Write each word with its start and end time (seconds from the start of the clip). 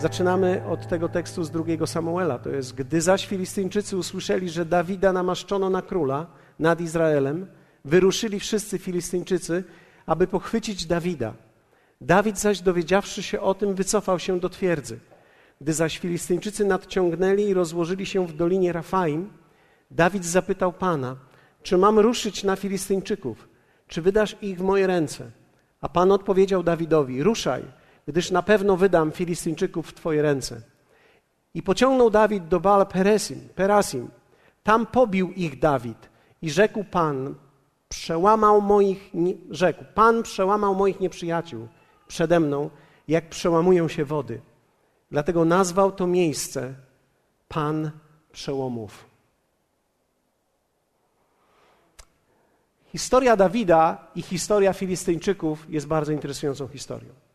Zaczynamy 0.00 0.62
od 0.66 0.88
tego 0.88 1.08
tekstu 1.08 1.44
z 1.44 1.50
drugiego 1.50 1.86
Samuela. 1.86 2.38
To 2.38 2.50
jest, 2.50 2.74
gdy 2.74 3.00
zaś 3.00 3.26
Filistyńczycy 3.26 3.96
usłyszeli, 3.96 4.50
że 4.50 4.64
Dawida 4.64 5.12
namaszczono 5.12 5.70
na 5.70 5.82
króla 5.82 6.26
nad 6.58 6.80
Izraelem, 6.80 7.46
wyruszyli 7.84 8.40
wszyscy 8.40 8.78
Filistyńczycy, 8.78 9.64
aby 10.06 10.26
pochwycić 10.26 10.86
Dawida. 10.86 11.34
Dawid 12.00 12.38
zaś, 12.38 12.60
dowiedziawszy 12.60 13.22
się 13.22 13.40
o 13.40 13.54
tym, 13.54 13.74
wycofał 13.74 14.18
się 14.18 14.40
do 14.40 14.48
twierdzy. 14.48 14.98
Gdy 15.60 15.72
zaś 15.72 15.98
Filistyńczycy 15.98 16.64
nadciągnęli 16.64 17.42
i 17.42 17.54
rozłożyli 17.54 18.06
się 18.06 18.26
w 18.26 18.36
dolinie 18.36 18.72
Rafaim, 18.72 19.30
Dawid 19.90 20.24
zapytał 20.24 20.72
Pana, 20.72 21.16
czy 21.62 21.78
mam 21.78 21.98
ruszyć 21.98 22.44
na 22.44 22.56
Filistyńczyków, 22.56 23.48
czy 23.86 24.02
wydasz 24.02 24.36
ich 24.42 24.58
w 24.58 24.62
moje 24.62 24.86
ręce? 24.86 25.30
A 25.80 25.88
Pan 25.88 26.12
odpowiedział 26.12 26.62
Dawidowi, 26.62 27.22
ruszaj, 27.22 27.79
gdyż 28.12 28.30
na 28.30 28.42
pewno 28.42 28.76
wydam 28.76 29.12
Filistyńczyków 29.12 29.88
w 29.88 29.94
twoje 29.94 30.22
ręce. 30.22 30.62
I 31.54 31.62
pociągnął 31.62 32.10
Dawid 32.10 32.48
do 32.48 32.60
Baal 32.60 32.86
Peresim, 32.86 33.48
Perasim. 33.54 34.10
Tam 34.62 34.86
pobił 34.86 35.32
ich 35.32 35.58
Dawid 35.58 36.08
i 36.42 36.50
rzekł 36.50 36.84
Pan, 36.84 37.34
przełamał 37.88 38.60
moich, 38.60 39.12
rzekł, 39.50 39.84
Pan 39.94 40.22
przełamał 40.22 40.74
moich 40.74 41.00
nieprzyjaciół 41.00 41.68
przede 42.08 42.40
mną, 42.40 42.70
jak 43.08 43.28
przełamują 43.28 43.88
się 43.88 44.04
wody. 44.04 44.40
Dlatego 45.10 45.44
nazwał 45.44 45.92
to 45.92 46.06
miejsce 46.06 46.74
Pan 47.48 47.90
przełomów. 48.32 49.06
Historia 52.86 53.36
Dawida 53.36 54.10
i 54.14 54.22
historia 54.22 54.72
Filistyńczyków 54.72 55.66
jest 55.68 55.86
bardzo 55.86 56.12
interesującą 56.12 56.68
historią. 56.68 57.29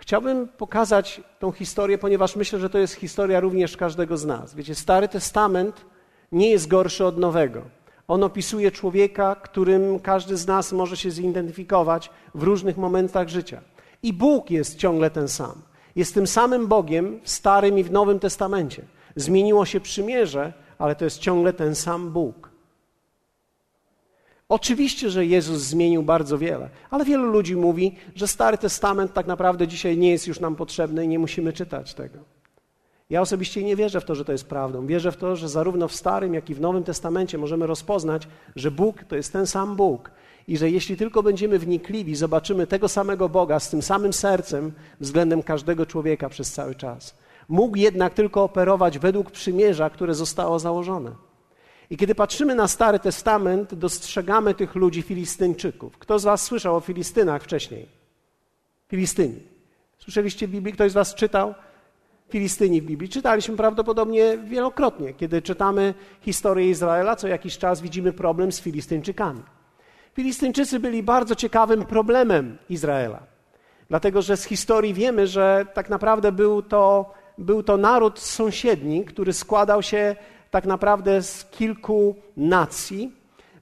Chciałbym 0.00 0.48
pokazać 0.48 1.20
tą 1.38 1.52
historię, 1.52 1.98
ponieważ 1.98 2.36
myślę, 2.36 2.58
że 2.58 2.70
to 2.70 2.78
jest 2.78 2.94
historia 2.94 3.40
również 3.40 3.76
każdego 3.76 4.16
z 4.16 4.24
nas. 4.24 4.54
Wiecie, 4.54 4.74
Stary 4.74 5.08
Testament 5.08 5.84
nie 6.32 6.50
jest 6.50 6.68
gorszy 6.68 7.04
od 7.04 7.18
Nowego. 7.18 7.62
On 8.08 8.24
opisuje 8.24 8.70
człowieka, 8.70 9.34
którym 9.34 10.00
każdy 10.00 10.36
z 10.36 10.46
nas 10.46 10.72
może 10.72 10.96
się 10.96 11.10
zidentyfikować 11.10 12.10
w 12.34 12.42
różnych 12.42 12.76
momentach 12.76 13.28
życia. 13.28 13.60
I 14.02 14.12
Bóg 14.12 14.50
jest 14.50 14.76
ciągle 14.76 15.10
ten 15.10 15.28
sam. 15.28 15.62
Jest 15.96 16.14
tym 16.14 16.26
samym 16.26 16.66
Bogiem 16.66 17.20
w 17.22 17.30
Starym 17.30 17.78
i 17.78 17.84
w 17.84 17.90
Nowym 17.90 18.18
Testamencie. 18.18 18.82
Zmieniło 19.16 19.66
się 19.66 19.80
przymierze, 19.80 20.52
ale 20.78 20.96
to 20.96 21.04
jest 21.04 21.18
ciągle 21.18 21.52
ten 21.52 21.74
sam 21.74 22.10
Bóg. 22.10 22.47
Oczywiście, 24.48 25.10
że 25.10 25.26
Jezus 25.26 25.62
zmienił 25.62 26.02
bardzo 26.02 26.38
wiele, 26.38 26.70
ale 26.90 27.04
wielu 27.04 27.26
ludzi 27.26 27.56
mówi, 27.56 27.96
że 28.14 28.28
Stary 28.28 28.58
Testament 28.58 29.12
tak 29.12 29.26
naprawdę 29.26 29.68
dzisiaj 29.68 29.98
nie 29.98 30.10
jest 30.10 30.26
już 30.26 30.40
nam 30.40 30.56
potrzebny 30.56 31.04
i 31.04 31.08
nie 31.08 31.18
musimy 31.18 31.52
czytać 31.52 31.94
tego. 31.94 32.18
Ja 33.10 33.20
osobiście 33.20 33.64
nie 33.64 33.76
wierzę 33.76 34.00
w 34.00 34.04
to, 34.04 34.14
że 34.14 34.24
to 34.24 34.32
jest 34.32 34.48
prawdą. 34.48 34.86
Wierzę 34.86 35.12
w 35.12 35.16
to, 35.16 35.36
że 35.36 35.48
zarówno 35.48 35.88
w 35.88 35.94
Starym, 35.94 36.34
jak 36.34 36.50
i 36.50 36.54
w 36.54 36.60
Nowym 36.60 36.84
Testamencie 36.84 37.38
możemy 37.38 37.66
rozpoznać, 37.66 38.28
że 38.56 38.70
Bóg 38.70 39.04
to 39.04 39.16
jest 39.16 39.32
ten 39.32 39.46
sam 39.46 39.76
Bóg 39.76 40.10
i 40.48 40.56
że 40.56 40.70
jeśli 40.70 40.96
tylko 40.96 41.22
będziemy 41.22 41.58
wnikliwi, 41.58 42.16
zobaczymy 42.16 42.66
tego 42.66 42.88
samego 42.88 43.28
Boga 43.28 43.60
z 43.60 43.70
tym 43.70 43.82
samym 43.82 44.12
sercem 44.12 44.72
względem 45.00 45.42
każdego 45.42 45.86
człowieka 45.86 46.28
przez 46.28 46.52
cały 46.52 46.74
czas. 46.74 47.14
Mógł 47.48 47.76
jednak 47.76 48.14
tylko 48.14 48.42
operować 48.42 48.98
według 48.98 49.30
przymierza, 49.30 49.90
które 49.90 50.14
zostało 50.14 50.58
założone. 50.58 51.27
I 51.90 51.96
kiedy 51.96 52.14
patrzymy 52.14 52.54
na 52.54 52.68
Stary 52.68 52.98
Testament, 52.98 53.74
dostrzegamy 53.74 54.54
tych 54.54 54.74
ludzi 54.74 55.02
Filistyńczyków. 55.02 55.98
Kto 55.98 56.18
z 56.18 56.24
Was 56.24 56.42
słyszał 56.42 56.76
o 56.76 56.80
Filistynach 56.80 57.42
wcześniej? 57.42 57.86
Filistyni. 58.88 59.42
Słyszeliście 59.98 60.48
w 60.48 60.50
Biblii? 60.50 60.74
Ktoś 60.74 60.90
z 60.90 60.94
Was 60.94 61.14
czytał? 61.14 61.54
Filistyni 62.28 62.82
w 62.82 62.84
Biblii. 62.84 63.08
Czytaliśmy 63.08 63.56
prawdopodobnie 63.56 64.38
wielokrotnie. 64.38 65.14
Kiedy 65.14 65.42
czytamy 65.42 65.94
historię 66.20 66.70
Izraela, 66.70 67.16
co 67.16 67.28
jakiś 67.28 67.58
czas 67.58 67.80
widzimy 67.80 68.12
problem 68.12 68.52
z 68.52 68.60
Filistyńczykami. 68.60 69.42
Filistyńczycy 70.14 70.80
byli 70.80 71.02
bardzo 71.02 71.34
ciekawym 71.34 71.84
problemem 71.84 72.58
Izraela. 72.70 73.22
Dlatego, 73.88 74.22
że 74.22 74.36
z 74.36 74.44
historii 74.44 74.94
wiemy, 74.94 75.26
że 75.26 75.66
tak 75.74 75.90
naprawdę 75.90 76.32
był 76.32 76.62
to, 76.62 77.14
był 77.38 77.62
to 77.62 77.76
naród 77.76 78.18
sąsiedni, 78.18 79.04
który 79.04 79.32
składał 79.32 79.82
się 79.82 80.16
tak 80.50 80.66
naprawdę 80.66 81.22
z 81.22 81.44
kilku 81.44 82.16
nacji. 82.36 83.12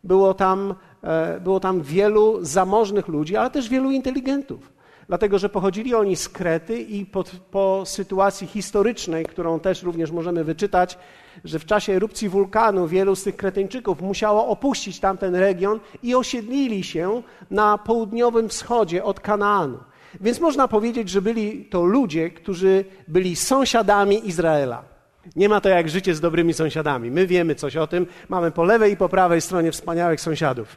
Było 0.05 0.35
tam, 0.35 0.75
e, 1.03 1.41
było 1.41 1.61
tam 1.61 1.83
wielu 1.83 2.45
zamożnych 2.45 3.09
ludzi, 3.09 3.37
ale 3.37 3.51
też 3.51 3.69
wielu 3.69 3.91
inteligentów. 3.91 4.77
Dlatego, 5.09 5.39
że 5.39 5.49
pochodzili 5.49 5.95
oni 5.95 6.17
z 6.17 6.29
Krety 6.29 6.81
i 6.81 7.07
po, 7.07 7.25
po 7.51 7.83
sytuacji 7.87 8.47
historycznej, 8.47 9.25
którą 9.25 9.61
też 9.61 9.83
również 9.83 10.11
możemy 10.11 10.45
wyczytać, 10.45 10.99
że 11.45 11.59
w 11.59 11.65
czasie 11.65 11.93
erupcji 11.93 12.29
wulkanu 12.29 12.89
wielu 12.89 13.17
z 13.17 13.23
tych 13.23 13.37
Kretyńczyków 13.37 14.01
musiało 14.01 14.49
opuścić 14.49 15.01
tamten 15.01 15.35
region 15.35 15.81
i 16.03 16.15
osiedlili 16.15 16.85
się 16.85 17.23
na 17.51 17.79
południowym 17.79 18.49
wschodzie 18.49 19.05
od 19.05 19.21
Kanaanu. 19.21 19.79
Więc 20.21 20.41
można 20.41 20.69
powiedzieć, 20.69 21.09
że 21.09 21.23
byli 21.23 21.65
to 21.65 21.85
ludzie, 21.85 22.31
którzy 22.31 22.85
byli 23.09 23.37
sąsiadami 23.37 24.29
Izraela. 24.29 24.96
Nie 25.37 25.49
ma 25.49 25.61
to 25.61 25.69
jak 25.69 25.89
życie 25.89 26.15
z 26.15 26.21
dobrymi 26.21 26.55
sąsiadami. 26.55 27.11
My 27.11 27.27
wiemy 27.27 27.55
coś 27.55 27.77
o 27.77 27.87
tym. 27.87 28.07
Mamy 28.29 28.51
po 28.51 28.65
lewej 28.65 28.93
i 28.93 28.97
po 28.97 29.09
prawej 29.09 29.41
stronie 29.41 29.73
wspaniałych 29.73 30.21
sąsiadów. 30.21 30.77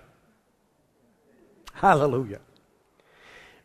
Hallelujah. 1.74 2.42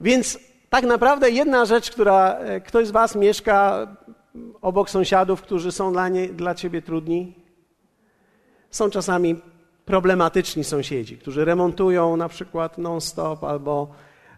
Więc 0.00 0.38
tak 0.70 0.84
naprawdę 0.84 1.30
jedna 1.30 1.64
rzecz, 1.64 1.90
która 1.90 2.38
e, 2.38 2.60
ktoś 2.60 2.86
z 2.86 2.90
Was 2.90 3.16
mieszka 3.16 3.86
obok 4.62 4.90
sąsiadów, 4.90 5.42
którzy 5.42 5.72
są 5.72 5.92
dla, 5.92 6.08
nie, 6.08 6.28
dla 6.28 6.54
Ciebie 6.54 6.82
trudni, 6.82 7.34
są 8.70 8.90
czasami 8.90 9.36
problematyczni 9.84 10.64
sąsiedzi, 10.64 11.18
którzy 11.18 11.44
remontują 11.44 12.16
na 12.16 12.28
przykład 12.28 12.78
non-stop 12.78 13.44
albo, 13.44 13.88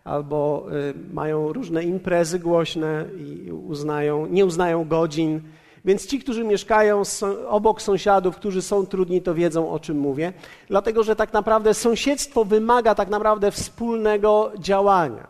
albo 0.04 0.66
y, 0.90 0.94
mają 1.14 1.52
różne 1.52 1.84
imprezy 1.84 2.38
głośne 2.38 3.04
i 3.18 3.52
uznają, 3.52 4.26
nie 4.26 4.44
uznają 4.46 4.88
godzin. 4.88 5.40
Więc 5.86 6.06
ci, 6.06 6.18
którzy 6.18 6.44
mieszkają 6.44 7.02
obok 7.48 7.82
sąsiadów, 7.82 8.36
którzy 8.36 8.62
są 8.62 8.86
trudni, 8.86 9.22
to 9.22 9.34
wiedzą, 9.34 9.70
o 9.70 9.80
czym 9.80 9.98
mówię. 9.98 10.32
Dlatego, 10.68 11.02
że 11.02 11.16
tak 11.16 11.32
naprawdę 11.32 11.74
sąsiedztwo 11.74 12.44
wymaga 12.44 12.94
tak 12.94 13.08
naprawdę 13.08 13.50
wspólnego 13.50 14.52
działania. 14.58 15.26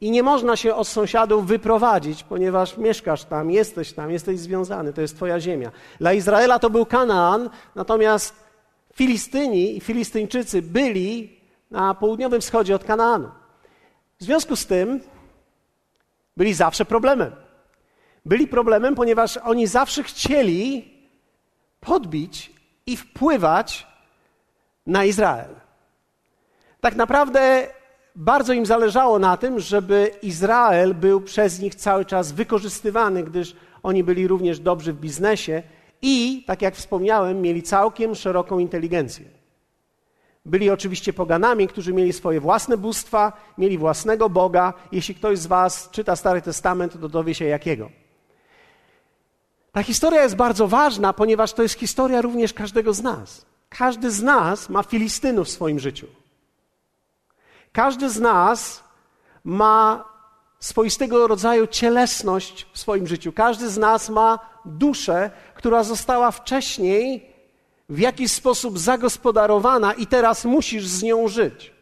I 0.00 0.10
nie 0.10 0.22
można 0.22 0.56
się 0.56 0.74
od 0.74 0.88
sąsiadów 0.88 1.46
wyprowadzić, 1.46 2.22
ponieważ 2.22 2.76
mieszkasz 2.76 3.24
tam, 3.24 3.50
jesteś 3.50 3.92
tam, 3.92 4.10
jesteś 4.10 4.38
związany, 4.38 4.92
to 4.92 5.00
jest 5.00 5.16
Twoja 5.16 5.40
ziemia. 5.40 5.70
Dla 6.00 6.12
Izraela 6.12 6.58
to 6.58 6.70
był 6.70 6.86
Kanaan, 6.86 7.50
natomiast 7.74 8.34
Filistyni 8.94 9.76
i 9.76 9.80
Filistyńczycy 9.80 10.62
byli 10.62 11.40
na 11.70 11.94
południowym 11.94 12.40
wschodzie 12.40 12.74
od 12.74 12.84
Kanaanu. 12.84 13.28
W 14.20 14.24
związku 14.24 14.56
z 14.56 14.66
tym 14.66 15.00
byli 16.36 16.54
zawsze 16.54 16.84
problemem. 16.84 17.41
Byli 18.24 18.46
problemem, 18.46 18.94
ponieważ 18.94 19.36
oni 19.36 19.66
zawsze 19.66 20.02
chcieli 20.02 20.94
podbić 21.80 22.52
i 22.86 22.96
wpływać 22.96 23.86
na 24.86 25.04
Izrael. 25.04 25.54
Tak 26.80 26.96
naprawdę 26.96 27.66
bardzo 28.16 28.52
im 28.52 28.66
zależało 28.66 29.18
na 29.18 29.36
tym, 29.36 29.60
żeby 29.60 30.10
Izrael 30.22 30.94
był 30.94 31.20
przez 31.20 31.60
nich 31.60 31.74
cały 31.74 32.04
czas 32.04 32.32
wykorzystywany, 32.32 33.22
gdyż 33.24 33.56
oni 33.82 34.04
byli 34.04 34.28
również 34.28 34.60
dobrzy 34.60 34.92
w 34.92 35.00
biznesie 35.00 35.62
i, 36.02 36.44
tak 36.46 36.62
jak 36.62 36.74
wspomniałem, 36.74 37.40
mieli 37.40 37.62
całkiem 37.62 38.14
szeroką 38.14 38.58
inteligencję. 38.58 39.24
Byli 40.46 40.70
oczywiście 40.70 41.12
poganami, 41.12 41.68
którzy 41.68 41.92
mieli 41.92 42.12
swoje 42.12 42.40
własne 42.40 42.76
bóstwa, 42.76 43.32
mieli 43.58 43.78
własnego 43.78 44.28
Boga. 44.28 44.74
Jeśli 44.92 45.14
ktoś 45.14 45.38
z 45.38 45.46
Was 45.46 45.90
czyta 45.90 46.16
Stary 46.16 46.42
Testament, 46.42 47.00
to 47.00 47.08
dowie 47.08 47.34
się 47.34 47.44
jakiego. 47.44 48.01
Ta 49.72 49.82
historia 49.82 50.22
jest 50.22 50.36
bardzo 50.36 50.68
ważna, 50.68 51.12
ponieważ 51.12 51.52
to 51.52 51.62
jest 51.62 51.78
historia 51.78 52.20
również 52.20 52.52
każdego 52.52 52.92
z 52.92 53.02
nas. 53.02 53.46
Każdy 53.68 54.10
z 54.10 54.22
nas 54.22 54.68
ma 54.68 54.82
Filistynów 54.82 55.46
w 55.46 55.50
swoim 55.50 55.78
życiu. 55.78 56.06
Każdy 57.72 58.10
z 58.10 58.20
nas 58.20 58.84
ma 59.44 60.04
swoistego 60.60 61.26
rodzaju 61.26 61.66
cielesność 61.66 62.66
w 62.72 62.78
swoim 62.78 63.06
życiu. 63.06 63.32
Każdy 63.32 63.70
z 63.70 63.78
nas 63.78 64.10
ma 64.10 64.38
duszę, 64.64 65.30
która 65.54 65.84
została 65.84 66.30
wcześniej 66.30 67.32
w 67.88 67.98
jakiś 67.98 68.32
sposób 68.32 68.78
zagospodarowana 68.78 69.92
i 69.92 70.06
teraz 70.06 70.44
musisz 70.44 70.86
z 70.86 71.02
nią 71.02 71.28
żyć. 71.28 71.72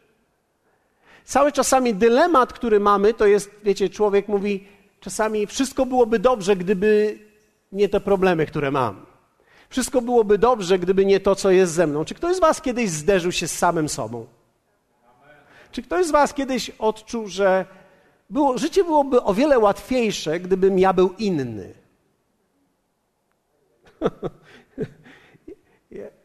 Cały 1.25 1.53
czasami 1.53 1.95
dylemat, 1.95 2.53
który 2.53 2.81
mamy, 2.81 3.15
to 3.15 3.27
jest, 3.27 3.51
wiecie, 3.65 3.89
człowiek 3.89 4.29
mówi, 4.29 4.69
czasami 5.01 5.47
wszystko 5.47 5.87
byłoby 5.87 6.19
dobrze, 6.19 6.57
gdyby 6.57 7.19
nie 7.73 7.89
te 7.89 8.01
problemy, 8.01 8.47
które 8.47 8.71
mam. 8.71 9.07
Wszystko 9.69 10.03
byłoby 10.03 10.39
dobrze, 10.39 10.79
gdyby 10.79 11.07
nie 11.07 11.21
to, 11.21 11.35
co 11.35 11.51
jest 11.51 11.73
ze 11.73 11.87
mną. 11.87 12.05
Czy 12.05 12.15
ktoś 12.15 12.37
z 12.37 12.41
Was 12.41 12.63
kiedyś 12.63 12.91
zderzył 12.91 13.33
się 13.33 13.49
z 13.49 13.59
samym 13.59 13.89
sobą? 13.89 14.27
Czy 15.73 15.83
ktoś 15.83 16.07
z 16.07 16.11
Was 16.11 16.35
kiedyś 16.35 16.71
odczuł, 16.71 17.29
że 17.29 17.67
było, 18.31 18.59
życie 18.59 18.85
byłoby 18.85 19.23
o 19.23 19.35
wiele 19.35 19.59
łatwiejsze, 19.59 20.41
gdybym 20.41 20.79
ja 20.79 20.93
był 20.93 21.15
inny? 21.19 21.75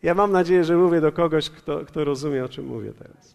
ja 0.03 0.15
mam 0.15 0.31
nadzieję, 0.31 0.63
że 0.63 0.77
mówię 0.77 1.01
do 1.01 1.11
kogoś, 1.11 1.49
kto, 1.49 1.85
kto 1.85 2.03
rozumie, 2.03 2.45
o 2.45 2.49
czym 2.49 2.65
mówię 2.65 2.93
teraz. 2.93 3.34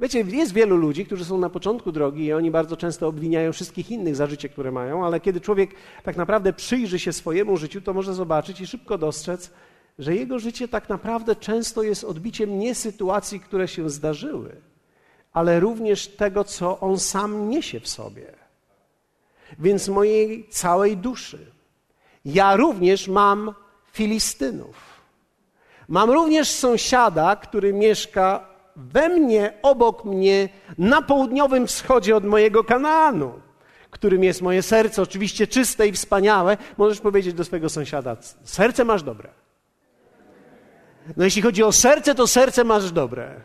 Wiecie, 0.00 0.20
jest 0.20 0.52
wielu 0.52 0.76
ludzi, 0.76 1.06
którzy 1.06 1.24
są 1.24 1.38
na 1.38 1.50
początku 1.50 1.92
drogi 1.92 2.24
i 2.24 2.32
oni 2.32 2.50
bardzo 2.50 2.76
często 2.76 3.08
obwiniają 3.08 3.52
wszystkich 3.52 3.90
innych 3.90 4.16
za 4.16 4.26
życie, 4.26 4.48
które 4.48 4.72
mają, 4.72 5.06
ale 5.06 5.20
kiedy 5.20 5.40
człowiek 5.40 5.70
tak 6.02 6.16
naprawdę 6.16 6.52
przyjrzy 6.52 6.98
się 6.98 7.12
swojemu 7.12 7.56
życiu, 7.56 7.80
to 7.80 7.94
może 7.94 8.14
zobaczyć 8.14 8.60
i 8.60 8.66
szybko 8.66 8.98
dostrzec, 8.98 9.50
że 9.98 10.14
jego 10.14 10.38
życie 10.38 10.68
tak 10.68 10.88
naprawdę 10.88 11.36
często 11.36 11.82
jest 11.82 12.04
odbiciem 12.04 12.58
nie 12.58 12.74
sytuacji, 12.74 13.40
które 13.40 13.68
się 13.68 13.90
zdarzyły, 13.90 14.56
ale 15.32 15.60
również 15.60 16.08
tego, 16.08 16.44
co 16.44 16.80
on 16.80 16.98
sam 16.98 17.48
niesie 17.48 17.80
w 17.80 17.88
sobie. 17.88 18.32
Więc 19.58 19.88
mojej 19.88 20.48
całej 20.48 20.96
duszy. 20.96 21.46
Ja 22.24 22.56
również 22.56 23.08
mam 23.08 23.54
Filistynów. 23.92 24.76
Mam 25.88 26.10
również 26.10 26.50
sąsiada, 26.50 27.36
który 27.36 27.72
mieszka 27.72 28.55
we 28.76 29.08
mnie, 29.08 29.52
obok 29.62 30.04
mnie, 30.04 30.48
na 30.78 31.02
południowym 31.02 31.66
wschodzie 31.66 32.16
od 32.16 32.24
mojego 32.24 32.64
Kanaanu, 32.64 33.40
którym 33.96 34.24
jest 34.24 34.42
moje 34.42 34.62
serce, 34.62 35.02
oczywiście 35.02 35.46
czyste 35.46 35.88
i 35.88 35.92
wspaniałe. 35.92 36.56
Możesz 36.76 37.00
powiedzieć 37.00 37.34
do 37.34 37.44
swojego 37.44 37.68
sąsiada: 37.68 38.16
Serce 38.44 38.84
masz 38.84 39.02
dobre. 39.02 39.30
No, 41.16 41.24
jeśli 41.24 41.42
chodzi 41.42 41.62
o 41.62 41.72
serce, 41.72 42.14
to 42.14 42.26
serce 42.26 42.64
masz 42.64 42.92
dobre. 42.92 43.40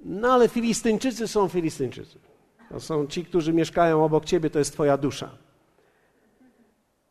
No, 0.00 0.32
ale 0.32 0.48
Filistyńczycy 0.48 1.28
są 1.28 1.48
Filistyńczycy. 1.48 2.18
To 2.68 2.80
są 2.80 3.06
ci, 3.06 3.24
którzy 3.24 3.52
mieszkają 3.52 4.04
obok 4.04 4.24
ciebie, 4.24 4.50
to 4.50 4.58
jest 4.58 4.72
Twoja 4.72 4.96
dusza. 4.96 5.30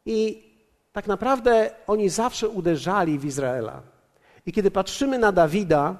I 0.06 0.44
tak 0.92 1.08
naprawdę 1.08 1.72
oni 1.88 2.10
zawsze 2.10 2.50
uderzali 2.50 3.20
w 3.20 3.26
Izraela. 3.26 3.82
I 4.48 4.52
kiedy 4.52 4.72
patrzymy 4.72 5.20
na 5.20 5.32
Dawida, 5.32 5.98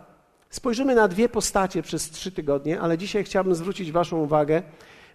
spojrzymy 0.50 0.96
na 0.96 1.08
dwie 1.08 1.30
postacie 1.30 1.82
przez 1.82 2.10
trzy 2.10 2.32
tygodnie, 2.32 2.82
ale 2.82 2.98
dzisiaj 2.98 3.24
chciałbym 3.24 3.56
zwrócić 3.56 3.92
Waszą 3.92 4.18
uwagę, 4.18 4.64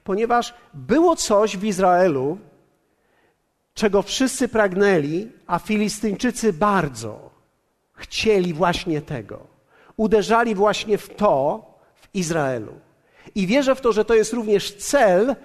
ponieważ 0.04 0.54
było 0.74 1.16
coś 1.16 1.56
w 1.56 1.64
Izraelu, 1.64 2.38
czego 3.74 4.02
wszyscy 4.02 4.48
pragnęli, 4.48 5.28
a 5.46 5.58
Filistyńczycy 5.58 6.52
bardzo 6.52 7.30
chcieli 7.94 8.54
właśnie 8.54 9.02
tego. 9.02 9.46
Uderzali 9.96 10.54
właśnie 10.54 10.98
w 10.98 11.14
to 11.14 11.64
w 11.94 12.14
Izraelu. 12.14 12.72
I 13.34 13.46
wierzę 13.46 13.74
w 13.74 13.80
to, 13.80 13.92
że 13.92 14.04
to 14.04 14.14
jest 14.14 14.32
również 14.32 14.74
cel 14.76 15.36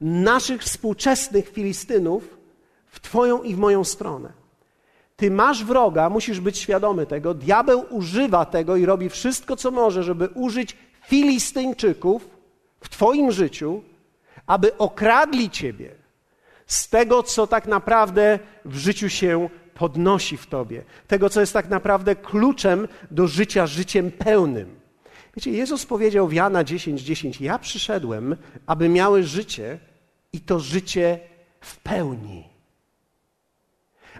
naszych 0.00 0.62
współczesnych 0.62 1.48
Filistynów 1.48 2.38
w 2.86 3.00
Twoją 3.00 3.42
i 3.42 3.54
w 3.54 3.58
moją 3.58 3.84
stronę. 3.84 4.45
Ty 5.16 5.30
masz 5.30 5.64
wroga, 5.64 6.10
musisz 6.10 6.40
być 6.40 6.58
świadomy 6.58 7.06
tego. 7.06 7.34
Diabeł 7.34 7.84
używa 7.90 8.44
tego 8.44 8.76
i 8.76 8.86
robi 8.86 9.08
wszystko, 9.08 9.56
co 9.56 9.70
może, 9.70 10.02
żeby 10.02 10.28
użyć 10.28 10.76
Filistyńczyków 11.06 12.28
w 12.80 12.88
Twoim 12.88 13.32
życiu, 13.32 13.82
aby 14.46 14.78
okradli 14.78 15.50
Ciebie 15.50 15.90
z 16.66 16.88
tego, 16.88 17.22
co 17.22 17.46
tak 17.46 17.66
naprawdę 17.66 18.38
w 18.64 18.76
życiu 18.76 19.08
się 19.08 19.48
podnosi 19.74 20.36
w 20.36 20.46
Tobie, 20.46 20.84
tego, 21.06 21.30
co 21.30 21.40
jest 21.40 21.52
tak 21.52 21.68
naprawdę 21.68 22.16
kluczem 22.16 22.88
do 23.10 23.26
życia 23.26 23.66
życiem 23.66 24.10
pełnym. 24.10 24.80
Wiecie, 25.36 25.50
Jezus 25.50 25.86
powiedział 25.86 26.28
w 26.28 26.32
Jana 26.32 26.64
10:10: 26.64 26.96
10, 26.96 27.40
Ja 27.40 27.58
przyszedłem, 27.58 28.36
aby 28.66 28.88
miały 28.88 29.22
życie 29.22 29.78
i 30.32 30.40
to 30.40 30.60
życie 30.60 31.20
w 31.60 31.76
pełni. 31.76 32.55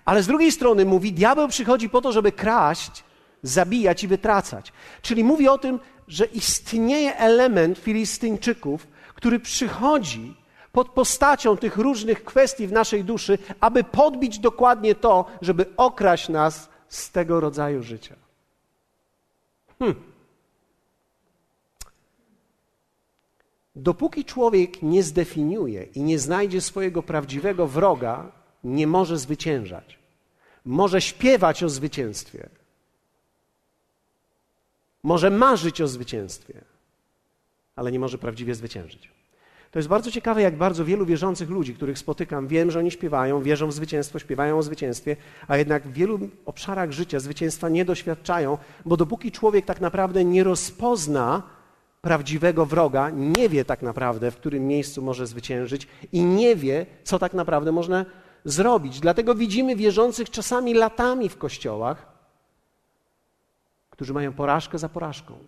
Ale 0.07 0.23
z 0.23 0.27
drugiej 0.27 0.53
strony 0.53 0.85
mówi, 0.85 1.13
diabeł 1.13 1.49
przychodzi 1.49 1.89
po 1.89 2.01
to, 2.01 2.13
żeby 2.13 2.33
kraść, 2.33 3.05
zabijać 3.43 4.05
i 4.05 4.09
wytracać. 4.09 4.73
Czyli 5.03 5.25
mówi 5.25 5.49
o 5.49 5.59
tym, 5.59 5.81
że 6.09 6.25
istnieje 6.25 7.17
element 7.17 7.79
Filistyńczyków, 7.79 8.87
który 9.15 9.41
przychodzi 9.41 10.35
pod 10.73 10.89
postacią 10.89 11.57
tych 11.57 11.77
różnych 11.77 12.25
kwestii 12.25 12.67
w 12.67 12.73
naszej 12.73 13.05
duszy, 13.05 13.39
aby 13.61 13.85
podbić 13.85 14.39
dokładnie 14.39 14.95
to, 14.95 15.25
żeby 15.43 15.67
okraść 15.77 16.29
nas 16.29 16.69
z 16.89 17.11
tego 17.11 17.41
rodzaju 17.41 17.83
życia. 17.83 18.15
Hmm. 19.79 19.97
Dopóki 23.77 24.25
człowiek 24.25 24.83
nie 24.83 25.03
zdefiniuje 25.03 25.83
i 25.83 26.03
nie 26.03 26.19
znajdzie 26.19 26.61
swojego 26.61 27.03
prawdziwego 27.03 27.67
wroga, 27.67 28.33
nie 28.65 28.87
może 28.87 29.19
zwyciężać. 29.19 29.99
Może 30.65 31.01
śpiewać 31.01 31.63
o 31.63 31.69
zwycięstwie. 31.69 32.49
Może 35.03 35.31
marzyć 35.31 35.81
o 35.81 35.89
zwycięstwie, 35.89 36.55
ale 37.77 37.93
nie 37.93 37.99
może 37.99 38.19
prawdziwie 38.19 38.55
zwyciężyć. 38.55 39.17
To 39.71 39.79
jest 39.79 39.89
bardzo 39.89 40.11
ciekawe, 40.11 40.43
jak 40.43 40.57
bardzo 40.57 40.85
wielu 40.85 41.07
wierzących 41.07 41.51
ludzi, 41.51 41.75
których 41.75 41.99
spotykam, 41.99 42.49
wiem, 42.49 42.71
że 42.71 42.79
oni 42.79 42.91
śpiewają, 42.91 43.43
wierzą 43.43 43.67
w 43.67 43.73
zwycięstwo, 43.73 44.19
śpiewają 44.19 44.59
o 44.59 44.63
zwycięstwie, 44.63 45.17
a 45.49 45.57
jednak 45.57 45.89
w 45.89 45.93
wielu 45.93 46.19
obszarach 46.47 46.93
życia 46.93 47.21
zwycięstwa 47.21 47.69
nie 47.69 47.85
doświadczają, 47.85 48.59
bo 48.85 48.97
dopóki 48.97 49.33
człowiek 49.33 49.65
tak 49.65 49.81
naprawdę 49.81 50.25
nie 50.25 50.45
rozpozna 50.45 51.43
prawdziwego 52.01 52.67
wroga, 52.67 53.11
nie 53.11 53.49
wie 53.49 53.65
tak 53.65 53.83
naprawdę, 53.83 54.31
w 54.31 54.37
którym 54.37 54.67
miejscu 54.67 55.03
może 55.03 55.27
zwyciężyć 55.27 55.89
i 56.13 56.23
nie 56.23 56.57
wie, 56.57 56.87
co 57.05 57.19
tak 57.19 57.35
naprawdę 57.35 57.73
można 57.73 58.05
zrobić. 58.47 59.01
Dlatego 59.01 59.35
widzimy 59.35 59.77
wierzących 59.77 60.31
czasami 60.31 60.75
latami 60.75 61.29
w 61.29 61.39
kościołach, 61.39 62.07
którzy 63.91 64.13
mają 64.13 64.33
porażkę 64.33 64.79
za 64.79 64.89
porażką, 64.89 65.39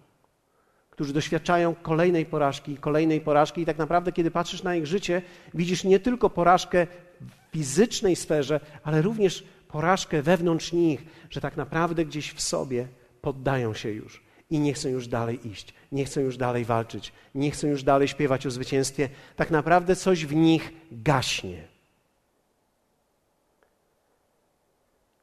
którzy 0.90 1.12
doświadczają 1.12 1.74
kolejnej 1.74 2.26
porażki, 2.26 2.76
kolejnej 2.76 3.20
porażki, 3.20 3.60
i 3.60 3.66
tak 3.66 3.78
naprawdę, 3.78 4.12
kiedy 4.12 4.30
patrzysz 4.30 4.62
na 4.62 4.76
ich 4.76 4.86
życie, 4.86 5.22
widzisz 5.54 5.84
nie 5.84 6.00
tylko 6.00 6.30
porażkę 6.30 6.86
w 7.20 7.52
fizycznej 7.52 8.16
sferze, 8.16 8.60
ale 8.82 9.02
również 9.02 9.44
porażkę 9.68 10.22
wewnątrz 10.22 10.72
nich, 10.72 11.04
że 11.30 11.40
tak 11.40 11.56
naprawdę 11.56 12.04
gdzieś 12.04 12.32
w 12.32 12.40
sobie 12.40 12.88
poddają 13.20 13.74
się 13.74 13.90
już 13.90 14.22
i 14.50 14.58
nie 14.58 14.72
chcą 14.72 14.88
już 14.88 15.08
dalej 15.08 15.48
iść, 15.48 15.74
nie 15.92 16.04
chcą 16.04 16.20
już 16.20 16.36
dalej 16.36 16.64
walczyć, 16.64 17.12
nie 17.34 17.50
chcą 17.50 17.66
już 17.66 17.82
dalej 17.82 18.08
śpiewać 18.08 18.46
o 18.46 18.50
zwycięstwie. 18.50 19.08
Tak 19.36 19.50
naprawdę 19.50 19.96
coś 19.96 20.26
w 20.26 20.34
nich 20.34 20.72
gaśnie. 20.92 21.77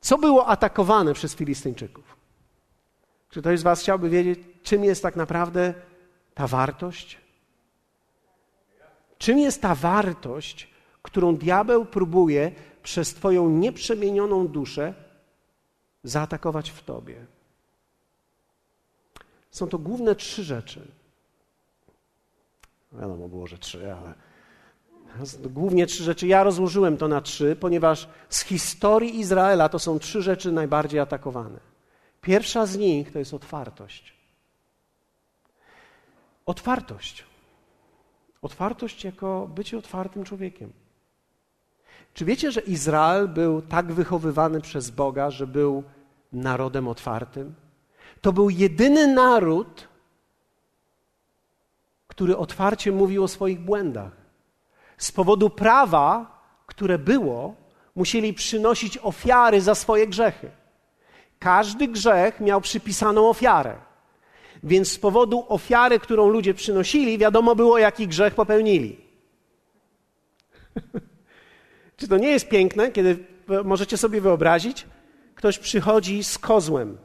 Co 0.06 0.18
było 0.18 0.48
atakowane 0.48 1.14
przez 1.14 1.36
Filistyńczyków? 1.36 2.16
Czy 3.30 3.42
ktoś 3.42 3.60
z 3.60 3.64
Was 3.64 3.82
chciałby 3.82 4.10
wiedzieć, 4.10 4.40
czym 4.64 4.84
jest 4.84 5.04
tak 5.04 5.16
naprawdę 5.16 5.74
ta 6.34 6.48
wartość? 6.48 7.18
Czym 9.18 9.38
jest 9.38 9.62
ta 9.62 9.76
wartość, 9.76 10.70
którą 11.02 11.36
diabeł 11.36 11.86
próbuje 11.86 12.52
przez 12.84 13.14
Twoją 13.14 13.50
nieprzemienioną 13.50 14.48
duszę 14.48 14.94
zaatakować 16.04 16.70
w 16.70 16.84
Tobie? 16.84 17.26
Są 19.52 19.68
to 19.68 19.78
główne 19.78 20.16
trzy 20.16 20.44
rzeczy. 20.44 20.88
Wiadomo 22.92 23.28
było, 23.28 23.48
że 23.48 23.58
trzy, 23.58 23.94
ale 23.94 24.14
Głównie 25.40 25.88
trzy 25.88 26.04
rzeczy. 26.04 26.28
Ja 26.28 26.44
rozłożyłem 26.44 26.98
to 26.98 27.08
na 27.08 27.22
trzy, 27.22 27.56
ponieważ 27.60 28.08
z 28.30 28.42
historii 28.44 29.20
Izraela 29.20 29.70
to 29.70 29.80
są 29.80 30.00
trzy 30.00 30.22
rzeczy 30.22 30.52
najbardziej 30.52 31.00
atakowane. 31.00 31.60
Pierwsza 32.22 32.66
z 32.66 32.78
nich 32.78 33.12
to 33.12 33.20
jest 33.20 33.34
otwartość. 33.34 34.14
Otwartość. 36.46 37.26
Otwartość 38.42 39.04
jako 39.04 39.48
bycie 39.56 39.78
otwartym 39.78 40.24
człowiekiem. 40.24 40.74
Czy 42.14 42.26
wiecie, 42.26 42.52
że 42.52 42.62
Izrael 42.62 43.28
był 43.28 43.62
tak 43.62 43.94
wychowywany 43.94 44.62
przez 44.62 44.90
Boga, 44.90 45.32
że 45.32 45.48
był 45.48 45.84
narodem 46.34 46.88
otwartym? 46.88 47.56
To 48.22 48.34
był 48.34 48.50
jedyny 48.50 49.08
naród, 49.08 49.88
który 52.08 52.38
otwarcie 52.38 52.92
mówił 52.92 53.24
o 53.24 53.28
swoich 53.28 53.60
błędach. 53.60 54.25
Z 54.98 55.12
powodu 55.12 55.50
prawa, 55.50 56.40
które 56.66 56.98
było, 56.98 57.56
musieli 57.96 58.34
przynosić 58.34 58.98
ofiary 58.98 59.62
za 59.62 59.76
swoje 59.76 60.08
grzechy. 60.08 60.52
Każdy 61.40 61.88
grzech 61.88 62.40
miał 62.40 62.62
przypisaną 62.62 63.30
ofiarę. 63.30 63.76
Więc 64.64 64.92
z 64.92 65.00
powodu 65.00 65.46
ofiary, 65.48 66.00
którą 66.00 66.30
ludzie 66.30 66.54
przynosili, 66.54 67.18
wiadomo 67.18 67.56
było, 67.56 67.78
jaki 67.78 68.08
grzech 68.08 68.36
popełnili. 68.36 68.98
Czy 71.98 72.08
to 72.08 72.18
nie 72.18 72.30
jest 72.30 72.50
piękne, 72.50 72.92
kiedy 72.92 73.18
możecie 73.64 73.98
sobie 73.98 74.22
wyobrazić, 74.22 74.86
ktoś 75.36 75.60
przychodzi 75.60 76.24
z 76.24 76.38
kozłem 76.38 76.98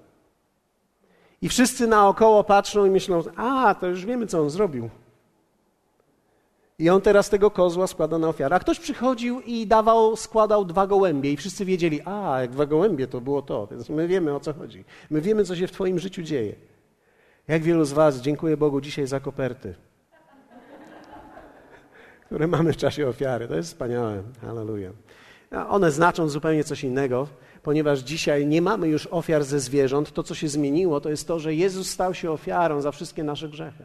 i 1.43 1.49
wszyscy 1.49 1.87
naokoło 1.87 2.45
patrzą 2.45 2.87
i 2.87 2.91
myślą, 2.91 3.23
a, 3.37 3.75
to 3.75 3.87
już 3.87 4.05
wiemy, 4.05 4.27
co 4.27 4.41
on 4.41 4.51
zrobił. 4.51 4.91
I 6.81 6.91
on 6.91 7.01
teraz 7.01 7.31
tego 7.31 7.51
kozła 7.51 7.87
składa 7.87 8.19
na 8.19 8.29
ofiarę. 8.29 8.57
A 8.57 8.59
ktoś 8.59 8.81
przychodził 8.81 9.41
i 9.41 9.67
dawał, 9.67 10.17
składał 10.17 10.65
dwa 10.65 10.87
gołębie 10.87 11.33
i 11.33 11.37
wszyscy 11.37 11.65
wiedzieli, 11.65 12.01
a 12.05 12.41
jak 12.41 12.51
dwa 12.51 12.67
gołębie 12.67 13.07
to 13.07 13.21
było 13.21 13.43
to, 13.43 13.67
więc 13.67 13.89
my 13.89 14.09
wiemy 14.09 14.35
o 14.35 14.41
co 14.41 14.53
chodzi. 14.53 14.85
My 15.11 15.21
wiemy, 15.21 15.45
co 15.45 15.57
się 15.57 15.67
w 15.67 15.73
twoim 15.73 15.99
życiu 15.99 16.23
dzieje. 16.23 16.55
Jak 17.49 17.63
wielu 17.63 17.85
z 17.85 17.93
was, 17.93 18.21
dziękuję 18.21 18.57
Bogu 18.57 18.81
dzisiaj 18.81 19.07
za 19.07 19.21
koperty, 19.21 19.75
które 22.27 22.47
mamy 22.47 22.73
w 22.73 22.77
czasie 22.77 23.09
ofiary. 23.09 23.49
To 23.49 23.57
jest 23.57 23.69
wspaniałe. 23.69 24.23
Hallelujah. 24.41 24.93
One 25.69 25.91
znaczą 25.91 26.29
zupełnie 26.29 26.65
coś 26.65 26.85
innego, 26.85 27.29
ponieważ 27.63 27.99
dzisiaj 27.99 28.47
nie 28.47 28.63
mamy 28.63 28.89
już 28.89 29.07
ofiar 29.07 29.45
ze 29.45 29.61
zwierząt. 29.61 30.13
To, 30.13 30.23
co 30.23 30.35
się 30.35 30.49
zmieniło, 30.49 31.01
to 31.01 31.11
jest 31.11 31.29
to, 31.29 31.39
że 31.39 31.55
Jezus 31.55 31.91
stał 31.91 32.15
się 32.15 32.31
ofiarą 32.31 32.81
za 32.81 32.93
wszystkie 32.93 33.25
nasze 33.25 33.49
grzechy. 33.49 33.85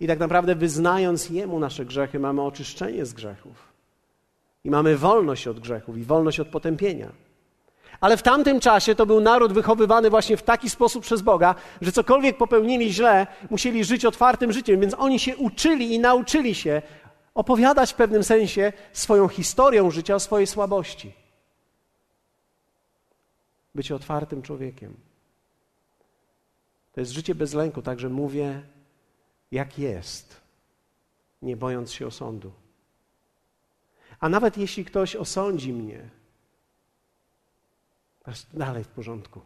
I 0.00 0.06
tak 0.06 0.18
naprawdę 0.18 0.54
wyznając 0.54 1.30
Jemu 1.30 1.58
nasze 1.58 1.84
grzechy, 1.84 2.18
mamy 2.18 2.42
oczyszczenie 2.42 3.06
z 3.06 3.12
grzechów. 3.12 3.72
I 4.64 4.70
mamy 4.70 4.96
wolność 4.96 5.48
od 5.48 5.60
grzechów 5.60 5.98
i 5.98 6.02
wolność 6.02 6.40
od 6.40 6.48
potępienia. 6.48 7.12
Ale 8.00 8.16
w 8.16 8.22
tamtym 8.22 8.60
czasie 8.60 8.94
to 8.94 9.06
był 9.06 9.20
naród 9.20 9.52
wychowywany 9.52 10.10
właśnie 10.10 10.36
w 10.36 10.42
taki 10.42 10.70
sposób 10.70 11.02
przez 11.02 11.22
Boga, 11.22 11.54
że 11.80 11.92
cokolwiek 11.92 12.36
popełnili 12.36 12.92
źle, 12.92 13.26
musieli 13.50 13.84
żyć 13.84 14.04
otwartym 14.04 14.52
życiem, 14.52 14.80
więc 14.80 14.94
oni 14.94 15.18
się 15.18 15.36
uczyli 15.36 15.94
i 15.94 15.98
nauczyli 15.98 16.54
się 16.54 16.82
opowiadać 17.34 17.92
w 17.92 17.96
pewnym 17.96 18.24
sensie 18.24 18.72
swoją 18.92 19.28
historią 19.28 19.90
życia 19.90 20.14
o 20.14 20.20
swojej 20.20 20.46
słabości. 20.46 21.12
Być 23.74 23.92
otwartym 23.92 24.42
człowiekiem. 24.42 24.94
To 26.92 27.00
jest 27.00 27.12
życie 27.12 27.34
bez 27.34 27.54
lęku, 27.54 27.82
także 27.82 28.08
mówię 28.08 28.62
jak 29.52 29.78
jest, 29.78 30.40
nie 31.42 31.56
bojąc 31.56 31.92
się 31.92 32.06
osądu. 32.06 32.52
A 34.20 34.28
nawet 34.28 34.58
jeśli 34.58 34.84
ktoś 34.84 35.16
osądzi 35.16 35.72
mnie, 35.72 36.10
jest 38.26 38.56
dalej 38.56 38.84
w 38.84 38.88
porządku, 38.88 39.40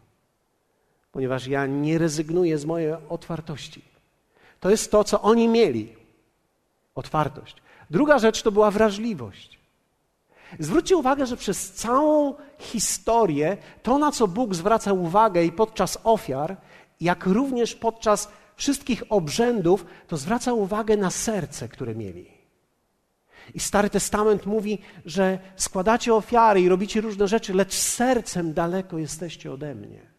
ponieważ 1.11 1.47
ja 1.47 1.65
nie 1.65 1.97
rezygnuję 1.97 2.57
z 2.57 2.65
mojej 2.65 2.93
otwartości. 3.09 3.81
To 4.59 4.69
jest 4.69 4.91
to, 4.91 5.03
co 5.03 5.21
oni 5.21 5.47
mieli 5.47 5.95
otwartość. 6.95 7.55
Druga 7.89 8.19
rzecz 8.19 8.41
to 8.41 8.51
była 8.51 8.71
wrażliwość. 8.71 9.59
Zwróćcie 10.59 10.97
uwagę, 10.97 11.25
że 11.25 11.37
przez 11.37 11.71
całą 11.71 12.35
historię 12.59 13.57
to, 13.83 13.97
na 13.97 14.11
co 14.11 14.27
Bóg 14.27 14.55
zwraca 14.55 14.93
uwagę 14.93 15.43
i 15.43 15.51
podczas 15.51 15.97
ofiar, 16.03 16.57
jak 17.01 17.25
również 17.25 17.75
podczas 17.75 18.31
wszystkich 18.55 19.03
obrzędów, 19.09 19.85
to 20.07 20.17
zwraca 20.17 20.53
uwagę 20.53 20.97
na 20.97 21.09
serce, 21.09 21.67
które 21.67 21.95
mieli. 21.95 22.27
I 23.53 23.59
Stary 23.59 23.89
Testament 23.89 24.45
mówi, 24.45 24.79
że 25.05 25.39
składacie 25.55 26.13
ofiary 26.13 26.61
i 26.61 26.69
robicie 26.69 27.01
różne 27.01 27.27
rzeczy, 27.27 27.53
lecz 27.53 27.73
sercem 27.73 28.53
daleko 28.53 28.97
jesteście 28.97 29.51
ode 29.51 29.75
mnie. 29.75 30.11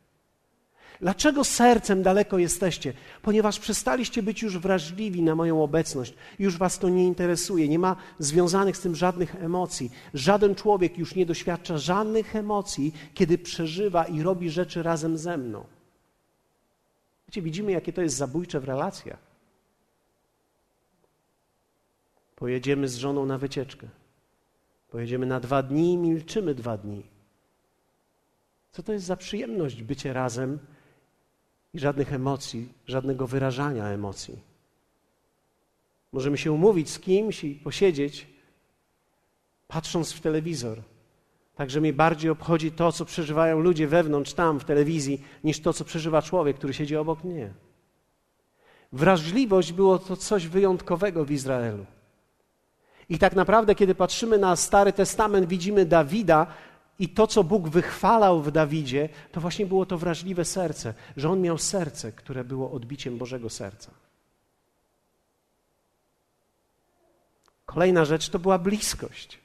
Dlaczego 1.00 1.44
sercem 1.44 2.02
daleko 2.02 2.38
jesteście? 2.38 2.92
Ponieważ 3.22 3.58
przestaliście 3.58 4.22
być 4.22 4.42
już 4.42 4.58
wrażliwi 4.58 5.22
na 5.22 5.34
moją 5.34 5.62
obecność. 5.62 6.14
Już 6.38 6.58
was 6.58 6.78
to 6.78 6.88
nie 6.88 7.06
interesuje. 7.06 7.68
Nie 7.68 7.78
ma 7.78 7.96
związanych 8.18 8.76
z 8.76 8.80
tym 8.80 8.96
żadnych 8.96 9.34
emocji. 9.34 9.90
Żaden 10.14 10.54
człowiek 10.54 10.98
już 10.98 11.14
nie 11.14 11.26
doświadcza 11.26 11.78
żadnych 11.78 12.36
emocji, 12.36 12.94
kiedy 13.14 13.38
przeżywa 13.38 14.04
i 14.04 14.22
robi 14.22 14.50
rzeczy 14.50 14.82
razem 14.82 15.18
ze 15.18 15.38
mną. 15.38 15.64
Wiecie, 17.32 17.42
widzimy, 17.42 17.72
jakie 17.72 17.92
to 17.92 18.02
jest 18.02 18.16
zabójcze 18.16 18.60
w 18.60 18.64
relacjach. 18.64 19.18
Pojedziemy 22.36 22.88
z 22.88 22.96
żoną 22.96 23.26
na 23.26 23.38
wycieczkę. 23.38 23.88
Pojedziemy 24.90 25.26
na 25.26 25.40
dwa 25.40 25.62
dni 25.62 25.92
i 25.92 25.98
milczymy 25.98 26.54
dwa 26.54 26.76
dni. 26.76 27.02
Co 28.72 28.82
to 28.82 28.92
jest 28.92 29.04
za 29.04 29.16
przyjemność 29.16 29.82
bycie 29.82 30.12
razem 30.12 30.58
i 31.74 31.78
żadnych 31.78 32.12
emocji, 32.12 32.68
żadnego 32.86 33.26
wyrażania 33.26 33.86
emocji? 33.86 34.38
Możemy 36.12 36.38
się 36.38 36.52
umówić 36.52 36.90
z 36.90 36.98
kimś 36.98 37.44
i 37.44 37.54
posiedzieć, 37.54 38.26
patrząc 39.68 40.12
w 40.12 40.20
telewizor, 40.20 40.82
Także 41.62 41.80
mnie 41.80 41.92
bardziej 41.92 42.30
obchodzi 42.30 42.72
to, 42.72 42.92
co 42.92 43.04
przeżywają 43.04 43.60
ludzie 43.60 43.86
wewnątrz, 43.86 44.32
tam 44.32 44.60
w 44.60 44.64
telewizji, 44.64 45.24
niż 45.44 45.60
to, 45.60 45.72
co 45.72 45.84
przeżywa 45.84 46.22
człowiek, 46.22 46.56
który 46.56 46.74
siedzi 46.74 46.96
obok 46.96 47.24
mnie. 47.24 47.52
Wrażliwość 48.92 49.72
było 49.72 49.98
to 49.98 50.16
coś 50.16 50.46
wyjątkowego 50.46 51.24
w 51.24 51.30
Izraelu. 51.30 51.86
I 53.08 53.18
tak 53.18 53.34
naprawdę, 53.34 53.74
kiedy 53.74 53.94
patrzymy 53.94 54.38
na 54.38 54.56
Stary 54.56 54.92
Testament, 54.92 55.48
widzimy 55.48 55.86
Dawida 55.86 56.46
i 56.98 57.08
to, 57.08 57.26
co 57.26 57.44
Bóg 57.44 57.68
wychwalał 57.68 58.42
w 58.42 58.50
Dawidzie, 58.50 59.08
to 59.32 59.40
właśnie 59.40 59.66
było 59.66 59.86
to 59.86 59.98
wrażliwe 59.98 60.44
serce, 60.44 60.94
że 61.16 61.30
on 61.30 61.40
miał 61.40 61.58
serce, 61.58 62.12
które 62.12 62.44
było 62.44 62.72
odbiciem 62.72 63.18
Bożego 63.18 63.50
serca. 63.50 63.90
Kolejna 67.66 68.04
rzecz 68.04 68.28
to 68.28 68.38
była 68.38 68.58
bliskość. 68.58 69.41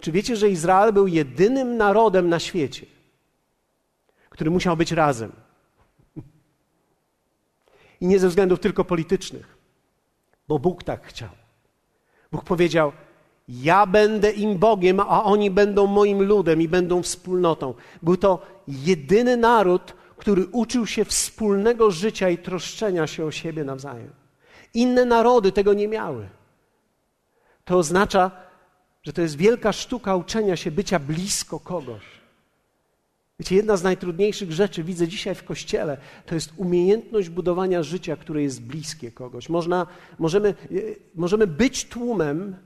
Czy 0.00 0.12
wiecie, 0.12 0.36
że 0.36 0.48
Izrael 0.48 0.92
był 0.92 1.06
jedynym 1.06 1.76
narodem 1.76 2.28
na 2.28 2.38
świecie, 2.38 2.86
który 4.30 4.50
musiał 4.50 4.76
być 4.76 4.92
razem? 4.92 5.32
I 8.00 8.06
nie 8.06 8.18
ze 8.18 8.28
względów 8.28 8.60
tylko 8.60 8.84
politycznych, 8.84 9.56
bo 10.48 10.58
Bóg 10.58 10.84
tak 10.84 11.06
chciał. 11.06 11.28
Bóg 12.32 12.44
powiedział: 12.44 12.92
Ja 13.48 13.86
będę 13.86 14.30
im 14.30 14.58
Bogiem, 14.58 15.00
a 15.00 15.24
oni 15.24 15.50
będą 15.50 15.86
moim 15.86 16.22
ludem 16.22 16.62
i 16.62 16.68
będą 16.68 17.02
wspólnotą. 17.02 17.74
Był 18.02 18.16
to 18.16 18.46
jedyny 18.68 19.36
naród, 19.36 19.94
który 20.16 20.46
uczył 20.46 20.86
się 20.86 21.04
wspólnego 21.04 21.90
życia 21.90 22.28
i 22.28 22.38
troszczenia 22.38 23.06
się 23.06 23.24
o 23.24 23.30
siebie 23.30 23.64
nawzajem. 23.64 24.10
Inne 24.74 25.04
narody 25.04 25.52
tego 25.52 25.74
nie 25.74 25.88
miały. 25.88 26.28
To 27.64 27.76
oznacza, 27.76 28.30
że 29.02 29.12
to 29.12 29.22
jest 29.22 29.36
wielka 29.36 29.72
sztuka 29.72 30.16
uczenia 30.16 30.56
się 30.56 30.70
bycia 30.70 30.98
blisko 30.98 31.60
kogoś. 31.60 32.02
Wiecie, 33.40 33.56
jedna 33.56 33.76
z 33.76 33.82
najtrudniejszych 33.82 34.52
rzeczy, 34.52 34.84
widzę 34.84 35.08
dzisiaj 35.08 35.34
w 35.34 35.44
kościele, 35.44 35.96
to 36.26 36.34
jest 36.34 36.52
umiejętność 36.56 37.28
budowania 37.28 37.82
życia, 37.82 38.16
które 38.16 38.42
jest 38.42 38.62
bliskie 38.62 39.12
kogoś. 39.12 39.48
Można, 39.48 39.86
możemy, 40.18 40.54
możemy 41.14 41.46
być 41.46 41.84
tłumem, 41.84 42.56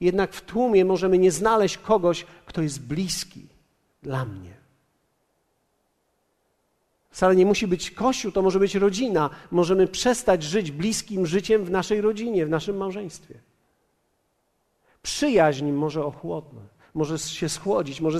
jednak 0.00 0.32
w 0.32 0.42
tłumie 0.42 0.84
możemy 0.84 1.18
nie 1.18 1.30
znaleźć 1.30 1.78
kogoś, 1.78 2.26
kto 2.46 2.62
jest 2.62 2.82
bliski 2.82 3.46
dla 4.02 4.24
mnie. 4.24 4.54
Wcale 7.10 7.36
nie 7.36 7.46
musi 7.46 7.66
być 7.66 7.90
kościół, 7.90 8.32
to 8.32 8.42
może 8.42 8.58
być 8.58 8.74
rodzina. 8.74 9.30
Możemy 9.50 9.88
przestać 9.88 10.42
żyć 10.42 10.70
bliskim 10.70 11.26
życiem 11.26 11.64
w 11.64 11.70
naszej 11.70 12.00
rodzinie, 12.00 12.46
w 12.46 12.50
naszym 12.50 12.76
małżeństwie. 12.76 13.34
Przyjaźń 15.04 15.70
może 15.70 16.04
ochłodnąć, 16.04 16.70
może 16.94 17.18
się 17.18 17.48
schłodzić, 17.48 18.00
może, 18.00 18.18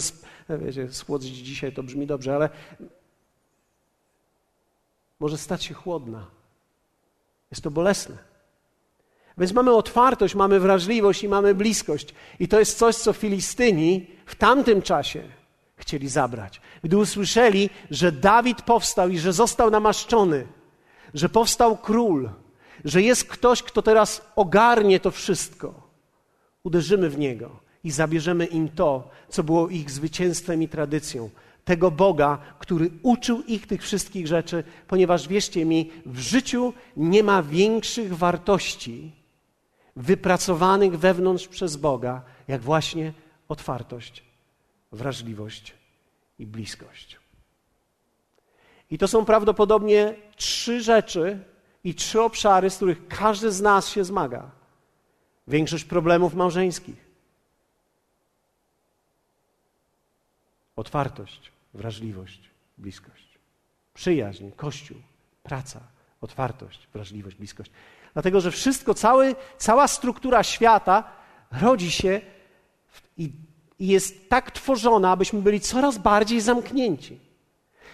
e, 0.49 0.59
wiecie, 0.59 0.93
schłodzić 0.93 1.37
dzisiaj 1.37 1.73
to 1.73 1.83
brzmi 1.83 2.07
dobrze, 2.07 2.35
ale 2.35 2.49
może 5.21 5.39
stać 5.39 5.65
się 5.65 5.75
chłodna. 5.75 6.27
Jest 7.51 7.63
to 7.63 7.71
bolesne. 7.71 8.19
Więc 9.39 9.53
mamy 9.53 9.75
otwartość, 9.75 10.35
mamy 10.35 10.61
wrażliwość 10.61 11.23
i 11.23 11.29
mamy 11.29 11.55
bliskość. 11.55 12.15
I 12.39 12.49
to 12.49 12.59
jest 12.59 12.79
coś, 12.79 12.97
co 12.97 13.13
Filistyni 13.13 14.07
w 14.27 14.35
tamtym 14.35 14.83
czasie 14.83 15.23
chcieli 15.77 16.09
zabrać. 16.09 16.61
Gdy 16.83 16.97
usłyszeli, 16.97 17.71
że 17.91 18.13
Dawid 18.13 18.63
powstał 18.63 19.09
i 19.09 19.19
że 19.19 19.33
został 19.33 19.71
namaszczony, 19.71 20.47
że 21.15 21.29
powstał 21.29 21.77
król, 21.77 22.31
że 22.85 23.03
jest 23.03 23.25
ktoś, 23.25 23.63
kto 23.63 23.83
teraz 23.83 24.33
ogarnie 24.37 25.01
to 25.01 25.11
wszystko, 25.11 25.84
uderzymy 26.65 27.11
w 27.11 27.19
Niego 27.19 27.61
i 27.85 27.91
zabierzemy 27.91 28.47
im 28.47 28.69
to, 28.69 29.11
co 29.29 29.43
było 29.43 29.69
ich 29.69 29.91
zwycięstwem 29.91 30.63
i 30.63 30.69
tradycją. 30.69 31.31
Tego 31.65 31.91
Boga, 31.91 32.39
który 32.59 32.91
uczył 33.03 33.43
ich 33.43 33.67
tych 33.67 33.83
wszystkich 33.83 34.27
rzeczy, 34.27 34.65
ponieważ 34.89 35.29
wierzcie 35.29 35.65
mi, 35.65 35.91
w 36.07 36.19
życiu 36.19 36.73
nie 36.97 37.23
ma 37.23 37.43
większych 37.43 38.17
wartości 38.17 39.13
wypracowanych 39.97 40.99
wewnątrz 40.99 41.49
przez 41.49 41.77
Boga, 41.77 42.23
jak 42.49 42.63
właśnie 42.63 43.13
otwartość, 43.49 44.25
wrażliwość 44.93 45.75
i 46.39 46.47
bliskość. 46.47 47.19
I 48.91 48.99
to 48.99 49.09
są 49.09 49.25
prawdopodobnie 49.25 50.15
trzy 50.37 50.81
rzeczy 50.81 51.39
i 51.85 51.95
trzy 51.95 52.23
obszary, 52.23 52.71
z 52.71 52.77
których 52.77 53.09
każdy 53.09 53.53
z 53.53 53.61
nas 53.61 53.89
się 53.89 54.05
zmaga 54.05 54.51
większość 55.49 55.85
problemów 55.85 56.35
małżeńskich. 56.35 57.05
Otwartość, 60.77 61.53
wrażliwość, 61.75 62.51
bliskość. 62.79 63.39
Przyjaźń, 63.95 64.51
kościół, 64.57 64.97
praca, 65.43 65.81
otwartość, 66.21 66.89
wrażliwość, 66.93 67.37
bliskość. 67.37 67.71
Dlatego, 68.13 68.41
że 68.41 68.51
wszystko, 68.51 68.95
cały, 68.95 69.37
cała 69.59 69.89
struktura 69.89 70.43
świata 70.43 71.13
rodzi 71.61 71.91
się 71.91 72.21
i, 73.17 73.33
i 73.79 73.87
jest 73.87 74.29
tak 74.29 74.51
tworzona, 74.51 75.11
abyśmy 75.11 75.43
byli 75.43 75.61
coraz 75.61 75.99
bardziej 75.99 76.41
zamknięci. 76.41 77.21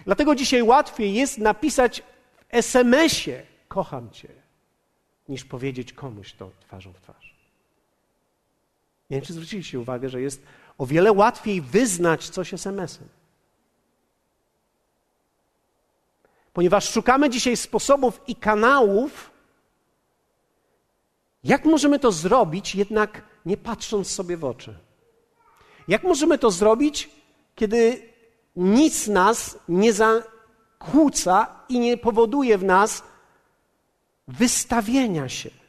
Dlatego 0.04 0.35
dzisiaj 0.35 0.62
łatwiej 0.62 1.14
jest 1.14 1.38
napisać 1.38 2.02
w 2.37 2.45
SMS-ie 2.49 3.42
kocham 3.69 4.11
Cię, 4.11 4.28
niż 5.28 5.45
powiedzieć 5.45 5.92
komuś 5.92 6.33
to 6.33 6.50
twarzą 6.61 6.92
w 6.92 7.00
twarz. 7.00 7.29
Nie 9.11 9.17
wiem, 9.17 9.26
czy 9.26 9.33
zwróciliście 9.33 9.81
uwagę, 9.81 10.09
że 10.09 10.21
jest 10.21 10.43
o 10.79 10.87
wiele 10.87 11.12
łatwiej 11.12 11.61
wyznać 11.61 12.29
coś 12.29 12.55
SMS-em. 12.55 13.09
Ponieważ 16.52 16.90
szukamy 16.90 17.31
dzisiaj 17.31 17.57
sposobów 17.57 18.21
i 18.26 18.37
kanałów, 18.37 19.31
jak 21.45 21.64
możemy 21.64 21.99
to 21.99 22.12
zrobić, 22.12 22.75
jednak 22.75 23.23
nie 23.47 23.57
patrząc 23.57 24.11
sobie 24.11 24.37
w 24.37 24.45
oczy. 24.45 24.79
Jak 25.88 26.02
możemy 26.02 26.38
to 26.38 26.50
zrobić, 26.50 27.11
kiedy 27.55 28.09
nic 28.57 29.07
nas 29.07 29.59
nie 29.69 29.93
zakłóca 29.93 31.64
i 31.69 31.79
nie 31.79 31.97
powoduje 31.97 32.59
w 32.59 32.64
nas 32.64 33.02
wystawienia 34.29 35.29
się? 35.29 35.60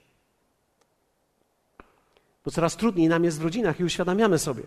Bo 2.45 2.51
coraz 2.51 2.75
trudniej 2.75 3.10
nam 3.10 3.24
jest 3.24 3.39
w 3.39 3.43
rodzinach 3.43 3.79
i 3.79 3.83
uświadamiamy 3.83 4.39
sobie. 4.39 4.63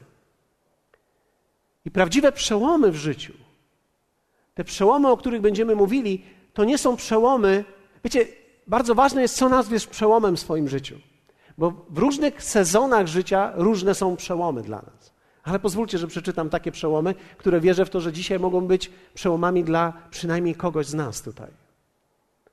I 1.85 1.91
prawdziwe 1.91 2.33
przełomy 2.33 2.91
w 2.91 2.97
życiu, 2.97 3.33
te 4.55 4.65
przełomy, 4.65 5.09
o 5.09 5.17
których 5.17 5.41
będziemy 5.41 5.77
mówili, 5.77 6.25
to 6.53 6.65
nie 6.65 6.79
są 6.79 6.97
przełomy. 6.97 7.65
Wiecie, 8.05 8.27
bardzo 8.67 8.95
ważne 8.95 9.23
jest, 9.23 9.37
co 9.37 9.49
nazwiesz 9.49 9.87
przełomem 9.87 10.37
w 10.37 10.41
swoim 10.41 10.69
życiu. 10.69 10.99
Bo 11.59 11.71
w 11.91 11.99
różnych 11.99 12.43
sezonach 12.43 13.07
życia 13.07 13.53
różne 13.55 13.95
są 13.95 14.17
przełomy 14.17 14.63
dla 14.63 14.77
nas. 14.77 15.15
Ale 15.43 15.59
pozwólcie, 15.59 15.99
że 15.99 16.07
przeczytam 16.07 16.51
takie 16.51 16.73
przełomy, 16.73 17.15
które 17.37 17.61
wierzę 17.61 17.85
w 17.85 17.91
to, 17.91 18.01
że 18.01 18.13
dzisiaj 18.13 18.39
mogą 18.39 18.61
być 18.61 18.91
przełomami 19.15 19.65
dla 19.65 19.93
przynajmniej 20.11 20.55
kogoś 20.55 20.87
z 20.87 20.95
nas 20.95 21.23
tutaj. 21.23 21.51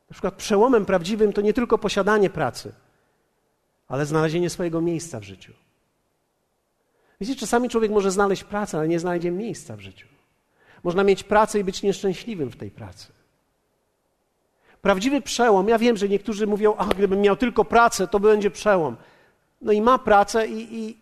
Na 0.09 0.13
przykład 0.13 0.33
przełomem 0.33 0.85
prawdziwym 0.85 1.33
to 1.33 1.41
nie 1.41 1.53
tylko 1.53 1.77
posiadanie 1.77 2.29
pracy, 2.29 2.73
ale 3.91 4.05
znalezienie 4.05 4.49
swojego 4.49 4.81
miejsca 4.81 5.19
w 5.19 5.23
życiu. 5.23 5.53
Wiecie, 7.21 7.35
czasami 7.35 7.69
człowiek 7.69 7.91
może 7.91 8.11
znaleźć 8.11 8.43
pracę, 8.43 8.77
ale 8.77 8.87
nie 8.87 8.99
znajdzie 8.99 9.31
miejsca 9.31 9.75
w 9.75 9.79
życiu. 9.79 10.07
Można 10.83 11.03
mieć 11.03 11.23
pracę 11.23 11.59
i 11.59 11.63
być 11.63 11.83
nieszczęśliwym 11.83 12.49
w 12.51 12.55
tej 12.55 12.71
pracy. 12.71 13.07
Prawdziwy 14.81 15.21
przełom, 15.21 15.67
ja 15.67 15.77
wiem, 15.77 15.97
że 15.97 16.09
niektórzy 16.09 16.47
mówią, 16.47 16.75
a 16.77 16.85
gdybym 16.85 17.21
miał 17.21 17.35
tylko 17.35 17.65
pracę, 17.65 18.07
to 18.07 18.19
będzie 18.19 18.51
przełom. 18.51 18.95
No 19.61 19.71
i 19.71 19.81
ma 19.81 19.99
pracę 19.99 20.47
i, 20.47 20.79
i, 20.79 20.97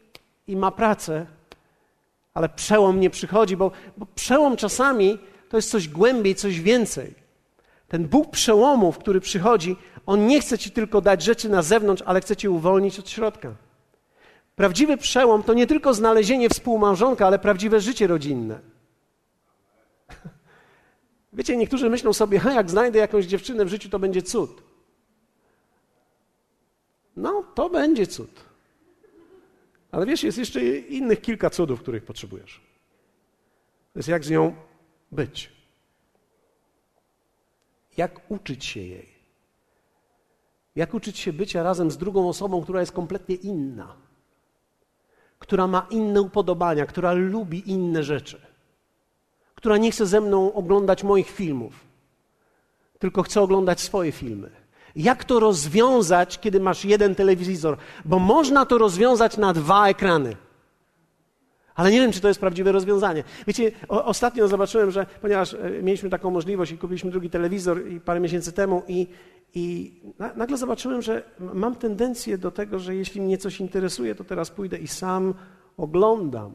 i 0.47 0.55
ma 0.55 0.71
pracę, 0.71 1.25
ale 2.33 2.49
przełom 2.49 2.99
nie 2.99 3.09
przychodzi, 3.09 3.57
bo, 3.57 3.71
bo 3.97 4.05
przełom 4.15 4.57
czasami 4.57 5.19
to 5.49 5.57
jest 5.57 5.69
coś 5.69 5.87
głębiej, 5.87 6.35
coś 6.35 6.61
więcej. 6.61 7.13
Ten 7.87 8.07
Bóg 8.07 8.31
przełomów, 8.31 8.97
który 8.97 9.19
przychodzi, 9.19 9.75
on 10.09 10.27
nie 10.27 10.41
chce 10.41 10.57
ci 10.57 10.71
tylko 10.71 11.01
dać 11.01 11.23
rzeczy 11.23 11.49
na 11.49 11.61
zewnątrz, 11.61 12.03
ale 12.05 12.21
chce 12.21 12.35
cię 12.35 12.51
uwolnić 12.51 12.99
od 12.99 13.09
środka. 13.09 13.55
Prawdziwy 14.55 14.97
przełom 14.97 15.43
to 15.43 15.53
nie 15.53 15.67
tylko 15.67 15.93
znalezienie 15.93 16.49
współmałżonka, 16.49 17.27
ale 17.27 17.39
prawdziwe 17.39 17.81
życie 17.81 18.07
rodzinne. 18.07 18.59
Wiecie, 21.33 21.57
niektórzy 21.57 21.89
myślą 21.89 22.13
sobie, 22.13 22.39
ha, 22.39 22.53
jak 22.53 22.69
znajdę 22.69 22.99
jakąś 22.99 23.25
dziewczynę 23.25 23.65
w 23.65 23.67
życiu, 23.67 23.89
to 23.89 23.99
będzie 23.99 24.21
cud. 24.21 24.63
No, 27.15 27.43
to 27.55 27.69
będzie 27.69 28.07
cud. 28.07 28.43
Ale 29.91 30.05
wiesz, 30.05 30.23
jest 30.23 30.37
jeszcze 30.37 30.65
innych 30.77 31.21
kilka 31.21 31.49
cudów, 31.49 31.81
których 31.81 32.05
potrzebujesz. 32.05 32.61
To 33.93 33.99
jest 33.99 34.09
jak 34.09 34.25
z 34.25 34.29
nią 34.29 34.55
być. 35.11 35.51
Jak 37.97 38.31
uczyć 38.31 38.65
się 38.65 38.79
jej. 38.79 39.08
Jak 40.79 40.93
uczyć 40.93 41.17
się 41.19 41.33
bycia 41.33 41.63
razem 41.63 41.91
z 41.91 41.97
drugą 41.97 42.29
osobą, 42.29 42.63
która 42.63 42.79
jest 42.79 42.91
kompletnie 42.91 43.35
inna, 43.35 43.95
która 45.39 45.67
ma 45.67 45.87
inne 45.89 46.21
upodobania, 46.21 46.85
która 46.85 47.11
lubi 47.13 47.71
inne 47.71 48.03
rzeczy, 48.03 48.41
która 49.55 49.77
nie 49.77 49.91
chce 49.91 50.05
ze 50.05 50.21
mną 50.21 50.53
oglądać 50.53 51.03
moich 51.03 51.29
filmów, 51.29 51.73
tylko 52.99 53.23
chce 53.23 53.41
oglądać 53.41 53.81
swoje 53.81 54.11
filmy. 54.11 54.49
Jak 54.95 55.23
to 55.23 55.39
rozwiązać, 55.39 56.39
kiedy 56.39 56.59
masz 56.59 56.85
jeden 56.85 57.15
telewizor? 57.15 57.77
Bo 58.05 58.19
można 58.19 58.65
to 58.65 58.77
rozwiązać 58.77 59.37
na 59.37 59.53
dwa 59.53 59.87
ekrany. 59.87 60.35
Ale 61.79 61.91
nie 61.91 61.99
wiem, 61.99 62.11
czy 62.11 62.21
to 62.21 62.27
jest 62.27 62.39
prawdziwe 62.39 62.71
rozwiązanie. 62.71 63.23
Wiecie, 63.47 63.71
o, 63.89 64.05
ostatnio 64.05 64.47
zobaczyłem, 64.47 64.91
że 64.91 65.05
ponieważ 65.21 65.53
e, 65.53 65.57
mieliśmy 65.83 66.09
taką 66.09 66.31
możliwość 66.31 66.71
i 66.71 66.77
kupiliśmy 66.77 67.11
drugi 67.11 67.29
telewizor 67.29 67.81
parę 68.05 68.19
miesięcy 68.19 68.51
temu 68.51 68.83
i, 68.87 69.07
i 69.53 69.93
na, 70.19 70.33
nagle 70.33 70.57
zobaczyłem, 70.57 71.01
że 71.01 71.23
mam 71.53 71.75
tendencję 71.75 72.37
do 72.37 72.51
tego, 72.51 72.79
że 72.79 72.95
jeśli 72.95 73.21
mnie 73.21 73.37
coś 73.37 73.59
interesuje, 73.59 74.15
to 74.15 74.23
teraz 74.23 74.49
pójdę 74.49 74.77
i 74.77 74.87
sam 74.87 75.33
oglądam. 75.77 76.51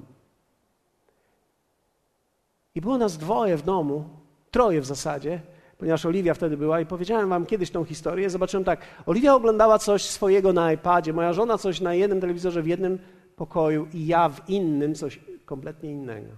I 2.74 2.80
było 2.80 2.98
nas 2.98 3.18
dwoje 3.18 3.56
w 3.56 3.62
domu, 3.62 4.04
troje 4.50 4.80
w 4.80 4.86
zasadzie, 4.86 5.40
ponieważ 5.78 6.06
Oliwia 6.06 6.34
wtedy 6.34 6.56
była 6.56 6.80
i 6.80 6.86
powiedziałem 6.86 7.28
wam 7.28 7.46
kiedyś 7.46 7.70
tą 7.70 7.84
historię. 7.84 8.30
Zobaczyłem 8.30 8.64
tak, 8.64 8.80
Oliwia 9.06 9.34
oglądała 9.34 9.78
coś 9.78 10.02
swojego 10.02 10.52
na 10.52 10.72
iPadzie, 10.72 11.12
moja 11.12 11.32
żona 11.32 11.58
coś 11.58 11.80
na 11.80 11.94
jednym 11.94 12.20
telewizorze 12.20 12.62
w 12.62 12.66
jednym 12.66 12.98
pokoju 13.36 13.88
i 13.92 14.06
ja 14.06 14.28
w 14.28 14.48
innym 14.48 14.94
coś 14.94 15.20
kompletnie 15.44 15.90
innego. 15.90 16.28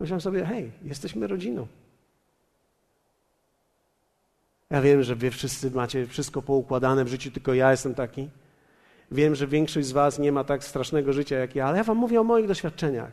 Myślałem 0.00 0.20
sobie, 0.20 0.44
hej, 0.44 0.72
jesteśmy 0.84 1.26
rodziną. 1.26 1.66
Ja 4.70 4.82
wiem, 4.82 5.02
że 5.02 5.14
wy 5.14 5.30
wszyscy 5.30 5.70
macie 5.70 6.06
wszystko 6.06 6.42
poukładane 6.42 7.04
w 7.04 7.08
życiu, 7.08 7.30
tylko 7.30 7.54
ja 7.54 7.70
jestem 7.70 7.94
taki. 7.94 8.28
Wiem, 9.10 9.34
że 9.34 9.46
większość 9.46 9.86
z 9.86 9.92
was 9.92 10.18
nie 10.18 10.32
ma 10.32 10.44
tak 10.44 10.64
strasznego 10.64 11.12
życia 11.12 11.36
jak 11.36 11.54
ja, 11.54 11.66
ale 11.66 11.78
ja 11.78 11.84
wam 11.84 11.96
mówię 11.96 12.20
o 12.20 12.24
moich 12.24 12.48
doświadczeniach. 12.48 13.12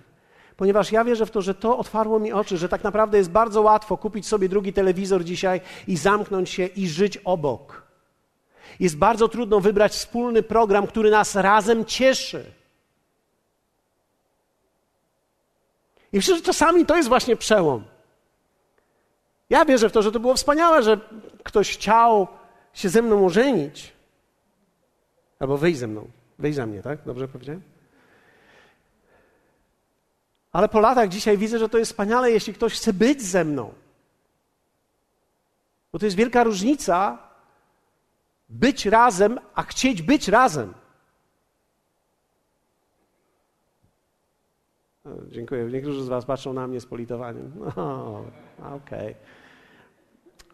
Ponieważ 0.57 0.91
ja 0.91 1.03
wierzę 1.03 1.25
w 1.25 1.31
to, 1.31 1.41
że 1.41 1.55
to 1.55 1.77
otwarło 1.77 2.19
mi 2.19 2.33
oczy, 2.33 2.57
że 2.57 2.69
tak 2.69 2.83
naprawdę 2.83 3.17
jest 3.17 3.31
bardzo 3.31 3.61
łatwo 3.61 3.97
kupić 3.97 4.27
sobie 4.27 4.49
drugi 4.49 4.73
telewizor 4.73 5.23
dzisiaj 5.23 5.61
i 5.87 5.97
zamknąć 5.97 6.49
się 6.49 6.65
i 6.65 6.87
żyć 6.87 7.17
obok. 7.17 7.88
Jest 8.79 8.97
bardzo 8.97 9.27
trudno 9.27 9.59
wybrać 9.59 9.91
wspólny 9.91 10.43
program, 10.43 10.87
który 10.87 11.11
nas 11.11 11.35
razem 11.35 11.85
cieszy. 11.85 12.51
I 16.13 16.17
myślę, 16.17 16.35
że 16.35 16.41
czasami 16.41 16.85
to 16.85 16.95
jest 16.95 17.09
właśnie 17.09 17.35
przełom. 17.35 17.83
Ja 19.49 19.65
wierzę 19.65 19.89
w 19.89 19.91
to, 19.91 20.01
że 20.01 20.11
to 20.11 20.19
było 20.19 20.35
wspaniałe, 20.35 20.83
że 20.83 20.99
ktoś 21.43 21.73
chciał 21.73 22.27
się 22.73 22.89
ze 22.89 23.01
mną 23.01 23.25
ożenić. 23.25 23.93
Albo 25.39 25.57
wyjść 25.57 25.79
ze 25.79 25.87
mną. 25.87 26.07
Wyjść 26.39 26.55
za 26.55 26.65
mnie, 26.65 26.81
tak? 26.81 26.99
Dobrze 27.05 27.27
powiedziałem? 27.27 27.61
Ale 30.51 30.69
po 30.69 30.79
latach 30.79 31.09
dzisiaj 31.09 31.37
widzę, 31.37 31.59
że 31.59 31.69
to 31.69 31.77
jest 31.77 31.91
wspaniale, 31.91 32.31
jeśli 32.31 32.53
ktoś 32.53 32.73
chce 32.73 32.93
być 32.93 33.21
ze 33.21 33.45
mną. 33.45 33.73
Bo 35.91 35.99
to 35.99 36.05
jest 36.05 36.17
wielka 36.17 36.43
różnica 36.43 37.28
być 38.49 38.85
razem, 38.85 39.39
a 39.55 39.63
chcieć 39.63 40.01
być 40.01 40.27
razem. 40.27 40.73
O, 45.05 45.09
dziękuję. 45.31 45.65
Niektórzy 45.65 46.03
z 46.03 46.07
Was 46.07 46.25
patrzą 46.25 46.53
na 46.53 46.67
mnie 46.67 46.81
z 46.81 46.85
politowaniem. 46.85 47.51
No, 47.77 48.25
okej. 48.75 48.99
Okay. 48.99 49.15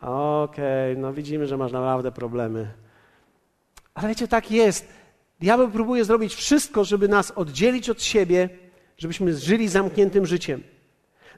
Okej, 0.01 0.91
okay, 0.91 1.01
no 1.01 1.13
widzimy, 1.13 1.47
że 1.47 1.57
masz 1.57 1.71
naprawdę 1.71 2.11
problemy. 2.11 2.71
Ale 3.93 4.09
wiecie, 4.09 4.27
tak 4.27 4.51
jest. 4.51 4.87
Diabeł 5.39 5.71
próbuje 5.71 6.05
zrobić 6.05 6.35
wszystko, 6.35 6.83
żeby 6.83 7.07
nas 7.07 7.31
oddzielić 7.31 7.89
od 7.89 8.03
siebie, 8.03 8.49
żebyśmy 8.97 9.33
żyli 9.33 9.67
zamkniętym 9.67 10.25
życiem. 10.25 10.63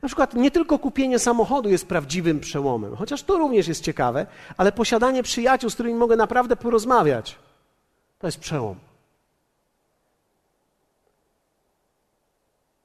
Na 0.01 0.07
przykład 0.07 0.33
nie 0.33 0.51
tylko 0.51 0.79
kupienie 0.79 1.19
samochodu 1.19 1.69
jest 1.69 1.87
prawdziwym 1.87 2.39
przełomem, 2.39 2.95
chociaż 2.95 3.23
to 3.23 3.37
również 3.37 3.67
jest 3.67 3.83
ciekawe, 3.83 4.25
ale 4.57 4.71
posiadanie 4.71 5.23
przyjaciół, 5.23 5.69
z 5.69 5.73
którymi 5.73 5.95
mogę 5.95 6.15
naprawdę 6.15 6.55
porozmawiać, 6.55 7.35
to 8.19 8.27
jest 8.27 8.39
przełom. 8.39 8.75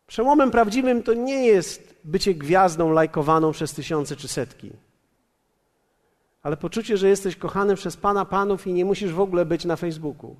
Przełomem 0.06 0.50
prawdziwym 0.50 1.02
to 1.02 1.14
nie 1.14 1.46
jest 1.46 1.94
bycie 2.04 2.34
gwiazdą 2.34 2.92
lajkowaną 2.92 3.52
przez 3.52 3.72
tysiące 3.72 4.16
czy 4.16 4.28
setki, 4.28 4.70
ale 6.42 6.56
poczucie, 6.56 6.96
że 6.96 7.08
jesteś 7.08 7.36
kochany 7.36 7.74
przez 7.74 7.96
Pana 7.96 8.24
Panów 8.24 8.66
i 8.66 8.72
nie 8.72 8.84
musisz 8.84 9.12
w 9.12 9.20
ogóle 9.20 9.44
być 9.44 9.64
na 9.64 9.76
Facebooku. 9.76 10.36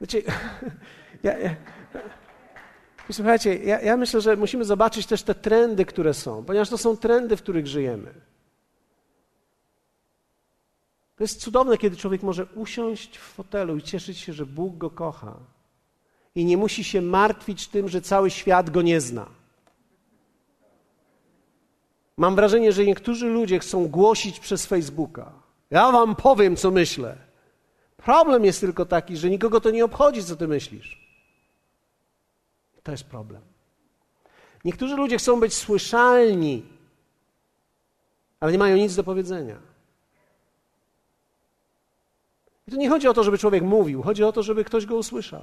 Wiecie, 0.00 0.22
ja, 1.22 1.38
ja, 1.38 1.56
Słuchajcie, 3.12 3.54
ja, 3.54 3.80
ja 3.80 3.96
myślę, 3.96 4.20
że 4.20 4.36
musimy 4.36 4.64
zobaczyć 4.64 5.06
też 5.06 5.22
te 5.22 5.34
trendy, 5.34 5.84
które 5.84 6.14
są, 6.14 6.44
ponieważ 6.44 6.68
to 6.68 6.78
są 6.78 6.96
trendy, 6.96 7.36
w 7.36 7.42
których 7.42 7.66
żyjemy. 7.66 8.14
To 11.16 11.24
jest 11.24 11.40
cudowne, 11.40 11.78
kiedy 11.78 11.96
człowiek 11.96 12.22
może 12.22 12.46
usiąść 12.54 13.18
w 13.18 13.22
fotelu 13.22 13.76
i 13.76 13.82
cieszyć 13.82 14.18
się, 14.18 14.32
że 14.32 14.46
Bóg 14.46 14.76
go 14.76 14.90
kocha. 14.90 15.36
I 16.34 16.44
nie 16.44 16.56
musi 16.56 16.84
się 16.84 17.02
martwić 17.02 17.68
tym, 17.68 17.88
że 17.88 18.00
cały 18.00 18.30
świat 18.30 18.70
go 18.70 18.82
nie 18.82 19.00
zna. 19.00 19.26
Mam 22.16 22.36
wrażenie, 22.36 22.72
że 22.72 22.84
niektórzy 22.84 23.26
ludzie 23.26 23.58
chcą 23.58 23.88
głosić 23.88 24.40
przez 24.40 24.66
Facebooka. 24.66 25.32
Ja 25.70 25.92
wam 25.92 26.16
powiem, 26.16 26.56
co 26.56 26.70
myślę. 26.70 27.16
Problem 27.96 28.44
jest 28.44 28.60
tylko 28.60 28.86
taki, 28.86 29.16
że 29.16 29.30
nikogo 29.30 29.60
to 29.60 29.70
nie 29.70 29.84
obchodzi, 29.84 30.24
co 30.24 30.36
ty 30.36 30.48
myślisz. 30.48 31.03
To 32.84 32.92
jest 32.92 33.04
problem. 33.04 33.42
Niektórzy 34.64 34.96
ludzie 34.96 35.18
chcą 35.18 35.40
być 35.40 35.54
słyszalni, 35.54 36.62
ale 38.40 38.52
nie 38.52 38.58
mają 38.58 38.76
nic 38.76 38.96
do 38.96 39.04
powiedzenia. 39.04 39.56
I 42.68 42.70
tu 42.70 42.76
nie 42.76 42.88
chodzi 42.88 43.08
o 43.08 43.14
to, 43.14 43.24
żeby 43.24 43.38
człowiek 43.38 43.62
mówił, 43.62 44.02
chodzi 44.02 44.24
o 44.24 44.32
to, 44.32 44.42
żeby 44.42 44.64
ktoś 44.64 44.86
go 44.86 44.96
usłyszał. 44.96 45.42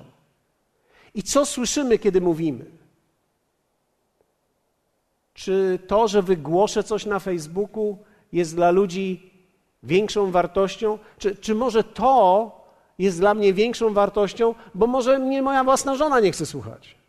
I 1.14 1.24
co 1.24 1.46
słyszymy, 1.46 2.00
kiedy 2.00 2.22
mówimy? 2.22 2.66
Czy 5.34 5.80
to, 5.88 6.08
że 6.08 6.22
wygłoszę 6.22 6.84
coś 6.84 7.06
na 7.06 7.20
Facebooku, 7.20 7.98
jest 8.34 8.56
dla 8.56 8.72
ludzi 8.72 9.32
większą 9.84 10.32
wartością? 10.32 11.00
Czy, 11.18 11.36
czy 11.36 11.56
może 11.56 11.84
to 11.84 12.52
jest 13.00 13.20
dla 13.20 13.34
mnie 13.34 13.54
większą 13.54 13.94
wartością, 13.94 14.56
bo 14.76 14.88
może 14.88 15.20
mnie 15.20 15.42
moja 15.42 15.64
własna 15.64 15.96
żona 15.96 16.20
nie 16.20 16.32
chce 16.32 16.46
słuchać? 16.46 17.01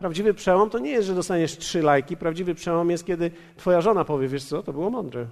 Prawdziwy 0.00 0.34
przełom 0.34 0.70
to 0.70 0.78
nie 0.78 0.90
jest, 0.90 1.06
że 1.06 1.14
dostaniesz 1.14 1.58
trzy 1.58 1.82
lajki. 1.82 2.16
Prawdziwy 2.16 2.54
przełom 2.54 2.90
jest, 2.90 3.06
kiedy 3.06 3.30
twoja 3.56 3.80
żona 3.80 4.04
powie, 4.04 4.28
wiesz 4.28 4.44
co, 4.44 4.62
to 4.62 4.72
było 4.72 4.90
mądre. 4.90 5.26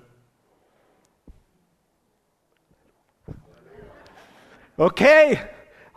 Okej, 4.77 5.33
okay, 5.33 5.49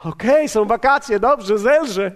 okej, 0.03 0.31
okay, 0.31 0.49
są 0.49 0.65
wakacje, 0.65 1.19
dobrze, 1.19 1.57
zelżę. 1.57 2.12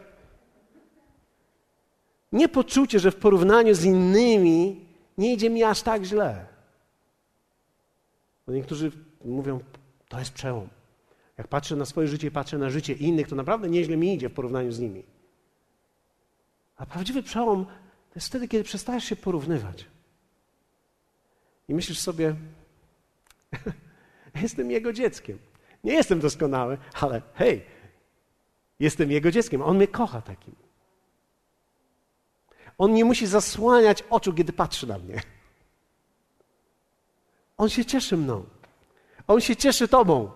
Nie 2.31 2.49
poczucie, 2.49 2.99
że 2.99 3.11
w 3.11 3.15
porównaniu 3.15 3.73
z 3.73 3.83
innymi 3.83 4.85
nie 5.17 5.33
idzie 5.33 5.49
mi 5.49 5.63
aż 5.63 5.81
tak 5.81 6.03
źle. 6.03 6.45
Bo 8.47 8.53
niektórzy 8.53 8.91
mówią, 9.25 9.59
to 10.09 10.19
jest 10.19 10.33
przełom. 10.33 10.67
Jak 11.37 11.47
patrzę 11.47 11.75
na 11.75 11.85
swoje 11.85 12.07
życie 12.07 12.27
i 12.27 12.31
patrzę 12.31 12.57
na 12.57 12.69
życie 12.69 12.93
innych, 12.93 13.27
to 13.27 13.35
naprawdę 13.35 13.69
nieźle 13.69 13.97
mi 13.97 14.13
idzie 14.13 14.29
w 14.29 14.33
porównaniu 14.33 14.71
z 14.71 14.79
nimi. 14.79 15.14
A 16.77 16.85
prawdziwy 16.85 17.23
przełom 17.23 17.65
to 17.65 18.15
jest 18.15 18.27
wtedy, 18.27 18.47
kiedy 18.47 18.63
przestajesz 18.63 19.03
się 19.03 19.15
porównywać. 19.15 19.85
I 21.67 21.73
myślisz 21.73 21.99
sobie, 21.99 22.35
jestem 24.41 24.71
jego 24.71 24.93
dzieckiem. 24.93 25.39
Nie 25.83 25.93
jestem 25.93 26.19
doskonały, 26.19 26.77
ale 27.01 27.21
hej, 27.33 27.65
jestem 28.79 29.11
jego 29.11 29.31
dzieckiem. 29.31 29.61
On 29.61 29.75
mnie 29.75 29.87
kocha 29.87 30.21
takim. 30.21 30.55
On 32.77 32.93
nie 32.93 33.05
musi 33.05 33.27
zasłaniać 33.27 34.03
oczu, 34.09 34.33
kiedy 34.33 34.53
patrzy 34.53 34.87
na 34.87 34.97
mnie. 34.97 35.21
On 37.57 37.69
się 37.69 37.85
cieszy 37.85 38.17
mną. 38.17 38.45
On 39.27 39.41
się 39.41 39.55
cieszy 39.55 39.87
Tobą. 39.87 40.31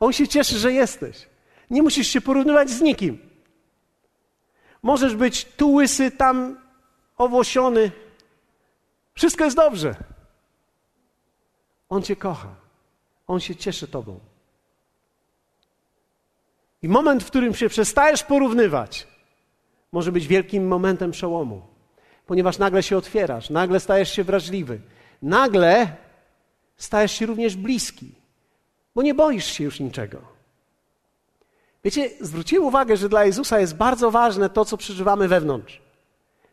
On 0.00 0.12
się 0.12 0.28
cieszy, 0.28 0.58
że 0.58 0.72
jesteś. 0.72 1.28
Nie 1.70 1.82
musisz 1.82 2.08
się 2.08 2.20
porównywać 2.20 2.70
z 2.70 2.80
nikim. 2.80 3.29
Możesz 4.82 5.16
być 5.16 5.44
tu 5.44 5.72
łysy, 5.72 6.10
tam 6.10 6.58
owłosiony. 7.16 7.92
Wszystko 9.14 9.44
jest 9.44 9.56
dobrze. 9.56 9.94
On 11.88 12.02
Cię 12.02 12.16
kocha. 12.16 12.54
On 13.26 13.40
się 13.40 13.56
cieszy 13.56 13.88
Tobą. 13.88 14.20
I 16.82 16.88
moment, 16.88 17.22
w 17.22 17.26
którym 17.26 17.54
się 17.54 17.68
przestajesz 17.68 18.22
porównywać, 18.22 19.06
może 19.92 20.12
być 20.12 20.26
wielkim 20.26 20.68
momentem 20.68 21.10
przełomu, 21.10 21.62
ponieważ 22.26 22.58
nagle 22.58 22.82
się 22.82 22.96
otwierasz, 22.96 23.50
nagle 23.50 23.80
stajesz 23.80 24.12
się 24.12 24.24
wrażliwy, 24.24 24.80
nagle 25.22 25.96
stajesz 26.76 27.12
się 27.12 27.26
również 27.26 27.56
bliski, 27.56 28.14
bo 28.94 29.02
nie 29.02 29.14
boisz 29.14 29.46
się 29.46 29.64
już 29.64 29.80
niczego. 29.80 30.39
Wiecie, 31.84 32.10
zwróciłem 32.20 32.64
uwagę, 32.64 32.96
że 32.96 33.08
dla 33.08 33.24
Jezusa 33.24 33.60
jest 33.60 33.76
bardzo 33.76 34.10
ważne 34.10 34.50
to, 34.50 34.64
co 34.64 34.76
przeżywamy 34.76 35.28
wewnątrz. 35.28 35.80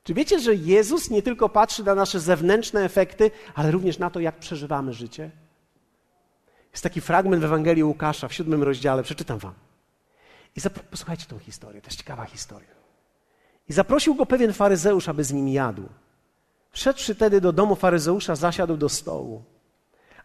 Czy 0.03 0.13
wiecie, 0.13 0.39
że 0.39 0.55
Jezus 0.55 1.09
nie 1.09 1.21
tylko 1.21 1.49
patrzy 1.49 1.83
na 1.83 1.95
nasze 1.95 2.19
zewnętrzne 2.19 2.83
efekty, 2.83 3.31
ale 3.55 3.71
również 3.71 3.99
na 3.99 4.09
to, 4.09 4.19
jak 4.19 4.39
przeżywamy 4.39 4.93
życie? 4.93 5.31
Jest 6.71 6.83
taki 6.83 7.01
fragment 7.01 7.41
w 7.41 7.45
Ewangelii 7.45 7.83
Łukasza 7.83 8.27
w 8.27 8.33
siódmym 8.33 8.63
rozdziale, 8.63 9.03
przeczytam 9.03 9.39
wam. 9.39 9.53
I 10.55 10.61
posłuchajcie 10.91 11.25
tą 11.25 11.39
historię, 11.39 11.81
to 11.81 11.87
jest 11.87 11.97
ciekawa 11.97 12.25
historia. 12.25 12.77
I 13.69 13.73
zaprosił 13.73 14.15
go 14.15 14.25
pewien 14.25 14.53
faryzeusz, 14.53 15.09
aby 15.09 15.23
z 15.23 15.33
nim 15.33 15.47
jadł. 15.47 15.83
Wszedłszy 16.71 17.15
tedy 17.15 17.41
do 17.41 17.53
domu 17.53 17.75
faryzeusza, 17.75 18.35
zasiadł 18.35 18.77
do 18.77 18.89
stołu. 18.89 19.43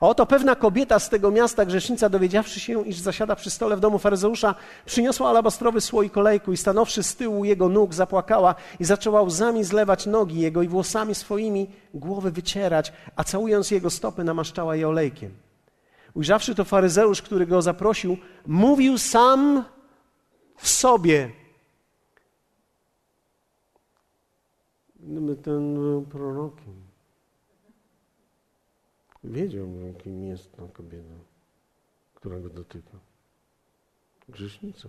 A 0.03 0.09
oto 0.09 0.27
pewna 0.27 0.57
kobieta 0.57 0.99
z 0.99 1.09
tego 1.09 1.31
miasta, 1.31 1.65
grzesznica, 1.65 2.09
dowiedziawszy 2.09 2.61
się, 2.61 2.87
iż 2.87 2.99
zasiada 2.99 3.37
przy 3.37 3.51
stole 3.51 3.77
w 3.77 3.81
domu 3.81 3.99
faryzeusza, 3.99 4.55
przyniosła 4.87 5.29
alabastrowy 5.31 5.81
słoik 5.81 6.17
olejku 6.17 6.53
i 6.53 6.57
stanowszy 6.57 7.03
z 7.03 7.17
tyłu 7.17 7.45
jego 7.45 7.69
nóg, 7.69 7.95
zapłakała 7.95 8.55
i 8.81 8.85
zaczęła 8.85 9.23
łzami 9.23 9.65
zlewać 9.65 10.07
nogi 10.07 10.41
jego 10.41 10.63
i 10.63 10.69
włosami 10.69 11.15
swoimi 11.15 11.71
głowy 11.95 12.31
wycierać, 12.31 12.93
a 13.17 13.25
całując 13.25 13.71
jego 13.71 13.91
stopy 13.91 14.25
namaszczała 14.25 14.77
je 14.77 14.89
olejkiem. 14.89 15.31
Ujrzawszy 16.15 16.55
to 16.55 16.65
faryzeusz, 16.65 17.23
który 17.23 17.47
go 17.47 17.63
zaprosił, 17.63 18.17
mówił 18.47 18.99
sam 18.99 19.65
w 20.57 20.69
sobie. 20.69 21.31
Był 24.97 26.07
prorokiem, 26.11 26.82
wiedział, 29.25 29.69
kim 30.03 30.25
jest 30.25 30.53
ta 30.53 30.69
kobieta, 30.69 31.15
która 32.15 32.41
go 32.41 32.49
dotyka. 32.49 32.99
Grzesznicą. 34.29 34.89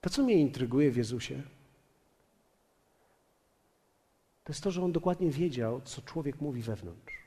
To, 0.00 0.10
co 0.10 0.22
mnie 0.22 0.34
intryguje 0.34 0.90
w 0.90 0.96
Jezusie, 0.96 1.42
to 4.44 4.52
jest 4.52 4.64
to, 4.64 4.70
że 4.70 4.82
on 4.82 4.92
dokładnie 4.92 5.30
wiedział, 5.30 5.80
co 5.80 6.02
człowiek 6.02 6.40
mówi 6.40 6.62
wewnątrz. 6.62 7.18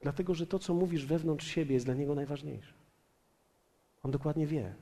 Dlatego, 0.00 0.34
że 0.34 0.46
to, 0.46 0.58
co 0.58 0.74
mówisz 0.74 1.06
wewnątrz 1.06 1.46
siebie, 1.46 1.74
jest 1.74 1.86
dla 1.86 1.94
niego 1.94 2.14
najważniejsze. 2.14 2.72
On 4.02 4.10
dokładnie 4.10 4.46
wie. 4.46 4.74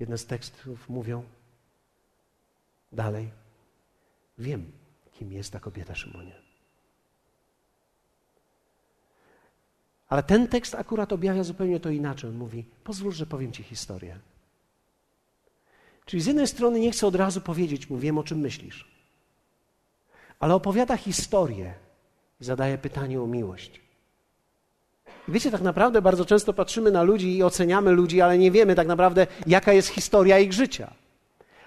Jedne 0.00 0.18
z 0.18 0.26
tekstów 0.26 0.88
mówią 0.88 1.24
dalej. 2.92 3.30
Wiem, 4.38 4.72
kim 5.12 5.32
jest 5.32 5.52
ta 5.52 5.60
kobieta 5.60 5.94
Szymonie. 5.94 6.34
Ale 10.08 10.22
ten 10.22 10.48
tekst 10.48 10.74
akurat 10.74 11.12
objawia 11.12 11.44
zupełnie 11.44 11.80
to 11.80 11.90
inaczej. 11.90 12.30
On 12.30 12.36
mówi: 12.36 12.64
Pozwól, 12.84 13.12
że 13.12 13.26
powiem 13.26 13.52
ci 13.52 13.62
historię. 13.62 14.18
Czyli 16.04 16.22
z 16.22 16.26
jednej 16.26 16.46
strony 16.46 16.80
nie 16.80 16.90
chcę 16.90 17.06
od 17.06 17.14
razu 17.14 17.40
powiedzieć 17.40 17.90
mu, 17.90 17.98
wiem 17.98 18.18
o 18.18 18.24
czym 18.24 18.38
myślisz, 18.38 18.88
ale 20.40 20.54
opowiada 20.54 20.96
historię 20.96 21.74
i 22.40 22.44
zadaje 22.44 22.78
pytanie 22.78 23.22
o 23.22 23.26
miłość. 23.26 23.80
Wiecie, 25.28 25.50
tak 25.50 25.60
naprawdę 25.60 26.02
bardzo 26.02 26.24
często 26.24 26.52
patrzymy 26.52 26.90
na 26.90 27.02
ludzi 27.02 27.36
i 27.36 27.42
oceniamy 27.42 27.90
ludzi, 27.90 28.20
ale 28.20 28.38
nie 28.38 28.50
wiemy 28.50 28.74
tak 28.74 28.86
naprawdę, 28.86 29.26
jaka 29.46 29.72
jest 29.72 29.88
historia 29.88 30.38
ich 30.38 30.52
życia. 30.52 31.01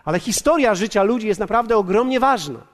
Ale 0.06 0.20
historia 0.20 0.76
życia 0.76 1.04
ludzi 1.04 1.28
jest 1.28 1.40
naprawdę 1.40 1.78
ogromnie 1.78 2.20
ważna. 2.20 2.68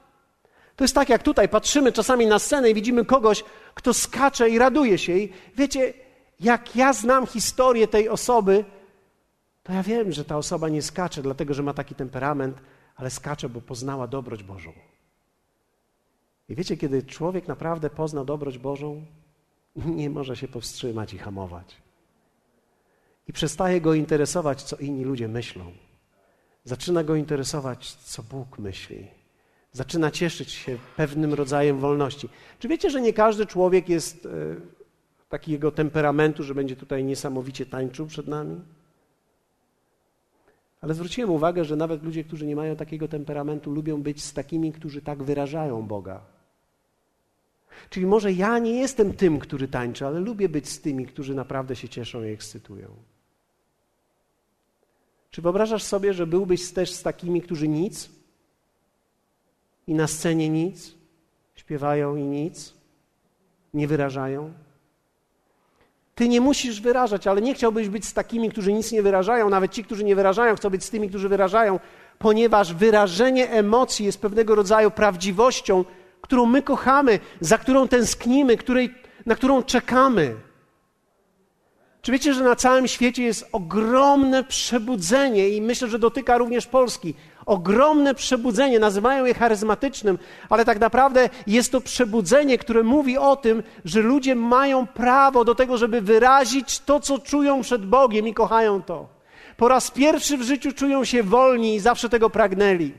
To 0.76 0.84
jest 0.84 0.94
tak, 0.94 1.08
jak 1.08 1.22
tutaj 1.22 1.48
patrzymy 1.48 1.92
czasami 1.92 2.26
na 2.26 2.38
scenę 2.38 2.70
i 2.70 2.74
widzimy 2.74 3.04
kogoś, 3.04 3.44
kto 3.74 3.94
skacze 3.94 4.50
i 4.50 4.58
raduje 4.58 4.98
się. 4.98 5.18
I 5.18 5.32
wiecie, 5.56 5.94
jak 6.40 6.76
ja 6.76 6.92
znam 6.92 7.26
historię 7.26 7.88
tej 7.88 8.08
osoby, 8.08 8.64
to 9.62 9.72
ja 9.72 9.82
wiem, 9.82 10.12
że 10.12 10.24
ta 10.24 10.36
osoba 10.36 10.68
nie 10.68 10.82
skacze 10.82 11.22
dlatego, 11.22 11.54
że 11.54 11.62
ma 11.62 11.74
taki 11.74 11.94
temperament, 11.94 12.58
ale 12.96 13.10
skacze, 13.10 13.48
bo 13.48 13.60
poznała 13.60 14.06
dobroć 14.06 14.42
Bożą. 14.42 14.72
I 16.48 16.54
wiecie, 16.54 16.76
kiedy 16.76 17.02
człowiek 17.02 17.48
naprawdę 17.48 17.90
pozna 17.90 18.24
dobroć 18.24 18.58
Bożą, 18.58 19.04
nie 19.76 20.10
może 20.10 20.36
się 20.36 20.48
powstrzymać 20.48 21.14
i 21.14 21.18
hamować. 21.18 21.76
I 23.28 23.32
przestaje 23.32 23.80
go 23.80 23.94
interesować, 23.94 24.62
co 24.62 24.76
inni 24.76 25.04
ludzie 25.04 25.28
myślą. 25.28 25.72
Zaczyna 26.64 27.04
go 27.04 27.14
interesować, 27.14 27.94
co 27.94 28.22
Bóg 28.22 28.58
myśli. 28.58 29.06
Zaczyna 29.72 30.10
cieszyć 30.10 30.50
się 30.50 30.78
pewnym 30.96 31.34
rodzajem 31.34 31.78
wolności. 31.78 32.28
Czy 32.58 32.68
wiecie, 32.68 32.90
że 32.90 33.00
nie 33.00 33.12
każdy 33.12 33.46
człowiek 33.46 33.88
jest 33.88 34.26
e, 34.26 34.28
takiego 35.28 35.72
temperamentu, 35.72 36.42
że 36.42 36.54
będzie 36.54 36.76
tutaj 36.76 37.04
niesamowicie 37.04 37.66
tańczył 37.66 38.06
przed 38.06 38.28
nami? 38.28 38.60
Ale 40.80 40.94
zwróciłem 40.94 41.30
uwagę, 41.30 41.64
że 41.64 41.76
nawet 41.76 42.02
ludzie, 42.02 42.24
którzy 42.24 42.46
nie 42.46 42.56
mają 42.56 42.76
takiego 42.76 43.08
temperamentu, 43.08 43.70
lubią 43.70 44.02
być 44.02 44.24
z 44.24 44.32
takimi, 44.32 44.72
którzy 44.72 45.02
tak 45.02 45.22
wyrażają 45.22 45.82
Boga. 45.82 46.20
Czyli 47.90 48.06
może 48.06 48.32
ja 48.32 48.58
nie 48.58 48.74
jestem 48.80 49.12
tym, 49.12 49.38
który 49.38 49.68
tańczy, 49.68 50.06
ale 50.06 50.20
lubię 50.20 50.48
być 50.48 50.68
z 50.68 50.80
tymi, 50.80 51.06
którzy 51.06 51.34
naprawdę 51.34 51.76
się 51.76 51.88
cieszą 51.88 52.24
i 52.24 52.28
ekscytują. 52.28 52.88
Czy 55.32 55.42
wyobrażasz 55.42 55.82
sobie, 55.82 56.14
że 56.14 56.26
byłbyś 56.26 56.72
też 56.72 56.92
z 56.92 57.02
takimi, 57.02 57.42
którzy 57.42 57.68
nic 57.68 58.08
i 59.86 59.94
na 59.94 60.06
scenie 60.06 60.48
nic, 60.48 60.94
śpiewają 61.54 62.16
i 62.16 62.22
nic, 62.22 62.74
nie 63.74 63.88
wyrażają? 63.88 64.52
Ty 66.14 66.28
nie 66.28 66.40
musisz 66.40 66.80
wyrażać, 66.80 67.26
ale 67.26 67.42
nie 67.42 67.54
chciałbyś 67.54 67.88
być 67.88 68.04
z 68.04 68.12
takimi, 68.12 68.50
którzy 68.50 68.72
nic 68.72 68.92
nie 68.92 69.02
wyrażają. 69.02 69.50
Nawet 69.50 69.72
ci, 69.72 69.84
którzy 69.84 70.04
nie 70.04 70.16
wyrażają, 70.16 70.56
chcą 70.56 70.70
być 70.70 70.84
z 70.84 70.90
tymi, 70.90 71.08
którzy 71.08 71.28
wyrażają, 71.28 71.80
ponieważ 72.18 72.74
wyrażenie 72.74 73.50
emocji 73.50 74.06
jest 74.06 74.20
pewnego 74.20 74.54
rodzaju 74.54 74.90
prawdziwością, 74.90 75.84
którą 76.20 76.46
my 76.46 76.62
kochamy, 76.62 77.20
za 77.40 77.58
którą 77.58 77.88
tęsknimy, 77.88 78.56
której, 78.56 78.94
na 79.26 79.34
którą 79.34 79.62
czekamy. 79.62 80.36
Czy 82.02 82.12
wiecie, 82.12 82.34
że 82.34 82.44
na 82.44 82.56
całym 82.56 82.88
świecie 82.88 83.22
jest 83.22 83.48
ogromne 83.52 84.44
przebudzenie 84.44 85.48
i 85.48 85.60
myślę, 85.60 85.88
że 85.88 85.98
dotyka 85.98 86.38
również 86.38 86.66
Polski. 86.66 87.14
Ogromne 87.46 88.14
przebudzenie, 88.14 88.78
nazywają 88.78 89.24
je 89.24 89.34
charyzmatycznym, 89.34 90.18
ale 90.48 90.64
tak 90.64 90.80
naprawdę 90.80 91.30
jest 91.46 91.72
to 91.72 91.80
przebudzenie, 91.80 92.58
które 92.58 92.82
mówi 92.82 93.18
o 93.18 93.36
tym, 93.36 93.62
że 93.84 94.00
ludzie 94.00 94.34
mają 94.34 94.86
prawo 94.86 95.44
do 95.44 95.54
tego, 95.54 95.78
żeby 95.78 96.00
wyrazić 96.00 96.80
to, 96.80 97.00
co 97.00 97.18
czują 97.18 97.62
przed 97.62 97.86
Bogiem 97.86 98.28
i 98.28 98.34
kochają 98.34 98.82
to. 98.82 99.08
Po 99.56 99.68
raz 99.68 99.90
pierwszy 99.90 100.38
w 100.38 100.42
życiu 100.42 100.72
czują 100.72 101.04
się 101.04 101.22
wolni 101.22 101.74
i 101.74 101.80
zawsze 101.80 102.08
tego 102.08 102.30
pragnęli. 102.30 102.92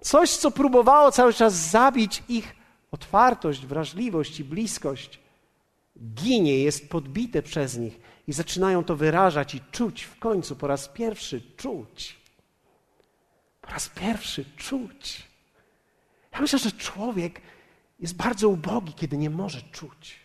Coś, 0.00 0.30
co 0.30 0.50
próbowało 0.50 1.12
cały 1.12 1.32
czas 1.32 1.54
zabić 1.54 2.22
ich 2.28 2.54
otwartość, 2.90 3.66
wrażliwość 3.66 4.40
i 4.40 4.44
bliskość, 4.44 5.21
ginie, 6.02 6.58
jest 6.58 6.90
podbite 6.90 7.42
przez 7.42 7.78
nich 7.78 8.00
i 8.26 8.32
zaczynają 8.32 8.84
to 8.84 8.96
wyrażać 8.96 9.54
i 9.54 9.60
czuć 9.72 10.02
w 10.02 10.18
końcu 10.18 10.56
po 10.56 10.66
raz 10.66 10.88
pierwszy 10.88 11.42
czuć. 11.56 12.16
Po 13.60 13.70
raz 13.70 13.88
pierwszy 13.88 14.44
czuć. 14.56 15.22
Ja 16.32 16.40
myślę, 16.40 16.58
że 16.58 16.72
człowiek 16.72 17.40
jest 18.00 18.16
bardzo 18.16 18.48
ubogi, 18.48 18.92
kiedy 18.94 19.16
nie 19.16 19.30
może 19.30 19.62
czuć. 19.62 20.21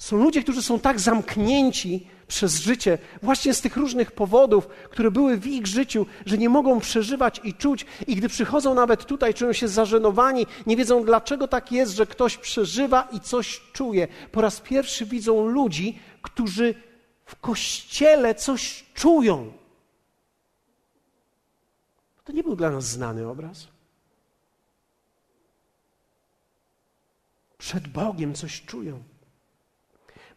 Są 0.00 0.16
ludzie, 0.16 0.42
którzy 0.42 0.62
są 0.62 0.80
tak 0.80 1.00
zamknięci 1.00 2.06
przez 2.28 2.60
życie, 2.60 2.98
właśnie 3.22 3.54
z 3.54 3.60
tych 3.60 3.76
różnych 3.76 4.12
powodów, 4.12 4.66
które 4.66 5.10
były 5.10 5.36
w 5.36 5.46
ich 5.46 5.66
życiu, 5.66 6.06
że 6.26 6.38
nie 6.38 6.48
mogą 6.48 6.80
przeżywać 6.80 7.40
i 7.44 7.54
czuć. 7.54 7.86
I 8.06 8.16
gdy 8.16 8.28
przychodzą 8.28 8.74
nawet 8.74 9.04
tutaj, 9.04 9.34
czują 9.34 9.52
się 9.52 9.68
zażenowani, 9.68 10.46
nie 10.66 10.76
wiedzą, 10.76 11.04
dlaczego 11.04 11.48
tak 11.48 11.72
jest, 11.72 11.92
że 11.92 12.06
ktoś 12.06 12.36
przeżywa 12.36 13.08
i 13.12 13.20
coś 13.20 13.60
czuje. 13.72 14.08
Po 14.32 14.40
raz 14.40 14.60
pierwszy 14.60 15.06
widzą 15.06 15.46
ludzi, 15.46 15.98
którzy 16.22 16.74
w 17.24 17.36
kościele 17.36 18.34
coś 18.34 18.84
czują. 18.94 19.52
To 22.24 22.32
nie 22.32 22.42
był 22.42 22.56
dla 22.56 22.70
nas 22.70 22.84
znany 22.84 23.28
obraz. 23.28 23.68
Przed 27.58 27.88
Bogiem 27.88 28.34
coś 28.34 28.62
czują. 28.62 29.09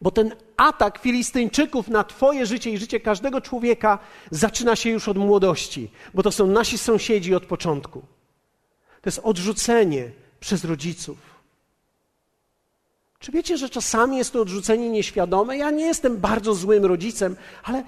Bo 0.03 0.11
ten 0.11 0.35
atak 0.57 0.99
Filistyńczyków 0.99 1.87
na 1.87 2.03
Twoje 2.03 2.45
życie 2.45 2.71
i 2.71 2.77
życie 2.77 2.99
każdego 2.99 3.41
człowieka 3.41 3.99
zaczyna 4.31 4.75
się 4.75 4.89
już 4.89 5.07
od 5.07 5.17
młodości, 5.17 5.91
bo 6.13 6.23
to 6.23 6.31
są 6.31 6.47
nasi 6.47 6.77
sąsiedzi 6.77 7.35
od 7.35 7.45
początku. 7.45 7.99
To 9.01 9.05
jest 9.09 9.19
odrzucenie 9.23 10.11
przez 10.39 10.65
rodziców. 10.65 11.17
Czy 13.19 13.31
wiecie, 13.31 13.57
że 13.57 13.69
czasami 13.69 14.17
jest 14.17 14.33
to 14.33 14.41
odrzucenie 14.41 14.89
nieświadome? 14.89 15.57
Ja 15.57 15.71
nie 15.71 15.85
jestem 15.85 16.17
bardzo 16.17 16.53
złym 16.53 16.85
rodzicem, 16.85 17.35
ale, 17.63 17.83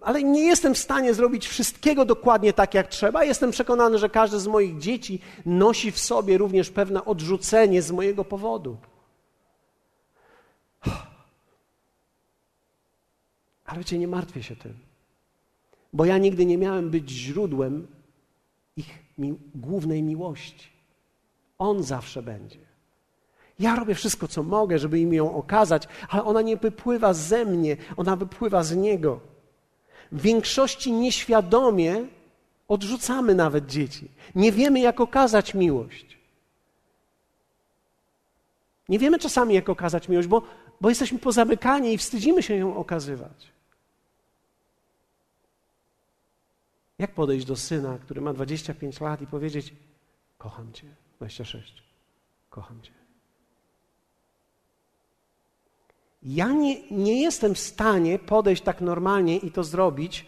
ale 0.00 0.22
nie 0.22 0.44
jestem 0.44 0.74
w 0.74 0.78
stanie 0.78 1.14
zrobić 1.14 1.48
wszystkiego 1.48 2.04
dokładnie 2.04 2.52
tak, 2.52 2.74
jak 2.74 2.88
trzeba. 2.88 3.24
Jestem 3.24 3.50
przekonany, 3.50 3.98
że 3.98 4.08
każde 4.08 4.40
z 4.40 4.46
moich 4.46 4.78
dzieci 4.78 5.20
nosi 5.46 5.92
w 5.92 5.98
sobie 5.98 6.38
również 6.38 6.70
pewne 6.70 7.04
odrzucenie 7.04 7.82
z 7.82 7.90
mojego 7.90 8.24
powodu. 8.24 8.76
Ale 13.70 13.78
wiecie, 13.78 13.98
nie 13.98 14.08
martwię 14.08 14.42
się 14.42 14.56
tym, 14.56 14.74
bo 15.92 16.04
ja 16.04 16.18
nigdy 16.18 16.46
nie 16.46 16.58
miałem 16.58 16.90
być 16.90 17.10
źródłem 17.10 17.86
ich 18.76 18.98
mi 19.18 19.38
głównej 19.54 20.02
miłości. 20.02 20.68
On 21.58 21.82
zawsze 21.82 22.22
będzie. 22.22 22.58
Ja 23.58 23.76
robię 23.76 23.94
wszystko, 23.94 24.28
co 24.28 24.42
mogę, 24.42 24.78
żeby 24.78 25.00
im 25.00 25.14
ją 25.14 25.34
okazać, 25.34 25.88
ale 26.08 26.24
ona 26.24 26.42
nie 26.42 26.56
wypływa 26.56 27.14
ze 27.14 27.44
mnie, 27.44 27.76
ona 27.96 28.16
wypływa 28.16 28.62
z 28.62 28.76
Niego. 28.76 29.20
W 30.12 30.22
większości 30.22 30.92
nieświadomie 30.92 32.06
odrzucamy 32.68 33.34
nawet 33.34 33.66
dzieci. 33.66 34.08
Nie 34.34 34.52
wiemy, 34.52 34.80
jak 34.80 35.00
okazać 35.00 35.54
miłość. 35.54 36.18
Nie 38.88 38.98
wiemy 38.98 39.18
czasami, 39.18 39.54
jak 39.54 39.68
okazać 39.68 40.08
miłość, 40.08 40.28
bo, 40.28 40.42
bo 40.80 40.88
jesteśmy 40.88 41.18
pozamykani 41.18 41.92
i 41.92 41.98
wstydzimy 41.98 42.42
się 42.42 42.56
ją 42.56 42.76
okazywać. 42.76 43.59
Jak 47.00 47.14
podejść 47.14 47.46
do 47.46 47.56
syna, 47.56 47.98
który 47.98 48.20
ma 48.20 48.32
25 48.32 49.00
lat 49.00 49.22
i 49.22 49.26
powiedzieć: 49.26 49.74
Kocham 50.38 50.72
cię, 50.72 50.86
26, 51.16 51.82
kocham 52.50 52.82
cię. 52.82 52.92
Ja 56.22 56.52
nie, 56.52 56.90
nie 56.90 57.22
jestem 57.22 57.54
w 57.54 57.58
stanie 57.58 58.18
podejść 58.18 58.62
tak 58.62 58.80
normalnie 58.80 59.36
i 59.36 59.50
to 59.50 59.64
zrobić 59.64 60.26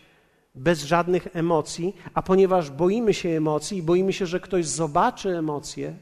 bez 0.54 0.82
żadnych 0.82 1.36
emocji, 1.36 1.96
a 2.14 2.22
ponieważ 2.22 2.70
boimy 2.70 3.14
się 3.14 3.28
emocji 3.28 3.78
i 3.78 3.82
boimy 3.82 4.12
się, 4.12 4.26
że 4.26 4.40
ktoś 4.40 4.66
zobaczy 4.66 5.38
emocje, 5.38 5.96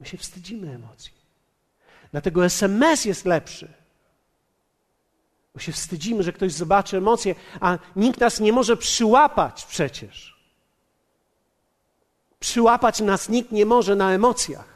my 0.00 0.06
się 0.06 0.18
wstydzimy 0.18 0.74
emocji. 0.74 1.12
Dlatego 2.12 2.44
SMS 2.44 3.04
jest 3.04 3.24
lepszy. 3.24 3.83
Bo 5.54 5.60
się 5.60 5.72
wstydzimy, 5.72 6.22
że 6.22 6.32
ktoś 6.32 6.52
zobaczy 6.52 6.96
emocje, 6.96 7.34
a 7.60 7.78
nikt 7.96 8.20
nas 8.20 8.40
nie 8.40 8.52
może 8.52 8.76
przyłapać 8.76 9.64
przecież. 9.64 10.34
Przyłapać 12.40 13.00
nas 13.00 13.28
nikt 13.28 13.52
nie 13.52 13.66
może 13.66 13.96
na 13.96 14.12
emocjach. 14.12 14.74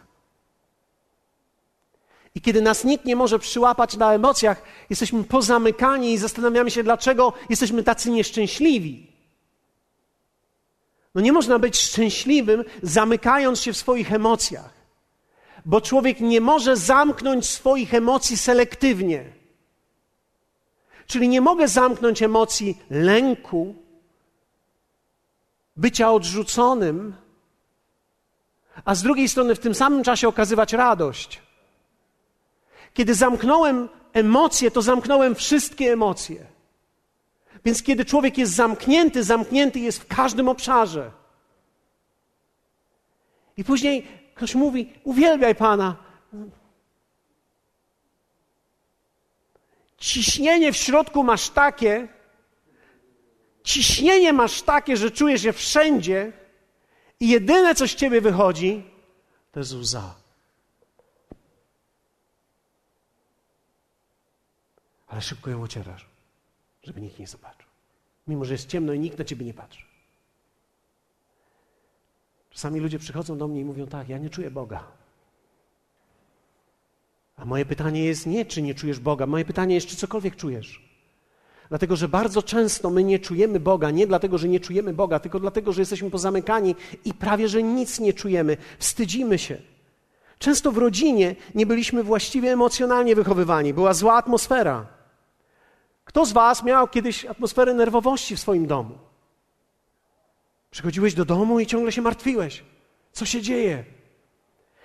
I 2.34 2.40
kiedy 2.40 2.62
nas 2.62 2.84
nikt 2.84 3.04
nie 3.04 3.16
może 3.16 3.38
przyłapać 3.38 3.96
na 3.96 4.14
emocjach, 4.14 4.62
jesteśmy 4.90 5.24
pozamykani 5.24 6.12
i 6.12 6.18
zastanawiamy 6.18 6.70
się, 6.70 6.82
dlaczego 6.82 7.32
jesteśmy 7.48 7.82
tacy 7.82 8.10
nieszczęśliwi. 8.10 9.12
No 11.14 11.20
nie 11.20 11.32
można 11.32 11.58
być 11.58 11.80
szczęśliwym, 11.80 12.64
zamykając 12.82 13.60
się 13.60 13.72
w 13.72 13.76
swoich 13.76 14.12
emocjach, 14.12 14.70
bo 15.64 15.80
człowiek 15.80 16.20
nie 16.20 16.40
może 16.40 16.76
zamknąć 16.76 17.46
swoich 17.48 17.94
emocji 17.94 18.36
selektywnie. 18.36 19.37
Czyli 21.08 21.28
nie 21.28 21.40
mogę 21.40 21.68
zamknąć 21.68 22.22
emocji 22.22 22.78
lęku, 22.90 23.74
bycia 25.76 26.12
odrzuconym, 26.12 27.14
a 28.84 28.94
z 28.94 29.02
drugiej 29.02 29.28
strony 29.28 29.54
w 29.54 29.58
tym 29.58 29.74
samym 29.74 30.02
czasie 30.02 30.28
okazywać 30.28 30.72
radość. 30.72 31.42
Kiedy 32.94 33.14
zamknąłem 33.14 33.88
emocje, 34.12 34.70
to 34.70 34.82
zamknąłem 34.82 35.34
wszystkie 35.34 35.92
emocje. 35.92 36.46
Więc 37.64 37.82
kiedy 37.82 38.04
człowiek 38.04 38.38
jest 38.38 38.52
zamknięty, 38.52 39.24
zamknięty 39.24 39.78
jest 39.78 39.98
w 39.98 40.06
każdym 40.06 40.48
obszarze. 40.48 41.10
I 43.56 43.64
później 43.64 44.06
ktoś 44.34 44.54
mówi: 44.54 44.92
Uwielbiaj 45.04 45.54
Pana. 45.54 46.07
Ciśnienie 49.98 50.72
w 50.72 50.76
środku 50.76 51.24
masz 51.24 51.50
takie, 51.50 52.08
ciśnienie 53.62 54.32
masz 54.32 54.62
takie, 54.62 54.96
że 54.96 55.10
czujesz 55.10 55.42
je 55.42 55.52
wszędzie 55.52 56.32
i 57.20 57.28
jedyne, 57.28 57.74
co 57.74 57.88
z 57.88 57.94
ciebie 57.94 58.20
wychodzi, 58.20 58.84
to 59.52 59.60
jest 59.60 59.72
łza. 59.72 60.14
Ale 65.06 65.20
szybko 65.20 65.50
ją 65.50 65.62
ocierasz, 65.62 66.06
żeby 66.82 67.00
nikt 67.00 67.18
nie 67.18 67.26
zobaczył. 67.26 67.68
Mimo, 68.26 68.44
że 68.44 68.52
jest 68.52 68.68
ciemno 68.68 68.92
i 68.92 68.98
nikt 68.98 69.18
na 69.18 69.24
ciebie 69.24 69.46
nie 69.46 69.54
patrzy. 69.54 69.84
Czasami 72.50 72.80
ludzie 72.80 72.98
przychodzą 72.98 73.38
do 73.38 73.48
mnie 73.48 73.60
i 73.60 73.64
mówią 73.64 73.86
tak, 73.86 74.08
ja 74.08 74.18
nie 74.18 74.30
czuję 74.30 74.50
Boga. 74.50 74.97
A 77.38 77.44
moje 77.44 77.64
pytanie 77.64 78.04
jest 78.04 78.26
nie, 78.26 78.44
czy 78.44 78.62
nie 78.62 78.74
czujesz 78.74 79.00
Boga. 79.00 79.26
Moje 79.26 79.44
pytanie 79.44 79.74
jest, 79.74 79.86
czy 79.86 79.96
cokolwiek 79.96 80.36
czujesz. 80.36 80.88
Dlatego, 81.68 81.96
że 81.96 82.08
bardzo 82.08 82.42
często 82.42 82.90
my 82.90 83.04
nie 83.04 83.18
czujemy 83.18 83.60
Boga, 83.60 83.90
nie 83.90 84.06
dlatego, 84.06 84.38
że 84.38 84.48
nie 84.48 84.60
czujemy 84.60 84.92
Boga, 84.92 85.18
tylko 85.18 85.40
dlatego, 85.40 85.72
że 85.72 85.82
jesteśmy 85.82 86.10
pozamykani 86.10 86.74
i 87.04 87.14
prawie, 87.14 87.48
że 87.48 87.62
nic 87.62 88.00
nie 88.00 88.12
czujemy. 88.12 88.56
Wstydzimy 88.78 89.38
się. 89.38 89.56
Często 90.38 90.72
w 90.72 90.78
rodzinie 90.78 91.36
nie 91.54 91.66
byliśmy 91.66 92.02
właściwie 92.02 92.52
emocjonalnie 92.52 93.14
wychowywani, 93.14 93.74
była 93.74 93.94
zła 93.94 94.14
atmosfera. 94.14 94.86
Kto 96.04 96.26
z 96.26 96.32
Was 96.32 96.62
miał 96.62 96.88
kiedyś 96.88 97.24
atmosferę 97.24 97.74
nerwowości 97.74 98.36
w 98.36 98.40
swoim 98.40 98.66
domu? 98.66 98.98
Przychodziłeś 100.70 101.14
do 101.14 101.24
domu 101.24 101.60
i 101.60 101.66
ciągle 101.66 101.92
się 101.92 102.02
martwiłeś. 102.02 102.64
Co 103.12 103.24
się 103.24 103.42
dzieje? 103.42 103.84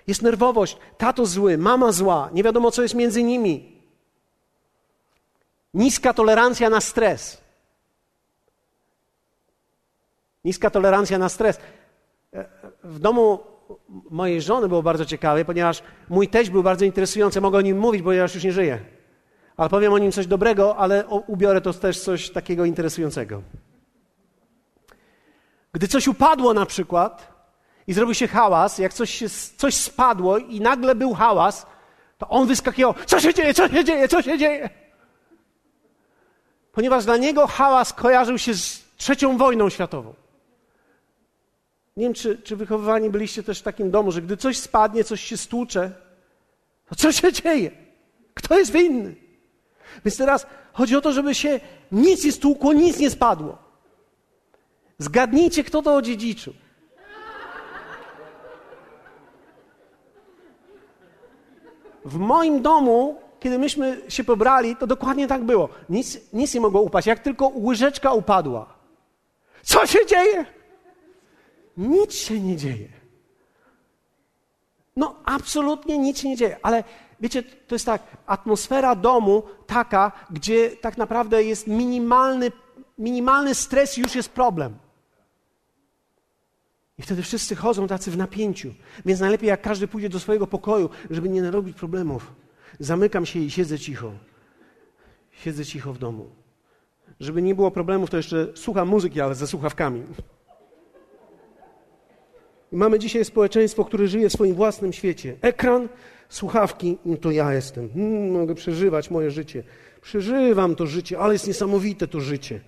Jest 0.06 0.22
nerwowość, 0.22 0.76
tato 0.98 1.26
zły, 1.26 1.58
mama 1.58 1.92
zła, 1.92 2.30
nie 2.32 2.42
wiadomo 2.42 2.70
co 2.70 2.82
jest 2.82 2.94
między 2.94 3.22
nimi. 3.22 3.82
Niska 5.74 6.14
tolerancja 6.14 6.70
na 6.70 6.80
stres. 6.80 7.40
Niska 10.44 10.70
tolerancja 10.70 11.18
na 11.18 11.28
stres. 11.28 11.58
E, 12.32 12.48
w 12.84 12.98
domu 12.98 13.38
mojej 14.10 14.42
żony 14.42 14.68
było 14.68 14.82
bardzo 14.82 15.04
ciekawe, 15.04 15.44
ponieważ 15.44 15.82
mój 16.08 16.28
teść 16.28 16.50
był 16.50 16.62
bardzo 16.62 16.84
interesujący. 16.84 17.40
Mogę 17.40 17.58
o 17.58 17.60
nim 17.60 17.78
mówić, 17.78 18.02
ja 18.06 18.22
już 18.22 18.44
nie 18.44 18.52
żyję. 18.52 18.80
Ale 19.56 19.68
powiem 19.68 19.92
o 19.92 19.98
nim 19.98 20.12
coś 20.12 20.26
dobrego, 20.26 20.76
ale 20.76 21.06
ubiorę 21.06 21.60
to 21.60 21.72
też 21.72 22.00
coś 22.00 22.30
takiego 22.30 22.64
interesującego. 22.64 23.42
Gdy 25.72 25.88
coś 25.88 26.08
upadło 26.08 26.54
na 26.54 26.66
przykład 26.66 27.33
i 27.86 27.92
zrobił 27.92 28.14
się 28.14 28.28
hałas, 28.28 28.78
jak 28.78 28.94
coś, 28.94 29.22
coś 29.56 29.74
spadło 29.74 30.38
i 30.38 30.60
nagle 30.60 30.94
był 30.94 31.14
hałas, 31.14 31.66
to 32.18 32.28
on 32.28 32.46
wyskakiwał, 32.48 32.94
co 33.06 33.20
się 33.20 33.34
dzieje, 33.34 33.54
co 33.54 33.68
się 33.68 33.84
dzieje, 33.84 34.08
co 34.08 34.22
się 34.22 34.38
dzieje? 34.38 34.70
Ponieważ 36.72 37.04
dla 37.04 37.16
niego 37.16 37.46
hałas 37.46 37.92
kojarzył 37.92 38.38
się 38.38 38.54
z 38.54 38.84
trzecią 38.96 39.36
wojną 39.38 39.70
światową. 39.70 40.14
Nie 41.96 42.04
wiem, 42.04 42.14
czy, 42.14 42.38
czy 42.38 42.56
wychowywani 42.56 43.10
byliście 43.10 43.42
też 43.42 43.60
w 43.60 43.62
takim 43.62 43.90
domu, 43.90 44.12
że 44.12 44.22
gdy 44.22 44.36
coś 44.36 44.58
spadnie, 44.58 45.04
coś 45.04 45.20
się 45.20 45.36
stłucze, 45.36 45.92
to 46.86 46.94
co 46.94 47.12
się 47.12 47.32
dzieje? 47.32 47.70
Kto 48.34 48.58
jest 48.58 48.72
winny? 48.72 49.14
Więc 50.04 50.16
teraz 50.16 50.46
chodzi 50.72 50.96
o 50.96 51.00
to, 51.00 51.12
żeby 51.12 51.34
się 51.34 51.60
nic 51.92 52.24
nie 52.24 52.32
stłukło, 52.32 52.72
nic 52.72 52.98
nie 52.98 53.10
spadło. 53.10 53.58
Zgadnijcie, 54.98 55.64
kto 55.64 55.82
to 55.82 55.94
odziedziczył. 55.94 56.54
W 62.04 62.18
moim 62.18 62.62
domu, 62.62 63.16
kiedy 63.40 63.58
myśmy 63.58 64.02
się 64.08 64.24
pobrali, 64.24 64.76
to 64.76 64.86
dokładnie 64.86 65.28
tak 65.28 65.44
było. 65.44 65.68
Nic, 65.88 66.18
nic 66.32 66.54
nie 66.54 66.60
mogło 66.60 66.80
upaść, 66.80 67.06
jak 67.06 67.18
tylko 67.18 67.52
łyżeczka 67.54 68.12
upadła. 68.12 68.74
Co 69.62 69.86
się 69.86 70.06
dzieje? 70.06 70.46
Nic 71.76 72.14
się 72.14 72.40
nie 72.40 72.56
dzieje. 72.56 72.88
No, 74.96 75.14
absolutnie 75.24 75.98
nic 75.98 76.18
się 76.18 76.28
nie 76.28 76.36
dzieje, 76.36 76.56
ale 76.62 76.84
wiecie, 77.20 77.42
to 77.42 77.74
jest 77.74 77.86
tak, 77.86 78.02
atmosfera 78.26 78.94
domu 78.94 79.42
taka, 79.66 80.12
gdzie 80.30 80.70
tak 80.70 80.96
naprawdę 80.96 81.44
jest 81.44 81.66
minimalny, 81.66 82.52
minimalny 82.98 83.54
stres, 83.54 83.96
już 83.96 84.14
jest 84.14 84.28
problem. 84.28 84.78
I 86.98 87.02
wtedy 87.02 87.22
wszyscy 87.22 87.56
chodzą 87.56 87.86
tacy 87.86 88.10
w 88.10 88.16
napięciu. 88.16 88.74
Więc 89.06 89.20
najlepiej, 89.20 89.48
jak 89.48 89.62
każdy 89.62 89.88
pójdzie 89.88 90.08
do 90.08 90.20
swojego 90.20 90.46
pokoju, 90.46 90.90
żeby 91.10 91.28
nie 91.28 91.42
narobić 91.42 91.76
problemów. 91.76 92.32
Zamykam 92.78 93.26
się 93.26 93.40
i 93.40 93.50
siedzę 93.50 93.78
cicho. 93.78 94.12
Siedzę 95.30 95.64
cicho 95.64 95.92
w 95.92 95.98
domu. 95.98 96.30
Żeby 97.20 97.42
nie 97.42 97.54
było 97.54 97.70
problemów, 97.70 98.10
to 98.10 98.16
jeszcze 98.16 98.48
słucham 98.54 98.88
muzyki, 98.88 99.20
ale 99.20 99.34
ze 99.34 99.46
słuchawkami. 99.46 100.02
I 102.72 102.76
mamy 102.76 102.98
dzisiaj 102.98 103.24
społeczeństwo, 103.24 103.84
które 103.84 104.08
żyje 104.08 104.28
w 104.28 104.32
swoim 104.32 104.54
własnym 104.54 104.92
świecie. 104.92 105.36
Ekran, 105.40 105.88
słuchawki, 106.28 106.98
no 107.04 107.16
to 107.16 107.30
ja 107.30 107.52
jestem. 107.52 107.90
Hmm, 107.94 108.30
mogę 108.30 108.54
przeżywać 108.54 109.10
moje 109.10 109.30
życie. 109.30 109.62
Przeżywam 110.00 110.74
to 110.74 110.86
życie, 110.86 111.18
ale 111.18 111.32
jest 111.32 111.46
niesamowite 111.46 112.08
to 112.08 112.20
życie. 112.20 112.60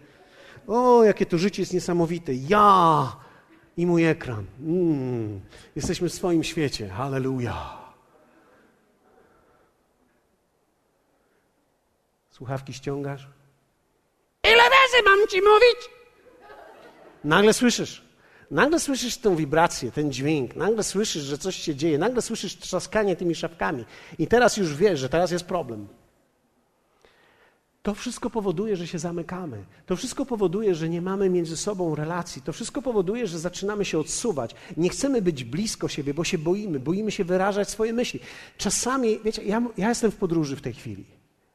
O, 0.67 1.05
jakie 1.05 1.27
to 1.27 1.39
życie 1.39 1.63
jest 1.63 1.73
niesamowite. 1.73 2.33
Ja 2.35 3.26
i 3.77 3.87
mój 3.87 4.05
ekran. 4.05 4.45
Mm, 4.61 5.41
jesteśmy 5.77 6.09
w 6.09 6.15
swoim 6.15 6.45
świecie. 6.45 6.89
Halleluja. 6.89 7.79
Słuchawki 12.31 12.73
ściągasz? 12.73 13.29
Ile 14.45 14.63
razy 14.63 15.03
mam 15.05 15.29
ci 15.29 15.37
mówić? 15.37 15.91
Nagle 17.25 17.53
słyszysz. 17.53 18.07
Nagle 18.51 18.81
słyszysz 18.81 19.17
tę 19.17 19.37
wibrację, 19.37 19.93
ten 19.93 20.13
dźwięk, 20.13 20.57
nagle 20.57 20.83
słyszysz, 20.83 21.23
że 21.23 21.39
coś 21.39 21.57
się 21.57 21.75
dzieje, 21.75 21.99
nagle 21.99 22.23
słyszysz 22.23 22.57
trzaskanie 22.57 23.17
tymi 23.17 23.35
szafkami 23.35 23.85
i 24.19 24.27
teraz 24.27 24.57
już 24.57 24.75
wiesz, 24.75 25.01
że 25.01 25.09
teraz 25.09 25.31
jest 25.31 25.45
problem. 25.45 25.89
To 27.87 27.95
wszystko 27.95 28.31
powoduje, 28.31 28.77
że 28.77 28.87
się 28.87 28.99
zamykamy. 28.99 29.65
To 29.87 29.97
wszystko 29.97 30.27
powoduje, 30.27 30.75
że 30.75 30.89
nie 30.89 31.03
mamy 31.03 31.31
między 31.31 31.57
sobą 31.57 31.95
relacji. 31.95 32.43
To 32.43 32.53
wszystko 32.53 32.83
powoduje, 32.83 33.27
że 33.27 33.39
zaczynamy 33.39 33.85
się 33.85 33.99
odsuwać. 33.99 34.55
Nie 34.77 34.89
chcemy 34.89 35.23
być 35.23 35.45
blisko 35.45 35.89
siebie, 35.89 36.15
bo 36.15 36.25
się 36.25 36.39
boimy. 36.39 36.81
Boimy 36.81 37.11
się 37.11 37.25
wyrażać 37.25 37.71
swoje 37.71 37.93
myśli. 37.93 38.21
Czasami, 38.59 39.19
wiecie, 39.25 39.43
ja, 39.43 39.63
ja 39.77 39.89
jestem 39.89 40.11
w 40.11 40.17
podróży 40.17 40.57
w 40.57 40.61
tej 40.61 40.73
chwili. 40.73 41.05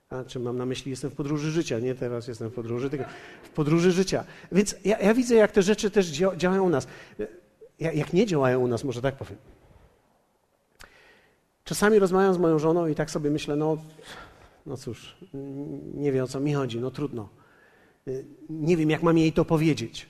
Znaczy 0.10 0.40
mam 0.40 0.58
na 0.58 0.66
myśli, 0.66 0.90
jestem 0.90 1.12
w 1.12 1.16
podróży 1.16 1.52
życia, 1.52 1.80
nie 1.80 1.96
teraz 1.96 2.28
jestem 2.28 2.50
w 2.50 2.54
podróży, 2.54 2.90
tylko 2.90 3.06
w 3.44 3.50
podróży 3.50 3.92
życia. 3.92 4.24
Więc 4.52 4.76
ja, 4.86 5.00
ja 5.00 5.14
widzę, 5.14 5.36
jak 5.36 5.52
te 5.52 5.62
rzeczy 5.62 5.92
też 5.92 6.06
dzia 6.06 6.36
działają 6.36 6.64
u 6.64 6.70
nas. 6.70 6.88
Jak 7.80 8.14
nie 8.14 8.26
działają 8.26 8.60
u 8.60 8.68
nas, 8.68 8.84
może 8.84 9.02
tak 9.02 9.16
powiem. 9.16 9.38
Czasami 11.64 12.00
rozmawiam 12.00 12.34
z 12.34 12.38
moją 12.38 12.60
żoną 12.60 12.88
i 12.88 12.96
tak 12.96 13.12
sobie 13.12 13.30
myślę, 13.30 13.56
no, 13.56 13.78
no 14.66 14.78
cóż, 14.78 15.18
nie 15.94 16.12
wie 16.12 16.24
o 16.24 16.28
co 16.28 16.40
mi 16.40 16.54
chodzi, 16.54 16.80
no 16.80 16.92
trudno. 16.92 17.30
Nie 18.50 18.78
wiem, 18.78 18.90
jak 18.90 19.04
mam 19.04 19.18
jej 19.18 19.34
to 19.34 19.46
powiedzieć. 19.46 20.08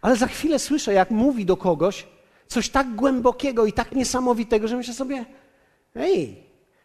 Ale 0.00 0.16
za 0.16 0.26
chwilę 0.26 0.58
słyszę, 0.58 0.92
jak 0.92 1.10
mówi 1.10 1.44
do 1.44 1.56
kogoś 1.56 2.06
coś 2.46 2.68
tak 2.68 2.94
głębokiego 2.94 3.66
i 3.66 3.72
tak 3.72 3.92
niesamowitego, 3.92 4.68
że 4.68 4.76
myślę 4.76 4.94
sobie, 4.94 5.24
ej, 5.94 6.36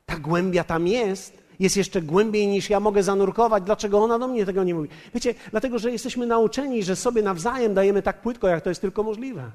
ta 0.05 0.17
głębia 0.17 0.63
tam 0.63 0.87
jest, 0.87 1.43
jest 1.59 1.77
jeszcze 1.77 2.01
głębiej 2.01 2.47
niż 2.47 2.69
ja 2.69 2.79
mogę 2.79 3.03
zanurkować. 3.03 3.63
Dlaczego 3.63 3.99
ona 3.99 4.19
do 4.19 4.27
mnie 4.27 4.45
tego 4.45 4.63
nie 4.63 4.73
mówi? 4.75 4.89
Wiecie, 5.13 5.35
dlatego, 5.51 5.79
że 5.79 5.91
jesteśmy 5.91 6.25
nauczeni, 6.25 6.83
że 6.83 6.95
sobie 6.95 7.21
nawzajem 7.21 7.73
dajemy 7.73 8.01
tak 8.01 8.21
płytko, 8.21 8.47
jak 8.47 8.63
to 8.63 8.69
jest 8.69 8.81
tylko 8.81 9.03
możliwe. 9.03 9.51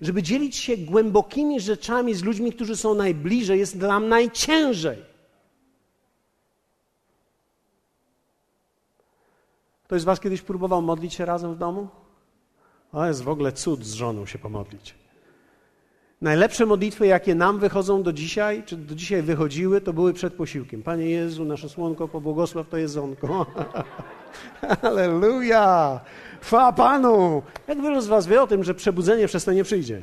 Żeby 0.00 0.22
dzielić 0.22 0.56
się 0.56 0.76
głębokimi 0.76 1.60
rzeczami 1.60 2.14
z 2.14 2.24
ludźmi, 2.24 2.52
którzy 2.52 2.76
są 2.76 2.94
najbliżej, 2.94 3.58
jest 3.58 3.76
nam 3.76 4.08
najciężej. 4.08 5.15
Ktoś 9.86 10.00
z 10.00 10.04
Was 10.04 10.20
kiedyś 10.20 10.42
próbował 10.42 10.82
modlić 10.82 11.14
się 11.14 11.24
razem 11.24 11.54
w 11.54 11.58
domu? 11.58 11.88
O, 12.92 13.06
jest 13.06 13.22
w 13.22 13.28
ogóle 13.28 13.52
cud 13.52 13.84
z 13.84 13.92
żoną 13.92 14.26
się 14.26 14.38
pomodlić. 14.38 14.94
Najlepsze 16.20 16.66
modlitwy, 16.66 17.06
jakie 17.06 17.34
nam 17.34 17.58
wychodzą 17.58 18.02
do 18.02 18.12
dzisiaj, 18.12 18.62
czy 18.66 18.76
do 18.76 18.94
dzisiaj 18.94 19.22
wychodziły, 19.22 19.80
to 19.80 19.92
były 19.92 20.12
przed 20.12 20.34
posiłkiem. 20.34 20.82
Panie 20.82 21.10
Jezu, 21.10 21.44
nasze 21.44 21.68
słonko, 21.68 22.08
pobłogosław 22.08 22.68
to 22.68 22.76
jedzonko. 22.76 23.46
Halleluja! 24.82 26.00
Chwała 26.40 26.72
Panu! 26.72 27.42
Jak 27.68 27.82
wielu 27.82 28.00
z 28.00 28.06
was 28.06 28.26
wie 28.26 28.42
o 28.42 28.46
tym, 28.46 28.64
że 28.64 28.74
przebudzenie 28.74 29.26
przez 29.26 29.44
to 29.44 29.52
nie 29.52 29.64
przyjdzie? 29.64 30.02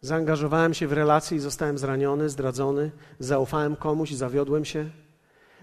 Zaangażowałem 0.00 0.74
się 0.74 0.86
w 0.86 0.92
relacje 0.92 1.36
i 1.36 1.40
zostałem 1.40 1.78
zraniony, 1.78 2.28
zdradzony, 2.28 2.90
zaufałem 3.18 3.76
komuś, 3.76 4.10
zawiodłem 4.10 4.64
się, 4.64 4.90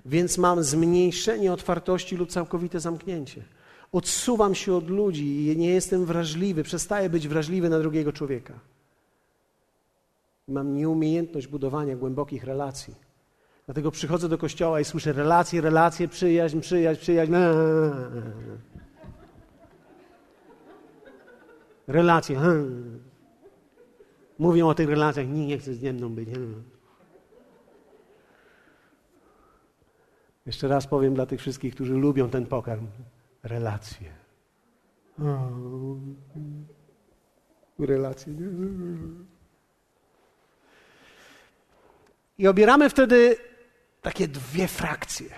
więc 0.06 0.38
mam 0.38 0.64
zmniejszenie 0.64 1.54
otwartości 1.54 2.16
lub 2.16 2.30
całkowite 2.30 2.80
zamknięcie 2.80 3.44
odsuwam 3.92 4.56
się 4.56 4.74
od 4.74 4.90
ludzi 4.90 5.46
i 5.48 5.58
nie 5.58 5.70
jestem 5.70 6.06
wrażliwy, 6.06 6.64
przestaję 6.64 7.10
być 7.10 7.28
wrażliwy 7.28 7.70
na 7.70 7.80
drugiego 7.80 8.14
człowieka. 8.14 8.60
Mam 10.48 10.76
nieumiejętność 10.76 11.48
budowania 11.48 11.96
głębokich 11.96 12.44
relacji. 12.44 12.96
Dlatego 13.66 13.92
przychodzę 13.92 14.30
do 14.30 14.38
kościoła 14.38 14.80
i 14.80 14.86
słyszę 14.86 15.14
relacje, 15.14 15.62
relacje, 15.62 16.08
przyjaźń, 16.08 16.60
przyjaźń, 16.60 17.02
przyjaźń. 17.02 17.34
Relacje. 21.88 22.42
Mówią 24.40 24.68
o 24.68 24.74
tych 24.74 24.90
relacjach, 24.90 25.28
nikt 25.28 25.50
nie 25.50 25.58
chce 25.58 25.74
ze 25.74 25.94
mną 25.94 26.10
być. 26.10 26.30
Jeszcze 30.52 30.68
raz 30.68 30.88
powiem 30.88 31.14
dla 31.14 31.26
tych 31.26 31.40
wszystkich, 31.40 31.76
którzy 31.76 31.94
lubią 31.94 32.30
ten 32.30 32.46
pokarm 32.46 32.88
relacje. 33.44 34.12
Relacje. 37.80 38.34
I 42.38 42.48
obieramy 42.48 42.90
wtedy 42.90 43.36
takie 44.02 44.28
dwie 44.28 44.68
frakcje. 44.68 45.30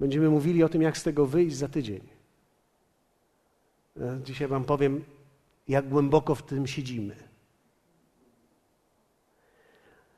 Będziemy 0.00 0.30
mówili 0.30 0.62
o 0.62 0.68
tym, 0.68 0.82
jak 0.82 0.98
z 0.98 1.02
tego 1.02 1.26
wyjść 1.26 1.56
za 1.56 1.68
tydzień. 1.68 2.08
Dzisiaj 4.24 4.48
Wam 4.48 4.64
powiem, 4.64 5.04
jak 5.68 5.88
głęboko 5.88 6.34
w 6.34 6.42
tym 6.42 6.66
siedzimy. 6.66 7.16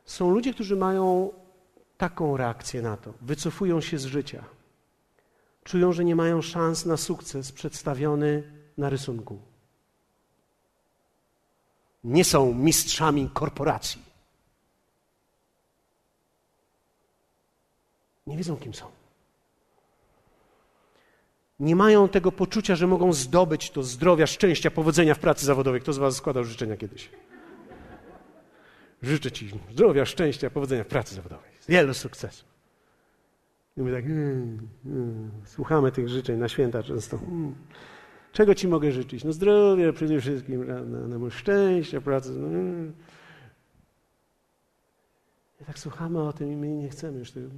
Są 0.05 0.31
ludzie, 0.31 0.55
którzy 0.55 0.77
mają 0.77 1.33
taką 1.97 2.37
reakcję 2.37 2.83
na 2.83 2.97
to. 2.97 3.15
Wycofują 3.21 3.81
się 3.81 3.99
z 3.99 4.05
życia. 4.05 4.45
Czują, 5.65 5.93
że 5.93 6.05
nie 6.05 6.17
mają 6.17 6.43
szans 6.43 6.87
na 6.87 6.97
sukces 6.97 7.53
przedstawiony 7.53 8.53
na 8.79 8.89
rysunku. 8.89 9.39
Nie 12.05 12.25
są 12.25 12.55
mistrzami 12.55 13.31
korporacji. 13.35 14.03
Nie 18.27 18.37
wiedzą, 18.37 18.57
kim 18.57 18.75
są. 18.75 18.87
Nie 21.61 21.77
mają 21.77 22.09
tego 22.09 22.33
poczucia, 22.33 22.77
że 22.77 22.87
mogą 22.87 23.13
zdobyć 23.13 23.71
to 23.71 23.83
zdrowia, 23.83 24.27
szczęścia, 24.27 24.71
powodzenia 24.71 25.15
w 25.15 25.19
pracy 25.19 25.47
zawodowej. 25.47 25.81
Kto 25.81 25.93
z 25.93 25.99
Was 25.99 26.17
składał 26.17 26.45
życzenia 26.45 26.77
kiedyś? 26.77 27.11
Życzę 29.03 29.33
Ci 29.33 29.51
zdrowia, 29.73 30.07
szczęścia, 30.07 30.51
powodzenia 30.51 30.85
w 30.85 30.87
pracy 30.87 31.15
zawodowej. 31.15 31.54
Wielu 31.69 31.95
sukcesów. 31.95 32.49
I 33.77 33.83
my 33.83 33.93
tak, 33.93 34.05
mm, 34.05 34.69
mm, 34.87 35.31
słuchamy 35.45 35.93
tych 35.93 36.09
życzeń 36.09 36.39
na 36.39 36.49
święta 36.49 36.83
często. 36.83 37.17
Mm. 37.17 37.55
Czego 38.33 38.55
Ci 38.55 38.69
mogę 38.69 38.93
życzyć? 38.93 39.25
No 39.25 39.33
zdrowia 39.33 39.93
przede 39.93 40.21
wszystkim, 40.21 40.67
no, 40.91 41.19
no, 41.19 41.31
szczęścia, 41.31 42.01
pracy. 42.01 42.31
No, 42.31 42.47
mm. 42.47 42.93
I 45.61 45.65
tak 45.65 45.79
słuchamy 45.79 46.23
o 46.23 46.33
tym 46.33 46.53
i 46.53 46.57
my 46.57 46.69
nie 46.69 46.89
chcemy 46.89 47.19
już 47.19 47.33
tego. 47.33 47.49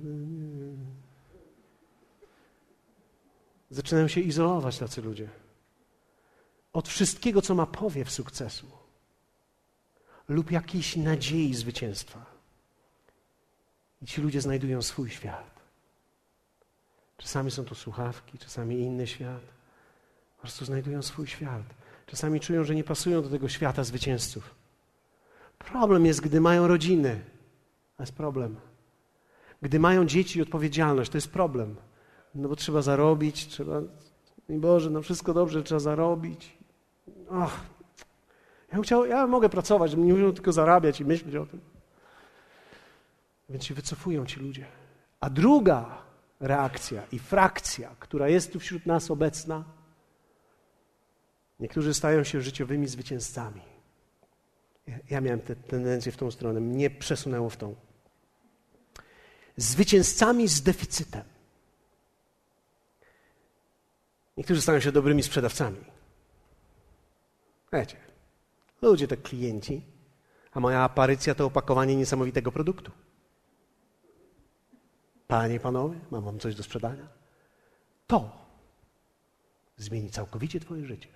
Zaczynają 3.70 4.08
się 4.08 4.20
izolować 4.20 4.78
tacy 4.78 5.02
ludzie 5.02 5.28
od 6.76 6.88
wszystkiego, 6.88 7.42
co 7.42 7.54
ma 7.54 7.66
powiew 7.66 8.10
sukcesu 8.10 8.66
lub 10.28 10.50
jakiejś 10.50 10.96
nadziei 10.96 11.54
zwycięstwa. 11.54 12.35
I 14.02 14.06
ci 14.06 14.20
ludzie 14.20 14.40
znajdują 14.40 14.82
swój 14.82 15.10
świat. 15.10 15.50
Czasami 17.16 17.50
są 17.50 17.64
to 17.64 17.74
słuchawki, 17.74 18.38
czasami 18.38 18.80
inny 18.80 19.06
świat. 19.06 19.42
Po 20.36 20.40
prostu 20.40 20.64
znajdują 20.64 21.02
swój 21.02 21.26
świat. 21.26 21.62
Czasami 22.06 22.40
czują, 22.40 22.64
że 22.64 22.74
nie 22.74 22.84
pasują 22.84 23.22
do 23.22 23.28
tego 23.28 23.48
świata 23.48 23.84
zwycięzców. 23.84 24.54
Problem 25.58 26.06
jest, 26.06 26.20
gdy 26.20 26.40
mają 26.40 26.66
rodziny. 26.66 27.20
To 27.96 28.02
jest 28.02 28.12
problem. 28.12 28.56
Gdy 29.62 29.78
mają 29.78 30.06
dzieci 30.06 30.38
i 30.38 30.42
odpowiedzialność, 30.42 31.10
to 31.10 31.16
jest 31.16 31.30
problem. 31.30 31.76
No 32.34 32.48
bo 32.48 32.56
trzeba 32.56 32.82
zarobić, 32.82 33.46
trzeba. 33.46 33.80
I 34.48 34.52
Boże, 34.52 34.90
no 34.90 35.02
wszystko 35.02 35.34
dobrze, 35.34 35.62
trzeba 35.62 35.78
zarobić. 35.80 36.58
Och, 37.28 37.60
ja, 38.72 38.82
chciał, 38.82 39.06
ja 39.06 39.26
mogę 39.26 39.48
pracować, 39.48 39.96
nie 39.96 40.14
muszę 40.14 40.32
tylko 40.32 40.52
zarabiać 40.52 41.00
i 41.00 41.04
myśleć 41.04 41.36
o 41.36 41.46
tym. 41.46 41.60
Więc 43.48 43.64
się 43.64 43.74
wycofują 43.74 44.26
ci 44.26 44.40
ludzie. 44.40 44.66
A 45.20 45.30
druga 45.30 46.02
reakcja 46.40 47.06
i 47.12 47.18
frakcja, 47.18 47.96
która 47.98 48.28
jest 48.28 48.52
tu 48.52 48.60
wśród 48.60 48.86
nas 48.86 49.10
obecna, 49.10 49.64
niektórzy 51.60 51.94
stają 51.94 52.24
się 52.24 52.40
życiowymi 52.40 52.88
zwycięzcami. 52.88 53.60
Ja, 55.10 55.20
miałem 55.20 55.40
tę 55.40 55.56
tendencję 55.56 56.12
w 56.12 56.16
tą 56.16 56.30
stronę, 56.30 56.60
mnie 56.60 56.90
przesunęło 56.90 57.50
w 57.50 57.56
tą. 57.56 57.74
Zwycięzcami 59.56 60.48
z 60.48 60.62
deficytem. 60.62 61.24
Niektórzy 64.36 64.62
stają 64.62 64.80
się 64.80 64.92
dobrymi 64.92 65.22
sprzedawcami. 65.22 65.84
Wiecie, 67.72 67.96
ludzie 68.82 69.08
to 69.08 69.16
klienci, 69.16 69.82
a 70.52 70.60
moja 70.60 70.80
aparycja 70.80 71.34
to 71.34 71.46
opakowanie 71.46 71.96
niesamowitego 71.96 72.52
produktu. 72.52 72.92
Panie 75.26 75.54
i 75.54 75.60
panowie, 75.60 75.98
mam 76.10 76.24
wam 76.24 76.38
coś 76.38 76.54
do 76.54 76.62
sprzedania. 76.62 77.08
To 78.06 78.46
zmieni 79.76 80.10
całkowicie 80.10 80.60
Twoje 80.60 80.86
życie. 80.86 81.08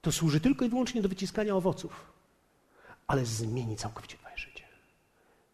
To 0.00 0.12
służy 0.12 0.40
tylko 0.40 0.64
i 0.64 0.68
wyłącznie 0.68 1.02
do 1.02 1.08
wyciskania 1.08 1.54
owoców, 1.54 2.12
ale 3.06 3.24
zmieni 3.24 3.76
całkowicie 3.76 4.16
Twoje 4.16 4.38
życie. 4.38 4.64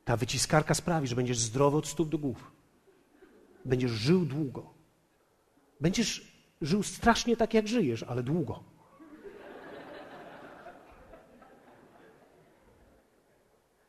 Ta 0.05 0.17
wyciskarka 0.17 0.75
sprawi, 0.75 1.09
że 1.09 1.17
będziesz 1.17 1.39
zdrowy 1.39 1.77
od 1.77 1.87
stóp 1.87 2.09
do 2.09 2.19
głów. 2.19 2.53
Będziesz 3.65 3.91
żył 3.91 4.25
długo. 4.25 4.75
Będziesz 5.81 6.33
żył 6.61 6.83
strasznie 6.83 7.37
tak, 7.37 7.55
jak 7.55 7.69
żyjesz, 7.69 8.03
ale 8.03 8.23
długo. 8.23 8.65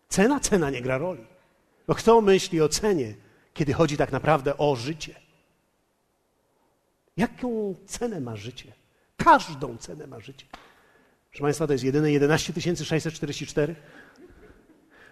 Cena, 0.10 0.39
cena 0.39 0.70
nie 0.70 0.82
gra 0.82 0.97
roli. 0.97 1.26
Bo 1.88 1.95
kto 1.95 2.22
myśli 2.22 2.62
o 2.62 2.70
cenie, 2.70 3.16
kiedy 3.56 3.74
chodzi 3.74 3.97
tak 3.97 4.12
naprawdę 4.12 4.58
o 4.58 4.76
życie? 4.76 5.16
Jaką 7.18 7.76
cenę 7.86 8.22
ma 8.22 8.36
życie? 8.36 8.74
Każdą 9.18 9.78
cenę 9.78 10.08
ma 10.08 10.20
życie. 10.20 10.45
Proszę 11.30 11.41
Państwa, 11.41 11.68
to 11.68 11.74
jest 11.74 11.86
jedyne 11.86 12.12
11 12.12 12.53
644. 12.86 13.76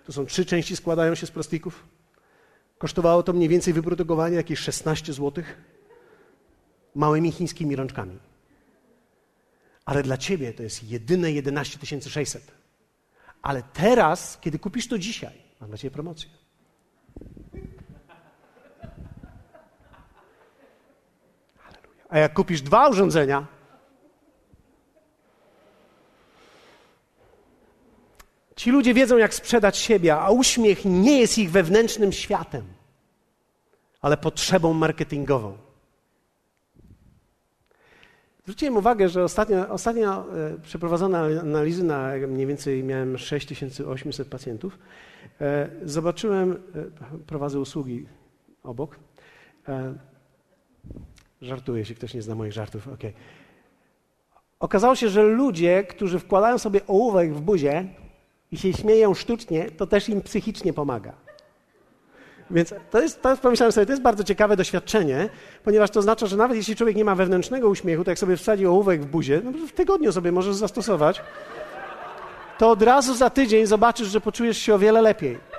To 0.05 0.13
są 0.13 0.25
trzy 0.25 0.45
części, 0.45 0.75
składają 0.75 1.15
się 1.15 1.25
z 1.25 1.31
plastików. 1.31 1.83
Kosztowało 2.77 3.23
to 3.23 3.33
mniej 3.33 3.49
więcej 3.49 3.73
wyprodukowanie 3.73 4.35
jakieś 4.35 4.59
16 4.59 5.13
zł 5.13 5.43
małymi 6.95 7.31
chińskimi 7.31 7.75
rączkami. 7.75 8.19
Ale 9.85 10.03
dla 10.03 10.17
ciebie 10.17 10.53
to 10.53 10.63
jest 10.63 10.83
jedyne 10.83 11.31
11 11.31 11.79
600. 12.09 12.51
Ale 13.41 13.63
teraz, 13.73 14.37
kiedy 14.41 14.59
kupisz 14.59 14.87
to 14.87 14.99
dzisiaj, 14.99 15.33
mam 15.59 15.69
dla 15.69 15.77
ciebie 15.77 15.91
promocję. 15.91 16.42
A 22.13 22.17
jak 22.17 22.33
kupisz 22.33 22.61
dwa 22.61 22.89
urządzenia, 22.89 23.47
ci 28.55 28.71
ludzie 28.71 28.93
wiedzą, 28.93 29.17
jak 29.17 29.33
sprzedać 29.33 29.77
siebie, 29.77 30.15
a 30.15 30.29
uśmiech 30.29 30.85
nie 30.85 31.19
jest 31.19 31.37
ich 31.37 31.51
wewnętrznym 31.51 32.11
światem, 32.11 32.63
ale 34.01 34.17
potrzebą 34.17 34.73
marketingową. 34.73 35.57
Zwróciłem 38.43 38.77
uwagę, 38.77 39.09
że 39.09 39.23
ostatnio, 39.23 39.69
ostatnio 39.69 40.37
e, 40.37 40.57
przeprowadzone 40.59 41.19
analizy 41.41 41.83
na 41.83 42.11
mniej 42.27 42.47
więcej 42.47 42.83
miałem 42.83 43.17
6800 43.17 44.27
pacjentów. 44.27 44.79
E, 45.41 45.69
zobaczyłem, 45.85 46.51
e, 46.51 46.57
prowadzę 47.27 47.59
usługi 47.59 48.07
obok. 48.63 48.99
Żartuję, 51.43 51.79
jeśli 51.79 51.95
ktoś 51.95 52.13
nie 52.13 52.21
zna 52.21 52.35
moich 52.35 52.53
żartów. 52.53 52.87
Okay. 52.87 53.13
Okazało 54.59 54.95
się, 54.95 55.09
że 55.09 55.23
ludzie, 55.23 55.83
którzy 55.83 56.19
wkładają 56.19 56.57
sobie 56.57 56.81
ołówek 56.87 57.33
w 57.33 57.41
buzię 57.41 57.85
i 58.51 58.57
się 58.57 58.73
śmieją 58.73 59.13
sztucznie, 59.13 59.71
to 59.71 59.87
też 59.87 60.09
im 60.09 60.21
psychicznie 60.21 60.73
pomaga. 60.73 61.13
Więc 62.51 62.73
to 62.91 63.01
jest, 63.01 63.21
to 63.21 63.37
pomyślałem 63.37 63.71
sobie, 63.71 63.85
to 63.85 63.91
jest 63.91 64.01
bardzo 64.01 64.23
ciekawe 64.23 64.57
doświadczenie, 64.57 65.29
ponieważ 65.63 65.89
to 65.89 65.99
oznacza, 65.99 66.27
że 66.27 66.37
nawet 66.37 66.57
jeśli 66.57 66.75
człowiek 66.75 66.95
nie 66.95 67.05
ma 67.05 67.15
wewnętrznego 67.15 67.69
uśmiechu, 67.69 68.03
to 68.03 68.11
jak 68.11 68.19
sobie 68.19 68.37
wsadzi 68.37 68.67
ołówek 68.67 69.01
w 69.01 69.05
buzie, 69.05 69.41
no 69.43 69.51
w 69.67 69.71
tygodniu 69.71 70.11
sobie 70.11 70.31
możesz 70.31 70.55
zastosować, 70.55 71.21
to 72.57 72.69
od 72.69 72.81
razu 72.81 73.15
za 73.15 73.29
tydzień 73.29 73.65
zobaczysz, 73.65 74.07
że 74.07 74.21
poczujesz 74.21 74.57
się 74.57 74.75
o 74.75 74.79
wiele 74.79 75.01
lepiej. 75.01 75.52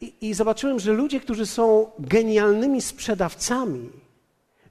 I, 0.00 0.14
I, 0.20 0.34
zobaczyłem, 0.34 0.80
że 0.80 0.92
ludzie, 0.92 1.20
którzy 1.20 1.46
są 1.46 1.90
genialnymi 1.98 2.82
sprzedawcami, 2.82 3.90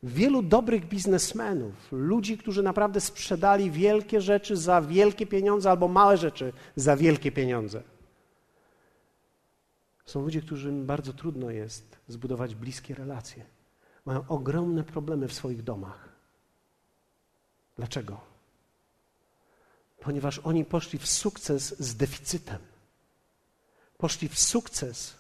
wielu 0.03 0.43
dobrych 0.43 0.87
biznesmenów, 0.87 1.73
ludzi, 1.91 2.37
którzy 2.37 2.63
naprawdę 2.63 3.01
sprzedali 3.01 3.71
wielkie 3.71 4.21
rzeczy 4.21 4.57
za 4.57 4.81
wielkie 4.81 5.25
pieniądze 5.25 5.69
albo 5.69 5.87
małe 5.87 6.17
rzeczy 6.17 6.53
za 6.75 6.97
wielkie 6.97 7.31
pieniądze 7.31 7.83
są 10.07 10.21
ludzie, 10.21 10.41
którym 10.41 10.85
bardzo 10.85 11.13
trudno 11.13 11.51
jest 11.51 11.97
zbudować 12.07 12.55
bliskie 12.55 12.95
relacje. 12.95 13.45
Mają 14.05 14.27
ogromne 14.27 14.83
problemy 14.83 15.27
w 15.27 15.33
swoich 15.33 15.63
domach. 15.63 16.09
Dlaczego? 17.75 18.21
Ponieważ 19.99 20.39
oni 20.39 20.65
poszli 20.65 20.99
w 20.99 21.07
sukces 21.07 21.79
z 21.79 21.95
deficytem. 21.95 22.59
Poszli 23.97 24.29
w 24.29 24.39
sukces 24.39 25.15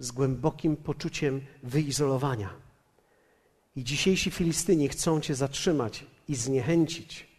z 0.00 0.12
głębokim 0.12 0.76
poczuciem 0.76 1.46
wyizolowania. 1.62 2.50
I 3.76 3.84
dzisiejsi 3.84 4.30
Filistyni 4.30 4.88
chcą 4.88 5.20
cię 5.20 5.34
zatrzymać 5.34 6.04
i 6.28 6.34
zniechęcić. 6.34 7.30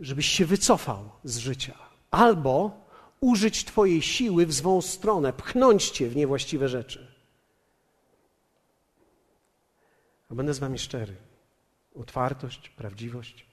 żebyś 0.00 0.26
się 0.26 0.46
wycofał 0.46 1.10
z 1.24 1.38
życia, 1.38 1.78
albo 2.10 2.86
użyć 3.20 3.64
Twojej 3.64 4.02
siły 4.02 4.46
w 4.46 4.52
złą 4.52 4.82
stronę, 4.82 5.32
pchnąć 5.32 5.90
Cię 5.90 6.08
w 6.08 6.16
niewłaściwe 6.16 6.68
rzeczy. 6.68 7.14
A 10.30 10.34
będę 10.34 10.54
z 10.54 10.58
Wami 10.58 10.78
szczery. 10.78 11.16
Otwartość, 11.94 12.68
prawdziwość, 12.68 13.46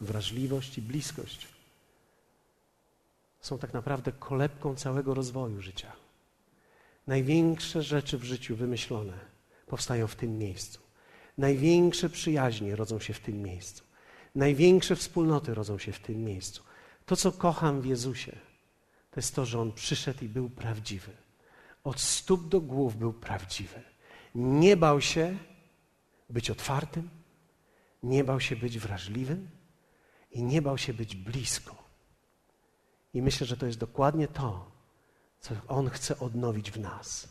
wrażliwość 0.00 0.78
i 0.78 0.82
bliskość 0.82 1.53
są 3.44 3.58
tak 3.58 3.72
naprawdę 3.72 4.12
kolebką 4.12 4.74
całego 4.74 5.14
rozwoju 5.14 5.62
życia. 5.62 5.92
Największe 7.06 7.82
rzeczy 7.82 8.18
w 8.18 8.24
życiu 8.24 8.56
wymyślone 8.56 9.12
powstają 9.66 10.06
w 10.06 10.16
tym 10.16 10.38
miejscu. 10.38 10.80
Największe 11.38 12.08
przyjaźnie 12.10 12.76
rodzą 12.76 13.00
się 13.00 13.12
w 13.14 13.20
tym 13.20 13.42
miejscu. 13.42 13.84
Największe 14.34 14.96
wspólnoty 14.96 15.54
rodzą 15.54 15.78
się 15.78 15.92
w 15.92 15.98
tym 15.98 16.24
miejscu. 16.24 16.62
To, 17.06 17.16
co 17.16 17.32
kocham 17.32 17.80
w 17.80 17.86
Jezusie, 17.86 18.32
to 19.10 19.20
jest 19.20 19.34
to, 19.34 19.46
że 19.46 19.60
On 19.60 19.72
przyszedł 19.72 20.24
i 20.24 20.28
był 20.28 20.50
prawdziwy. 20.50 21.12
Od 21.84 22.00
stóp 22.00 22.48
do 22.48 22.60
głów 22.60 22.96
był 22.96 23.12
prawdziwy. 23.12 23.82
Nie 24.34 24.76
bał 24.76 25.00
się 25.00 25.38
być 26.30 26.50
otwartym, 26.50 27.10
nie 28.02 28.24
bał 28.24 28.40
się 28.40 28.56
być 28.56 28.78
wrażliwym 28.78 29.48
i 30.30 30.42
nie 30.42 30.62
bał 30.62 30.78
się 30.78 30.94
być 30.94 31.16
blisko. 31.16 31.83
I 33.14 33.22
myślę, 33.22 33.46
że 33.46 33.56
to 33.56 33.66
jest 33.66 33.78
dokładnie 33.78 34.28
to, 34.28 34.70
co 35.40 35.54
On 35.68 35.90
chce 35.90 36.18
odnowić 36.18 36.70
w 36.70 36.80
nas. 36.80 37.28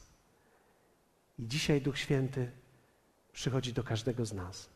I 1.40 1.48
dzisiaj 1.48 1.82
Duch 1.82 1.98
Święty 1.98 2.52
przychodzi 3.34 3.74
do 3.74 3.84
każdego 3.84 4.26
z 4.26 4.34
nas, 4.34 4.70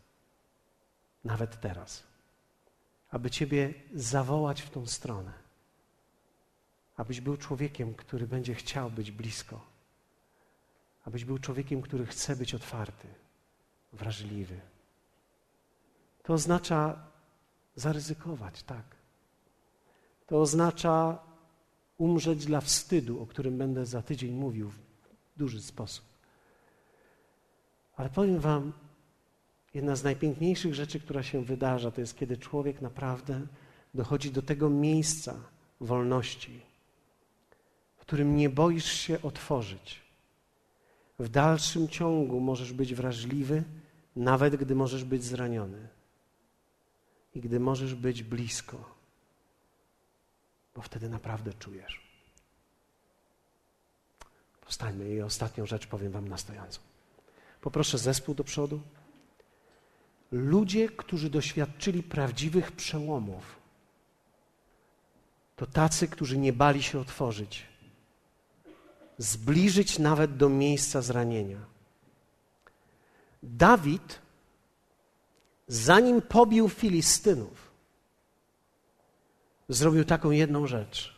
nawet 1.23 1.59
teraz, 1.59 2.03
aby 3.09 3.31
Ciebie 3.31 3.73
zawołać 3.93 4.61
w 4.61 4.69
tą 4.69 4.87
stronę, 4.87 5.33
abyś 6.95 7.21
był 7.21 7.37
człowiekiem, 7.37 7.93
który 7.93 8.27
będzie 8.27 8.55
chciał 8.55 8.91
być 8.91 9.11
blisko, 9.11 9.65
abyś 11.05 11.25
był 11.25 11.39
człowiekiem, 11.39 11.81
który 11.81 12.05
chce 12.05 12.35
być 12.35 12.55
otwarty, 12.55 13.07
wrażliwy. 13.93 14.59
To 16.23 16.33
oznacza 16.33 17.07
zaryzykować, 17.75 18.63
tak. 18.63 18.96
To 20.27 20.41
oznacza 20.41 21.19
umrzeć 21.97 22.45
dla 22.45 22.61
wstydu, 22.61 23.21
o 23.21 23.25
którym 23.25 23.57
będę 23.57 23.85
za 23.85 24.01
tydzień 24.01 24.31
mówił 24.31 24.69
w 24.69 24.79
duży 25.37 25.61
sposób. 25.61 26.05
Ale 27.95 28.09
powiem 28.09 28.39
Wam, 28.39 28.73
jedna 29.73 29.95
z 29.95 30.03
najpiękniejszych 30.03 30.75
rzeczy, 30.75 30.99
która 30.99 31.23
się 31.23 31.43
wydarza, 31.43 31.91
to 31.91 32.01
jest 32.01 32.17
kiedy 32.17 32.37
człowiek 32.37 32.81
naprawdę 32.81 33.41
dochodzi 33.93 34.31
do 34.31 34.41
tego 34.41 34.69
miejsca 34.69 35.35
wolności, 35.81 36.61
w 37.97 38.01
którym 38.01 38.35
nie 38.35 38.49
boisz 38.49 38.91
się 38.91 39.21
otworzyć. 39.21 40.01
W 41.19 41.29
dalszym 41.29 41.87
ciągu 41.87 42.39
możesz 42.39 42.73
być 42.73 42.95
wrażliwy, 42.95 43.63
nawet 44.15 44.55
gdy 44.55 44.75
możesz 44.75 45.03
być 45.03 45.23
zraniony 45.23 45.87
i 47.35 47.41
gdy 47.41 47.59
możesz 47.59 47.95
być 47.95 48.23
blisko, 48.23 48.96
bo 50.77 50.83
wtedy 50.83 51.09
naprawdę 51.09 51.53
czujesz. 51.53 52.01
Powstańmy 54.61 55.09
i 55.09 55.21
ostatnią 55.21 55.65
rzecz 55.65 55.87
powiem 55.87 56.11
Wam 56.11 56.27
na 56.27 56.37
stojąco. 56.37 56.79
Poproszę 57.61 57.97
zespół 57.97 58.35
do 58.35 58.43
przodu. 58.43 58.81
Ludzie, 60.31 60.89
którzy 60.89 61.29
doświadczyli 61.29 62.03
prawdziwych 62.03 62.71
przełomów, 62.71 63.55
to 65.55 65.65
tacy, 65.65 66.07
którzy 66.07 66.37
nie 66.37 66.53
bali 66.53 66.83
się 66.83 66.99
otworzyć, 66.99 67.65
zbliżyć 69.17 69.99
nawet 69.99 70.37
do 70.37 70.49
miejsca 70.49 71.01
zranienia. 71.01 71.59
Dawid 73.43 74.19
zanim 75.67 76.21
pobił 76.21 76.69
Filistynów, 76.69 77.66
zrobił 79.69 80.05
taką 80.05 80.31
jedną 80.31 80.67
rzecz. 80.67 81.15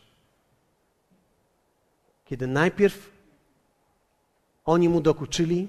Kiedy 2.24 2.46
najpierw 2.46 3.10
oni 4.64 4.88
mu 4.88 5.00
dokuczyli, 5.00 5.68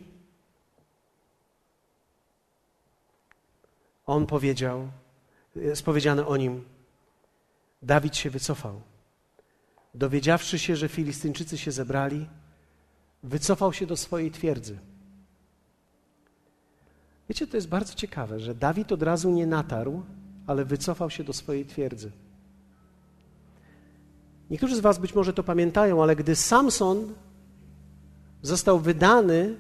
on 4.05 4.27
powiedział, 4.27 4.91
jest 5.55 5.83
powiedziane 5.83 6.27
o 6.27 6.37
nim, 6.37 6.65
Dawid 7.81 8.17
się 8.17 8.29
wycofał. 8.29 8.81
Dowiedziawszy 9.93 10.59
się, 10.59 10.75
że 10.75 10.89
Filistyńczycy 10.89 11.57
się 11.57 11.71
zebrali, 11.71 12.27
wycofał 13.23 13.73
się 13.73 13.85
do 13.85 13.97
swojej 13.97 14.31
twierdzy. 14.31 14.79
Wiecie, 17.29 17.47
to 17.47 17.57
jest 17.57 17.67
bardzo 17.67 17.93
ciekawe, 17.93 18.39
że 18.39 18.55
Dawid 18.55 18.91
od 18.91 19.03
razu 19.03 19.31
nie 19.31 19.47
natarł, 19.47 20.03
ale 20.47 20.65
wycofał 20.65 21.09
się 21.09 21.23
do 21.23 21.33
swojej 21.33 21.65
twierdzy. 21.65 22.11
Niektórzy 24.51 24.75
z 24.75 24.79
Was 24.79 24.99
być 24.99 25.15
może 25.15 25.33
to 25.33 25.43
pamiętają, 25.43 26.03
ale 26.03 26.15
gdy 26.15 26.35
Samson 26.35 27.13
został 28.41 28.79
wydany 28.79 29.55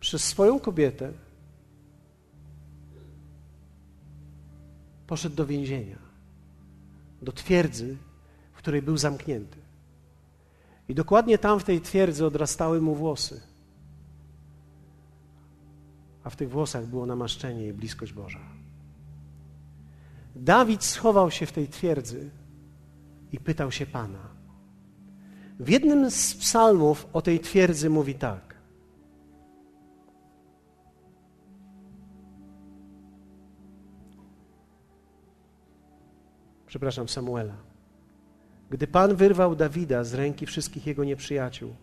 przez 0.00 0.24
swoją 0.24 0.60
kobietę, 0.60 1.12
poszedł 5.06 5.36
do 5.36 5.46
więzienia, 5.46 5.98
do 7.22 7.32
twierdzy, 7.32 7.96
w 8.52 8.56
której 8.56 8.82
był 8.82 8.96
zamknięty. 8.96 9.58
I 10.88 10.94
dokładnie 10.94 11.38
tam 11.38 11.60
w 11.60 11.64
tej 11.64 11.80
twierdzy 11.80 12.26
odrastały 12.26 12.80
mu 12.80 12.94
włosy 12.94 13.40
a 16.24 16.30
w 16.30 16.36
tych 16.36 16.50
włosach 16.50 16.86
było 16.86 17.06
namaszczenie 17.06 17.66
i 17.66 17.72
bliskość 17.72 18.12
Boża. 18.12 18.40
Dawid 20.36 20.84
schował 20.84 21.30
się 21.30 21.46
w 21.46 21.52
tej 21.52 21.68
twierdzy 21.68 22.30
i 23.32 23.38
pytał 23.38 23.72
się 23.72 23.86
Pana. 23.86 24.28
W 25.60 25.68
jednym 25.68 26.10
z 26.10 26.34
psalmów 26.34 27.06
o 27.12 27.22
tej 27.22 27.40
twierdzy 27.40 27.90
mówi 27.90 28.14
tak. 28.14 28.50
Przepraszam, 36.66 37.08
Samuela. 37.08 37.54
Gdy 38.70 38.86
Pan 38.86 39.14
wyrwał 39.14 39.56
Dawida 39.56 40.04
z 40.04 40.14
ręki 40.14 40.46
wszystkich 40.46 40.86
jego 40.86 41.04
nieprzyjaciół, 41.04 41.74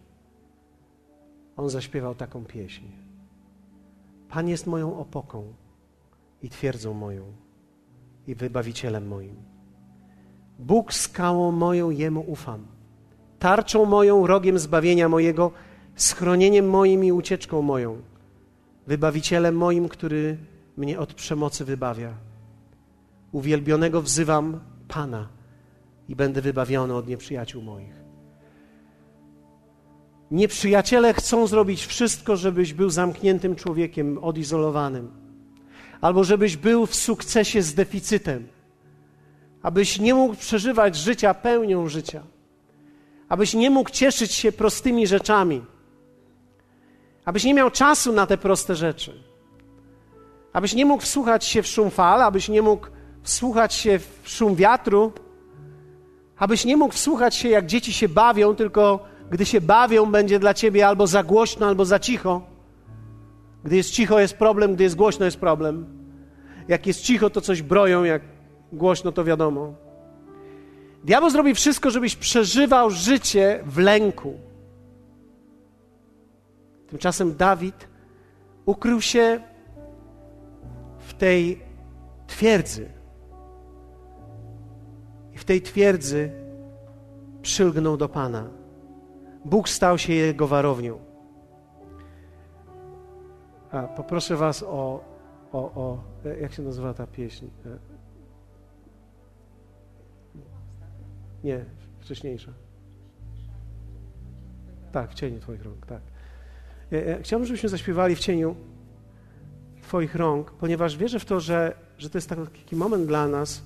on 1.57 1.69
zaśpiewał 1.69 2.15
taką 2.15 2.45
pieśń. 2.45 2.85
Pan 4.29 4.47
jest 4.47 4.67
moją 4.67 4.99
opoką 4.99 5.53
i 6.41 6.49
twierdzą 6.49 6.93
moją 6.93 7.23
i 8.27 8.35
wybawicielem 8.35 9.07
moim. 9.07 9.46
Bóg 10.59 10.93
skałą 10.93 11.51
moją, 11.51 11.89
Jemu 11.89 12.23
ufam. 12.27 12.65
Tarczą 13.39 13.85
moją, 13.85 14.27
rogiem 14.27 14.59
zbawienia 14.59 15.09
mojego, 15.09 15.51
schronieniem 15.95 16.69
moim 16.69 17.03
i 17.03 17.11
ucieczką 17.11 17.61
moją. 17.61 18.01
Wybawicielem 18.87 19.57
moim, 19.57 19.89
który 19.89 20.37
mnie 20.77 20.99
od 20.99 21.13
przemocy 21.13 21.65
wybawia. 21.65 22.13
Uwielbionego 23.31 24.01
wzywam 24.01 24.59
Pana 24.87 25.27
i 26.09 26.15
będę 26.15 26.41
wybawiony 26.41 26.93
od 26.93 27.07
nieprzyjaciół 27.07 27.61
moich. 27.61 28.07
Nieprzyjaciele 30.31 31.13
chcą 31.13 31.47
zrobić 31.47 31.85
wszystko, 31.85 32.35
żebyś 32.35 32.73
był 32.73 32.89
zamkniętym 32.89 33.55
człowiekiem, 33.55 34.17
odizolowanym, 34.17 35.11
albo 36.01 36.23
żebyś 36.23 36.57
był 36.57 36.85
w 36.85 36.95
sukcesie 36.95 37.61
z 37.61 37.73
deficytem, 37.73 38.47
abyś 39.67 39.99
nie 39.99 40.13
mógł 40.13 40.35
przeżywać 40.35 40.95
życia 40.95 41.33
pełnią 41.33 41.87
życia, 41.89 42.23
abyś 43.29 43.53
nie 43.53 43.69
mógł 43.69 43.89
cieszyć 43.89 44.31
się 44.31 44.51
prostymi 44.51 45.07
rzeczami, 45.07 45.61
abyś 47.25 47.43
nie 47.43 47.53
miał 47.53 47.71
czasu 47.71 48.13
na 48.13 48.25
te 48.27 48.37
proste 48.37 48.75
rzeczy, 48.75 49.23
abyś 50.53 50.73
nie 50.73 50.85
mógł 50.85 51.03
wsłuchać 51.03 51.45
się 51.45 51.61
w 51.61 51.67
szum 51.67 51.89
fal, 51.91 52.21
abyś 52.21 52.49
nie 52.49 52.61
mógł 52.61 52.87
wsłuchać 53.23 53.73
się 53.73 53.99
w 53.99 54.29
szum 54.29 54.55
wiatru, 54.55 55.11
abyś 56.37 56.65
nie 56.65 56.77
mógł 56.77 56.93
wsłuchać 56.93 57.35
się, 57.35 57.49
jak 57.49 57.65
dzieci 57.65 57.93
się 57.93 58.09
bawią, 58.09 58.55
tylko 58.55 59.05
gdy 59.31 59.45
się 59.45 59.61
bawią, 59.61 60.11
będzie 60.11 60.39
dla 60.39 60.53
ciebie 60.53 60.87
albo 60.87 61.07
za 61.07 61.23
głośno, 61.23 61.67
albo 61.67 61.85
za 61.85 61.99
cicho. 61.99 62.41
Gdy 63.63 63.75
jest 63.75 63.91
cicho, 63.91 64.19
jest 64.19 64.37
problem, 64.37 64.75
gdy 64.75 64.83
jest 64.83 64.95
głośno, 64.95 65.25
jest 65.25 65.39
problem. 65.39 65.85
Jak 66.67 66.87
jest 66.87 67.01
cicho, 67.01 67.29
to 67.29 67.41
coś 67.41 67.61
broją, 67.61 68.03
jak 68.03 68.36
głośno, 68.73 69.11
to 69.11 69.23
wiadomo. 69.23 69.73
Diabeł 71.03 71.29
zrobi 71.29 71.55
wszystko, 71.55 71.91
żebyś 71.91 72.15
przeżywał 72.15 72.89
życie 72.89 73.63
w 73.65 73.77
lęku. 73.77 74.33
Tymczasem 76.87 77.35
Dawid 77.35 77.87
ukrył 78.65 79.01
się 79.01 79.39
w 80.99 81.13
tej 81.13 81.61
twierdzy 82.27 82.97
tej 85.47 85.61
twierdzy 85.61 86.31
przylgnął 87.41 87.97
do 87.97 88.09
Pana. 88.09 88.49
Bóg 89.45 89.69
stał 89.69 89.97
się 89.97 90.13
jego 90.13 90.47
warownią. 90.47 90.99
A, 93.71 93.83
poproszę 93.83 94.35
Was 94.35 94.63
o, 94.63 95.03
o, 95.51 95.59
o. 95.59 95.99
Jak 96.41 96.53
się 96.53 96.63
nazywa 96.63 96.93
ta 96.93 97.07
pieśń? 97.07 97.45
Nie, 101.47 101.65
wcześniejsza. 101.99 102.51
Tak, 104.91 105.11
w 105.11 105.13
cieniu 105.13 105.39
Twoich 105.39 105.63
rąk, 105.63 105.85
tak. 105.85 106.01
Ja, 106.91 107.01
ja 107.01 107.21
chciałbym, 107.21 107.47
żebyśmy 107.47 107.69
zaśpiewali 107.69 108.15
w 108.15 108.19
cieniu 108.19 108.55
Twoich 109.81 110.15
rąk, 110.15 110.51
ponieważ 110.51 110.97
wierzę 110.97 111.19
w 111.19 111.25
to, 111.25 111.39
że, 111.39 111.75
że 111.97 112.09
to 112.09 112.17
jest 112.17 112.29
taki 112.29 112.75
moment 112.75 113.05
dla 113.05 113.27
nas. 113.27 113.61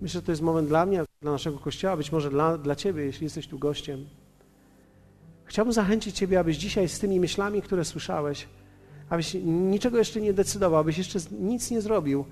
Myślę, 0.00 0.20
że 0.20 0.26
to 0.26 0.32
jest 0.32 0.42
moment 0.42 0.68
dla 0.68 0.86
mnie, 0.86 1.04
dla 1.22 1.32
naszego 1.32 1.58
kościoła, 1.58 1.96
być 1.96 2.12
może 2.12 2.30
dla, 2.30 2.58
dla 2.58 2.76
Ciebie, 2.76 3.04
jeśli 3.04 3.24
jesteś 3.24 3.48
tu 3.48 3.58
gościem. 3.58 4.06
Chciałbym 5.44 5.72
zachęcić 5.72 6.16
Ciebie, 6.16 6.38
abyś 6.38 6.56
dzisiaj 6.56 6.88
z 6.88 6.98
tymi 6.98 7.20
myślami, 7.20 7.62
które 7.62 7.84
słyszałeś, 7.84 8.48
abyś 9.10 9.34
niczego 9.44 9.98
jeszcze 9.98 10.20
nie 10.20 10.32
decydował, 10.32 10.80
abyś 10.80 10.98
jeszcze 10.98 11.18
nic 11.40 11.70
nie 11.70 11.80
zrobił, 11.80 12.24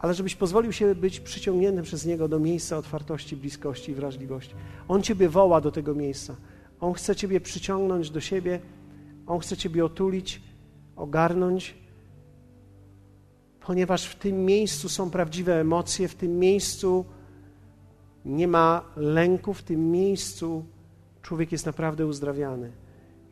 ale 0.00 0.14
żebyś 0.14 0.36
pozwolił 0.36 0.72
się 0.72 0.94
być 0.94 1.20
przyciągniętym 1.20 1.84
przez 1.84 2.06
Niego 2.06 2.28
do 2.28 2.38
miejsca 2.38 2.76
otwartości, 2.78 3.36
bliskości 3.36 3.92
i 3.92 3.94
wrażliwości. 3.94 4.54
On 4.88 5.02
Ciebie 5.02 5.28
woła 5.28 5.60
do 5.60 5.70
tego 5.70 5.94
miejsca. 5.94 6.36
On 6.80 6.92
chce 6.92 7.16
Ciebie 7.16 7.40
przyciągnąć 7.40 8.10
do 8.10 8.20
siebie, 8.20 8.60
On 9.26 9.38
chce 9.38 9.56
Ciebie 9.56 9.84
otulić, 9.84 10.42
ogarnąć, 10.96 11.74
ponieważ 13.60 14.06
w 14.06 14.14
tym 14.14 14.44
miejscu 14.44 14.88
są 14.88 15.10
prawdziwe 15.10 15.60
emocje, 15.60 16.08
w 16.08 16.14
tym 16.14 16.38
miejscu 16.38 17.04
nie 18.24 18.48
ma 18.48 18.84
lęku, 18.96 19.54
w 19.54 19.62
tym 19.62 19.90
miejscu 19.90 20.64
człowiek 21.22 21.52
jest 21.52 21.66
naprawdę 21.66 22.06
uzdrawiany. 22.06 22.72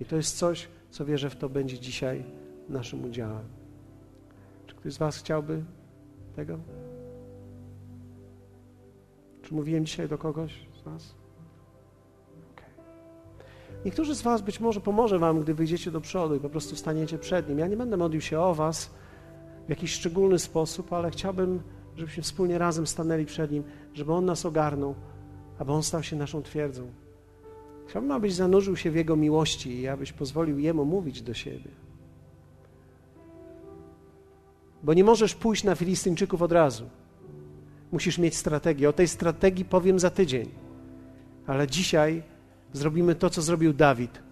I 0.00 0.04
to 0.04 0.16
jest 0.16 0.38
coś, 0.38 0.68
co 0.90 1.04
wierzę 1.04 1.30
w 1.30 1.36
to 1.36 1.48
będzie 1.48 1.78
dzisiaj 1.78 2.24
naszym 2.68 3.04
udziałem. 3.04 3.44
Czy 4.66 4.74
ktoś 4.74 4.92
z 4.92 4.98
Was 4.98 5.18
chciałby 5.18 5.62
tego? 6.38 6.58
Czy 9.42 9.54
mówiłem 9.54 9.86
dzisiaj 9.86 10.08
do 10.08 10.18
kogoś 10.18 10.66
z 10.80 10.82
Was? 10.82 11.14
Niektórzy 13.84 14.14
z 14.14 14.22
Was 14.22 14.42
być 14.42 14.60
może 14.60 14.80
pomoże 14.80 15.18
Wam, 15.18 15.40
gdy 15.40 15.54
wyjdziecie 15.54 15.90
do 15.90 16.00
przodu 16.00 16.34
i 16.34 16.40
po 16.40 16.48
prostu 16.48 16.76
staniecie 16.76 17.18
przed 17.18 17.48
Nim. 17.48 17.58
Ja 17.58 17.66
nie 17.66 17.76
będę 17.76 17.96
modlił 17.96 18.20
się 18.20 18.40
o 18.40 18.54
Was 18.54 18.90
w 19.66 19.70
jakiś 19.70 19.92
szczególny 19.92 20.38
sposób, 20.38 20.92
ale 20.92 21.10
chciałbym, 21.10 21.62
żebyśmy 21.96 22.22
wspólnie 22.22 22.58
razem 22.58 22.86
stanęli 22.86 23.26
przed 23.26 23.50
Nim, 23.50 23.64
żeby 23.94 24.12
On 24.12 24.24
nas 24.24 24.46
ogarnął, 24.46 24.94
aby 25.58 25.72
On 25.72 25.82
stał 25.82 26.02
się 26.02 26.16
naszą 26.16 26.42
twierdzą. 26.42 26.90
Chciałbym, 27.86 28.12
abyś 28.12 28.34
zanurzył 28.34 28.76
się 28.76 28.90
w 28.90 28.96
Jego 28.96 29.16
miłości 29.16 29.80
i 29.80 29.88
abyś 29.88 30.12
pozwolił 30.12 30.58
Jemu 30.58 30.84
mówić 30.84 31.22
do 31.22 31.34
siebie. 31.34 31.87
Bo 34.82 34.94
nie 34.94 35.04
możesz 35.04 35.34
pójść 35.34 35.64
na 35.64 35.74
Filistyńczyków 35.74 36.42
od 36.42 36.52
razu. 36.52 36.88
Musisz 37.92 38.18
mieć 38.18 38.36
strategię. 38.36 38.88
O 38.88 38.92
tej 38.92 39.08
strategii 39.08 39.64
powiem 39.64 39.98
za 39.98 40.10
tydzień. 40.10 40.48
Ale 41.46 41.66
dzisiaj 41.66 42.22
zrobimy 42.72 43.14
to, 43.14 43.30
co 43.30 43.42
zrobił 43.42 43.72
Dawid. 43.72 44.22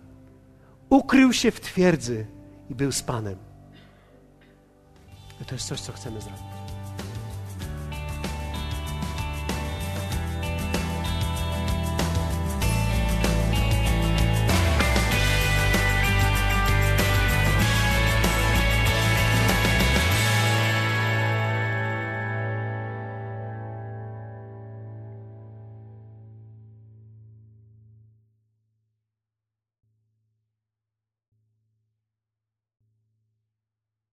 Ukrył 0.89 1.33
się 1.33 1.51
w 1.51 1.61
twierdzy 1.61 2.27
i 2.71 2.75
był 2.75 2.93
z 2.93 3.03
Panem. 3.03 3.37
I 5.43 5.45
to 5.45 5.55
jest 5.55 5.69
coś, 5.69 5.81
co 5.81 5.93
chcemy 5.93 6.21
zrobić. 6.21 6.56